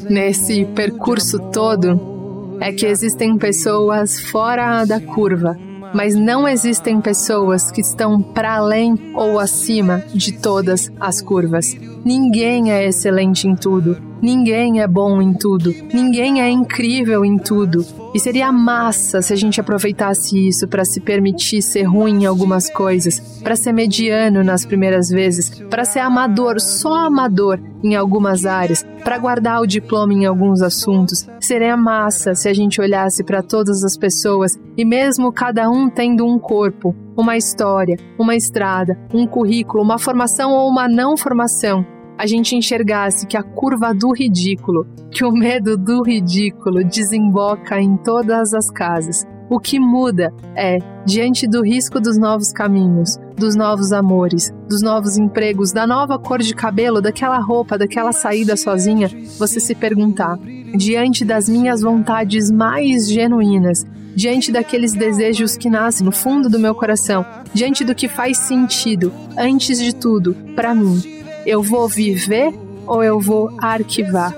nesse 0.09 0.65
percurso 0.67 1.39
todo 1.51 2.57
é 2.61 2.73
que 2.73 2.87
existem 2.87 3.37
pessoas 3.37 4.19
fora 4.21 4.85
da 4.85 5.01
curva 5.01 5.57
mas 5.95 6.17
não 6.17 6.49
existem 6.49 7.01
pessoas 7.01 7.71
que 7.71 7.81
estão 7.81 8.21
para 8.21 8.57
além 8.57 9.13
ou 9.15 9.39
acima 9.39 10.03
de 10.13 10.33
todas 10.33 10.91
as 10.99 11.23
curvas. 11.23 11.77
Ninguém 12.05 12.71
é 12.71 12.87
excelente 12.87 13.49
em 13.49 13.57
tudo, 13.57 13.97
ninguém 14.21 14.83
é 14.83 14.87
bom 14.87 15.23
em 15.23 15.33
tudo, 15.33 15.75
ninguém 15.91 16.43
é 16.43 16.51
incrível 16.51 17.25
em 17.25 17.39
tudo. 17.39 17.83
E 18.15 18.21
seria 18.21 18.53
massa 18.53 19.23
se 19.23 19.33
a 19.33 19.37
gente 19.37 19.59
aproveitasse 19.59 20.47
isso 20.47 20.69
para 20.69 20.85
se 20.85 21.01
permitir 21.01 21.63
ser 21.63 21.85
ruim 21.85 22.23
em 22.23 22.27
algumas 22.27 22.69
coisas, 22.69 23.41
para 23.43 23.57
ser 23.57 23.73
mediano 23.73 24.45
nas 24.45 24.67
primeiras 24.67 25.09
vezes, 25.09 25.49
para 25.71 25.87
ser 25.87 26.01
amador, 26.01 26.61
só 26.61 27.07
amador 27.07 27.59
em 27.83 27.97
algumas 27.97 28.45
áreas, 28.45 28.85
para 29.03 29.19
guardar 29.19 29.63
o 29.63 29.67
diploma 29.67 30.13
em 30.13 30.27
alguns 30.27 30.61
assuntos. 30.61 31.27
Seria 31.41 31.75
massa 31.75 32.35
se 32.35 32.51
a 32.51 32.53
gente 32.53 32.83
olhasse 32.83 33.25
para 33.25 33.43
todas 33.43 33.83
as 33.83 33.97
pessoas 33.97 34.59
e 34.77 34.85
mesmo 34.85 35.33
cada 35.33 35.71
um 35.71 35.89
tendo 35.89 36.27
um 36.27 36.39
corpo, 36.39 36.95
uma 37.17 37.37
história, 37.37 37.97
uma 38.19 38.37
estrada, 38.37 38.99
um 39.13 39.27
currículo, 39.27 39.83
uma 39.83 39.99
formação 39.99 40.53
ou 40.53 40.69
uma 40.69 40.89
não 40.89 41.17
formação, 41.17 41.85
a 42.17 42.27
gente 42.27 42.55
enxergasse 42.55 43.27
que 43.27 43.37
a 43.37 43.43
curva 43.43 43.93
do 43.93 44.13
ridículo, 44.13 44.87
que 45.11 45.25
o 45.25 45.33
medo 45.33 45.77
do 45.77 46.03
ridículo 46.03 46.85
desemboca 46.85 47.81
em 47.81 47.97
todas 47.97 48.55
as 48.55 48.71
casas. 48.71 49.27
O 49.51 49.61
que 49.61 49.79
muda 49.79 50.33
é, 50.57 50.79
diante 51.05 51.47
do 51.47 51.63
risco 51.63 52.01
dos 52.01 52.17
novos 52.17 52.51
caminhos, 52.51 53.19
dos 53.37 53.55
novos 53.55 53.93
amores, 53.93 54.53
dos 54.69 54.83
novos 54.83 55.19
empregos, 55.19 55.73
da 55.73 55.87
nova 55.87 56.19
cor 56.19 56.41
de 56.41 56.55
cabelo, 56.55 57.01
daquela 57.01 57.39
roupa, 57.39 57.77
daquela 57.77 58.13
saída 58.13 58.57
sozinha, 58.57 59.09
você 59.39 59.61
se 59.61 59.75
perguntar: 59.75 60.39
diante 60.77 61.25
das 61.25 61.49
minhas 61.49 61.83
vontades 61.83 62.51
mais 62.51 63.09
genuínas, 63.09 63.85
diante 64.15 64.51
daqueles 64.51 64.93
desejos 64.95 65.57
que 65.57 65.69
nascem 65.69 66.07
no 66.07 66.13
fundo 66.13 66.49
do 66.49 66.59
meu 66.59 66.75
coração, 66.75 67.25
diante 67.53 67.85
do 67.85 67.95
que 67.95 68.09
faz 68.09 68.39
sentido, 68.39 69.13
antes 69.37 69.79
de 69.79 69.95
tudo, 69.95 70.35
para 70.57 70.75
mim, 70.75 71.14
eu 71.47 71.63
vou 71.63 71.89
viver 71.89 72.53
ou 72.87 73.03
eu 73.03 73.21
vou 73.21 73.51
arquivar? 73.61 74.35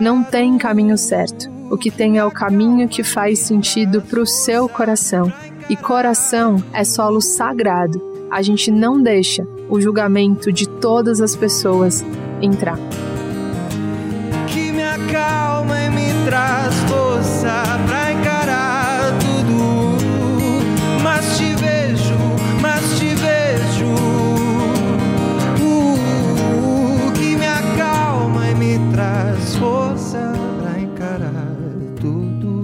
Não 0.00 0.22
tem 0.22 0.58
caminho 0.58 0.96
certo. 0.98 1.50
O 1.70 1.76
que 1.76 1.90
tem 1.90 2.18
é 2.18 2.24
o 2.24 2.30
caminho 2.30 2.88
que 2.88 3.02
faz 3.02 3.38
sentido 3.38 4.02
para 4.02 4.20
o 4.20 4.26
seu 4.26 4.68
coração. 4.68 5.32
E 5.68 5.76
coração 5.76 6.62
é 6.72 6.84
solo 6.84 7.20
sagrado. 7.20 8.26
A 8.30 8.42
gente 8.42 8.70
não 8.70 9.00
deixa 9.00 9.46
o 9.68 9.80
julgamento 9.80 10.52
de 10.52 10.68
todas 10.68 11.20
as 11.20 11.34
pessoas 11.36 12.04
entrar. 12.40 12.78
Que 14.48 14.72
me 14.72 14.82
acalma 14.82 15.80
e 15.80 15.90
me 15.90 16.26
traz 16.26 16.74
força 16.88 17.62
força 29.62 30.32
pra 30.58 30.80
encarar 30.80 31.54
tudo. 32.00 32.62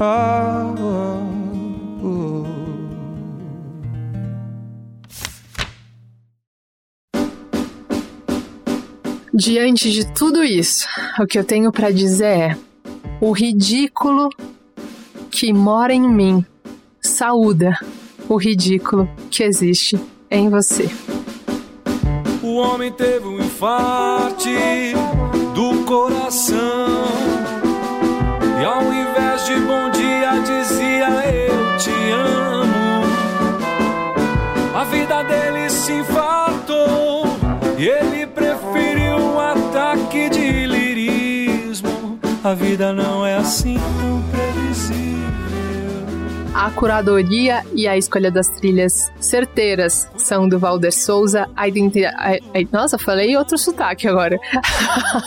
Oh, 0.00 0.74
oh, 0.82 1.22
oh. 2.02 2.46
Diante 9.32 9.92
de 9.92 10.12
tudo 10.12 10.42
isso, 10.42 10.88
o 11.20 11.26
que 11.26 11.38
eu 11.38 11.44
tenho 11.44 11.70
para 11.70 11.92
dizer 11.92 12.26
é: 12.26 12.56
o 13.20 13.30
ridículo 13.30 14.30
que 15.30 15.52
mora 15.52 15.94
em 15.94 16.08
mim 16.08 16.44
saúda 17.00 17.78
o 18.28 18.36
ridículo 18.36 19.08
que 19.30 19.44
existe 19.44 19.96
em 20.28 20.50
você. 20.50 20.90
O 22.56 22.58
homem 22.58 22.90
teve 22.90 23.26
um 23.26 23.38
infarte 23.38 24.94
do 25.54 25.84
coração. 25.84 26.56
E 28.58 28.64
ao 28.64 28.82
invés 28.84 29.44
de 29.44 29.56
bom 29.56 29.90
dia, 29.90 30.30
dizia 30.40 31.06
eu 31.34 31.76
te 31.76 31.90
amo. 32.12 33.04
A 34.74 34.84
vida 34.84 35.22
dele 35.24 35.68
se 35.68 35.92
infartou 35.92 37.26
e 37.76 37.88
ele 37.88 38.26
preferiu 38.26 39.18
um 39.18 39.38
ataque 39.38 40.30
de 40.30 40.64
lirismo. 40.64 42.18
A 42.42 42.54
vida 42.54 42.90
não 42.90 43.26
é 43.26 43.36
assim 43.36 43.74
tão 43.74 44.22
previsível. 44.30 44.65
A 46.56 46.70
curadoria 46.70 47.62
e 47.74 47.86
a 47.86 47.98
escolha 47.98 48.30
das 48.30 48.48
trilhas 48.48 49.12
certeiras 49.20 50.08
são 50.16 50.48
do 50.48 50.58
Valder 50.58 50.90
Souza. 50.90 51.46
A 51.54 51.68
identidade. 51.68 52.40
Nossa, 52.72 52.96
falei 52.96 53.36
outro 53.36 53.58
sotaque 53.58 54.08
agora. 54.08 54.40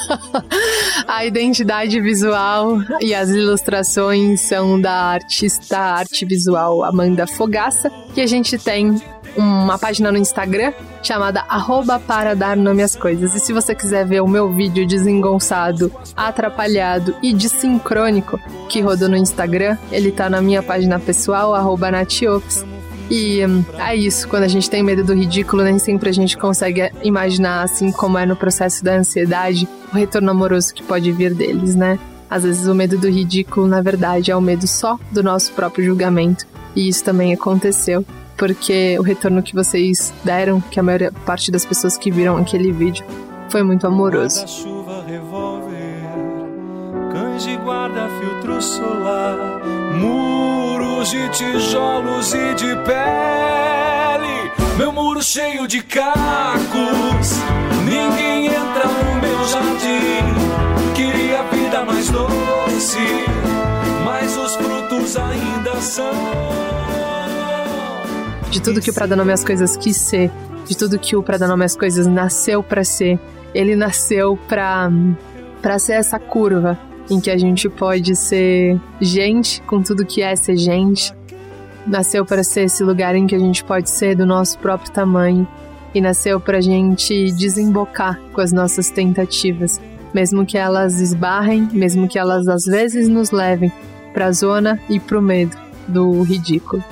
a 1.08 1.24
identidade 1.24 2.02
visual 2.02 2.80
e 3.00 3.14
as 3.14 3.30
ilustrações 3.30 4.42
são 4.42 4.82
da 4.82 4.92
artista 4.92 5.78
arte 5.78 6.26
visual 6.26 6.84
Amanda 6.84 7.28
Fogaça. 7.28 7.92
E 8.18 8.22
a 8.22 8.26
gente 8.26 8.58
tem 8.58 9.00
uma 9.38 9.78
página 9.78 10.12
no 10.12 10.18
Instagram 10.18 10.74
chamada 11.02 11.44
arroba 11.48 12.00
para 12.00 12.36
dar 12.36 12.58
nome 12.58 12.84
às 12.84 12.96
coisas. 12.96 13.36
E 13.36 13.40
se 13.40 13.54
você 13.54 13.74
quiser 13.74 14.06
ver 14.06 14.22
o 14.22 14.28
meu 14.28 14.52
vídeo 14.54 14.86
desengonçado, 14.86 15.92
atrapalhado 16.16 17.16
e 17.22 17.34
desincrônico 17.34 18.40
que 18.68 18.82
rodou 18.82 19.10
no 19.10 19.18
Instagram, 19.18 19.78
ele 19.92 20.12
tá 20.12 20.30
na 20.30 20.42
minha 20.42 20.62
página 20.62 21.00
pessoal, 21.00 21.54
arroba 21.56 21.92
natiops. 21.92 22.66
E 23.10 23.44
hum, 23.44 23.64
é 23.80 23.96
isso, 23.96 24.28
quando 24.28 24.44
a 24.44 24.48
gente 24.48 24.70
tem 24.70 24.84
medo 24.84 25.04
do 25.04 25.14
ridículo, 25.14 25.64
nem 25.64 25.80
sempre 25.80 26.10
a 26.10 26.14
gente 26.14 26.38
consegue 26.38 26.92
imaginar, 27.02 27.64
assim 27.64 27.92
como 27.92 28.20
é 28.20 28.26
no 28.26 28.36
processo 28.36 28.84
da 28.84 28.94
ansiedade, 28.94 29.68
o 29.92 29.96
retorno 29.96 30.30
amoroso 30.30 30.74
que 30.74 30.84
pode 30.84 31.12
vir 31.12 31.34
deles, 31.34 31.76
né? 31.76 31.98
Às 32.30 32.44
vezes 32.44 32.68
o 32.68 32.76
medo 32.76 33.00
do 33.00 33.10
ridículo, 33.10 33.68
na 33.68 33.82
verdade, 33.82 34.30
é 34.30 34.36
o 34.36 34.42
medo 34.42 34.68
só 34.68 35.00
do 35.12 35.24
nosso 35.24 35.52
próprio 35.54 35.84
julgamento. 35.84 36.46
E 36.76 36.88
isso 36.88 37.04
também 37.04 37.34
aconteceu 37.34 38.06
porque 38.40 38.98
o 38.98 39.04
retorno 39.04 39.44
que 39.44 39.54
vocês 39.54 40.14
deram, 40.24 40.62
que 40.62 40.80
a 40.80 40.84
maior 40.84 41.12
parte 41.26 41.52
das 41.52 41.66
pessoas 41.66 41.98
que 41.98 42.10
viram 42.10 42.38
aquele 42.38 42.72
vídeo, 42.72 43.06
foi 43.50 43.62
muito 43.62 43.86
amoroso. 43.86 44.48
chuva 44.48 45.04
revólver, 45.06 46.00
cães 47.12 47.44
de 47.44 47.58
guarda, 47.58 48.08
filtro 48.20 48.62
solar, 48.62 49.36
muros 50.00 51.10
de 51.10 51.28
tijolos 51.30 52.34
e 52.34 52.54
de 52.56 52.76
pele, 52.86 54.52
meu 54.78 54.94
muro 54.94 55.22
cheio 55.22 55.68
de 55.68 55.84
cacos, 55.84 57.40
ninguém 57.84 58.46
entra 58.46 58.88
no 58.88 59.22
meu 59.22 59.48
jardim, 59.48 60.94
queria 60.96 61.44
vida 61.44 61.84
mais 61.84 62.10
doce, 62.10 63.00
mas 64.06 64.38
os 64.38 64.56
frutos 64.56 65.18
ainda 65.18 65.82
são 65.82 66.70
de 68.50 68.60
tudo 68.60 68.82
que 68.82 68.89
o 68.89 68.93
Pra 68.93 69.06
Nome 69.06 69.32
às 69.32 69.43
Coisas 69.43 69.78
quis 69.78 69.95
ser, 69.95 70.32
de 70.66 70.76
tudo 70.76 70.97
que 70.97 71.16
o 71.16 71.22
Pra 71.22 71.38
Nome 71.38 71.66
às 71.66 71.76
Coisas 71.76 72.08
nasceu 72.08 72.64
para 72.64 72.84
ser. 72.84 73.20
Ele 73.54 73.76
nasceu 73.76 74.38
pra, 74.47 74.91
pra 75.62 75.78
ser 75.78 75.93
essa 75.93 76.20
curva 76.20 76.78
em 77.10 77.20
que 77.20 77.30
a 77.30 77.38
gente 77.38 77.70
pode 77.70 78.16
ser 78.16 78.80
gente 79.00 79.62
com 79.64 79.82
tudo 79.82 80.06
que 80.06 80.22
é 80.22 80.36
ser 80.36 80.58
gente. 80.58 81.14
Nasceu 81.86 82.26
para 82.26 82.43
ser 82.43 82.64
esse 82.64 82.84
lugar 82.84 83.16
em 83.16 83.28
que 83.28 83.36
a 83.36 83.39
gente 83.39 83.64
pode 83.64 83.89
ser 83.89 84.16
do 84.16 84.26
nosso 84.26 84.58
próprio 84.58 84.91
tamanho 84.91 85.47
e 85.93 86.02
nasceu 86.02 86.39
para 86.39 86.62
gente 86.62 87.32
desembocar 87.32 88.20
com 88.34 88.41
as 88.41 88.52
nossas 88.52 88.89
tentativas, 88.89 89.80
mesmo 90.14 90.45
que 90.45 90.58
elas 90.58 91.00
esbarrem, 91.00 91.68
mesmo 91.72 92.08
que 92.08 92.18
elas 92.18 92.47
às 92.47 92.66
vezes 92.66 93.08
nos 93.08 93.32
levem 93.32 93.72
para 94.14 94.28
a 94.28 94.32
zona 94.32 94.80
e 94.89 95.00
para 95.00 95.18
o 95.18 95.22
medo 95.22 95.56
do 95.88 96.22
ridículo. 96.22 96.84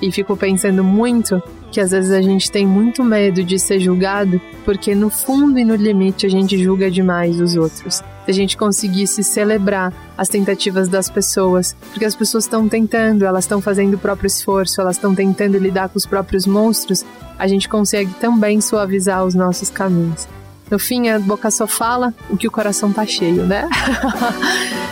E 0.00 0.10
fico 0.10 0.36
pensando 0.36 0.82
muito 0.82 1.42
que 1.74 1.80
às 1.80 1.90
vezes 1.90 2.12
a 2.12 2.22
gente 2.22 2.52
tem 2.52 2.64
muito 2.64 3.02
medo 3.02 3.42
de 3.42 3.58
ser 3.58 3.80
julgado, 3.80 4.40
porque 4.64 4.94
no 4.94 5.10
fundo 5.10 5.58
e 5.58 5.64
no 5.64 5.74
limite 5.74 6.24
a 6.24 6.28
gente 6.28 6.56
julga 6.62 6.88
demais 6.88 7.40
os 7.40 7.56
outros. 7.56 7.96
Se 7.96 8.30
a 8.30 8.32
gente 8.32 8.56
conseguisse 8.56 9.24
celebrar 9.24 9.92
as 10.16 10.28
tentativas 10.28 10.88
das 10.88 11.10
pessoas, 11.10 11.74
porque 11.90 12.04
as 12.04 12.14
pessoas 12.14 12.44
estão 12.44 12.68
tentando, 12.68 13.24
elas 13.24 13.44
estão 13.44 13.60
fazendo 13.60 13.94
o 13.94 13.98
próprio 13.98 14.28
esforço, 14.28 14.80
elas 14.80 14.96
estão 14.96 15.14
tentando 15.14 15.58
lidar 15.58 15.88
com 15.88 15.98
os 15.98 16.06
próprios 16.06 16.46
monstros, 16.46 17.04
a 17.36 17.48
gente 17.48 17.68
consegue 17.68 18.14
também 18.14 18.60
suavizar 18.60 19.24
os 19.24 19.34
nossos 19.34 19.68
caminhos. 19.68 20.28
No 20.70 20.78
fim, 20.78 21.08
a 21.08 21.18
boca 21.18 21.50
só 21.50 21.66
fala 21.66 22.14
o 22.30 22.36
que 22.36 22.46
o 22.46 22.50
coração 22.52 22.92
tá 22.92 23.04
cheio, 23.04 23.44
né? 23.44 23.68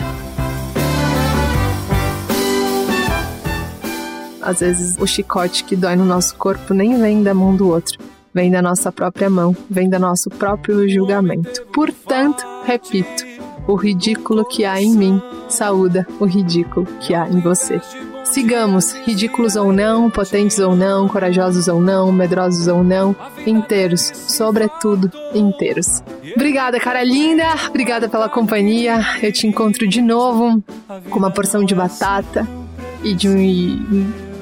Às 4.43 4.59
vezes 4.59 4.97
o 4.99 5.07
chicote 5.07 5.63
que 5.63 5.75
dói 5.75 5.95
no 5.95 6.05
nosso 6.05 6.35
corpo 6.35 6.73
nem 6.73 6.99
vem 6.99 7.23
da 7.23 7.33
mão 7.33 7.55
do 7.55 7.69
outro, 7.69 7.97
vem 8.33 8.51
da 8.51 8.61
nossa 8.61 8.91
própria 8.91 9.29
mão, 9.29 9.55
vem 9.69 9.89
do 9.89 9.97
nosso 9.97 10.29
próprio 10.29 10.87
julgamento. 10.89 11.65
Portanto, 11.73 12.45
repito, 12.65 13.23
o 13.67 13.75
ridículo 13.75 14.45
que 14.45 14.65
há 14.65 14.81
em 14.81 14.93
mim 14.93 15.21
saúda 15.47 16.05
o 16.19 16.25
ridículo 16.25 16.85
que 16.99 17.13
há 17.13 17.27
em 17.29 17.39
você. 17.39 17.79
Sigamos, 18.25 18.93
ridículos 19.05 19.55
ou 19.55 19.71
não, 19.71 20.09
potentes 20.09 20.57
ou 20.57 20.75
não, 20.75 21.07
corajosos 21.07 21.67
ou 21.67 21.79
não, 21.79 22.11
medrosos 22.11 22.67
ou 22.67 22.83
não, 22.83 23.15
inteiros, 23.45 24.11
sobretudo 24.27 25.11
inteiros. 25.35 26.01
Obrigada, 26.35 26.79
cara 26.79 27.03
linda, 27.03 27.43
obrigada 27.67 28.09
pela 28.09 28.29
companhia. 28.29 28.99
Eu 29.21 29.31
te 29.31 29.45
encontro 29.45 29.87
de 29.87 30.01
novo 30.01 30.63
com 31.09 31.19
uma 31.19 31.29
porção 31.29 31.63
de 31.63 31.75
batata 31.75 32.47
e 33.03 33.13
de 33.13 33.27
um 33.27 33.37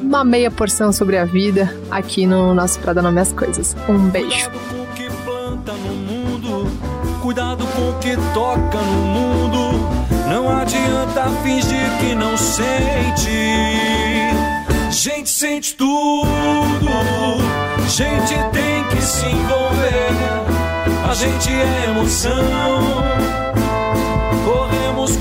uma 0.02 0.24
meia 0.24 0.52
porção 0.52 0.92
sobre 0.92 1.18
a 1.18 1.26
vida 1.26 1.74
aqui 1.90 2.26
no 2.26 2.54
nosso 2.54 2.80
Pra 2.80 2.94
Dar 2.94 3.02
Nome 3.02 3.20
às 3.20 3.32
Coisas. 3.32 3.76
Um 3.88 4.10
beijo. 4.10 4.50
Cuidado 7.22 7.66
com 7.68 7.90
o 7.90 8.00
que 8.00 8.18
toca 8.34 8.78
no 8.78 9.02
mundo. 9.06 9.90
Não 10.28 10.50
adianta 10.50 11.30
fingir 11.44 11.98
que 12.00 12.16
não 12.16 12.36
sente. 12.36 13.30
Gente 14.90 15.30
sente 15.30 15.76
tudo. 15.76 16.28
Gente 17.88 18.34
tem 18.52 18.84
que 18.90 19.02
se 19.02 19.26
envolver. 19.28 21.10
A 21.10 21.14
gente 21.14 21.50
é 21.50 21.90
emoção 21.90 23.51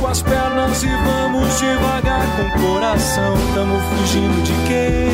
com 0.00 0.06
as 0.06 0.22
pernas 0.22 0.82
e 0.82 0.88
vamos 0.88 1.58
devagar 1.58 2.26
com 2.36 2.42
o 2.42 2.72
coração. 2.72 3.34
Tamo 3.54 3.78
fugindo 3.78 4.42
de 4.42 4.52
quê? 4.66 5.08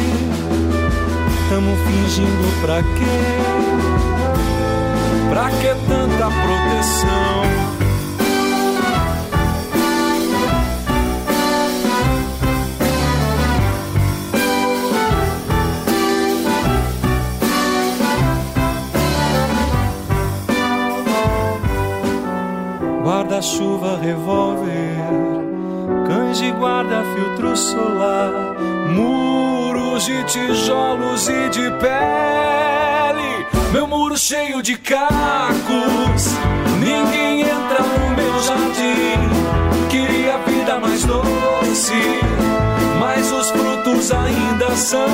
Tamo 1.50 1.76
fingindo 1.76 2.60
pra 2.60 2.82
quê? 2.82 3.16
Pra 5.28 5.50
que 5.50 5.74
tanta 5.88 6.30
proteção? 6.30 7.65
Guarda-chuva, 23.06 23.98
revólver, 24.02 24.96
cães 26.08 26.38
de 26.38 26.50
guarda, 26.50 27.04
filtro 27.14 27.56
solar, 27.56 28.32
muros 28.92 30.06
de 30.06 30.24
tijolos 30.24 31.28
e 31.28 31.48
de 31.50 31.70
pele, 31.78 33.46
meu 33.72 33.86
muro 33.86 34.18
cheio 34.18 34.60
de 34.60 34.76
cacos, 34.76 36.34
ninguém 36.80 37.42
entra 37.42 37.80
no 37.80 38.16
meu 38.16 38.42
jardim, 38.42 39.88
queria 39.88 40.38
vida 40.38 40.80
mais 40.80 41.04
doce, 41.04 41.92
mas 42.98 43.30
os 43.30 43.50
frutos 43.52 44.10
ainda 44.10 44.74
são. 44.74 45.06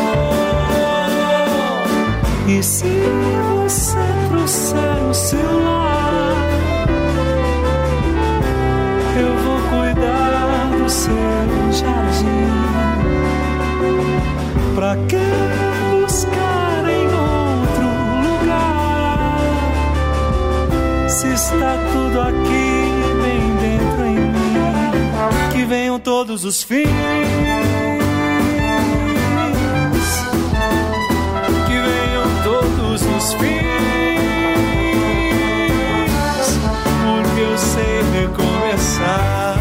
E 2.48 2.62
se 2.62 3.02
você 3.54 3.98
trouxer 4.30 5.10
o 5.10 5.12
seu 5.12 5.64
lar? 5.64 6.01
Pra 14.74 14.96
que 14.96 15.16
buscar 15.90 16.88
em 16.88 17.06
outro 17.06 17.88
lugar? 18.24 19.28
Se 21.10 21.28
está 21.28 21.76
tudo 21.92 22.20
aqui, 22.22 22.90
bem 23.22 23.56
dentro 23.60 24.04
em 24.06 24.16
mim, 24.16 24.54
que 25.52 25.64
venham 25.64 25.98
todos 26.00 26.44
os 26.46 26.62
fins. 26.62 26.88
Que 31.66 31.74
venham 31.74 32.24
todos 32.42 33.02
os 33.02 33.34
fins, 33.34 33.66
porque 37.04 37.40
eu 37.40 37.58
sei 37.58 38.02
recomeçar. 38.20 39.51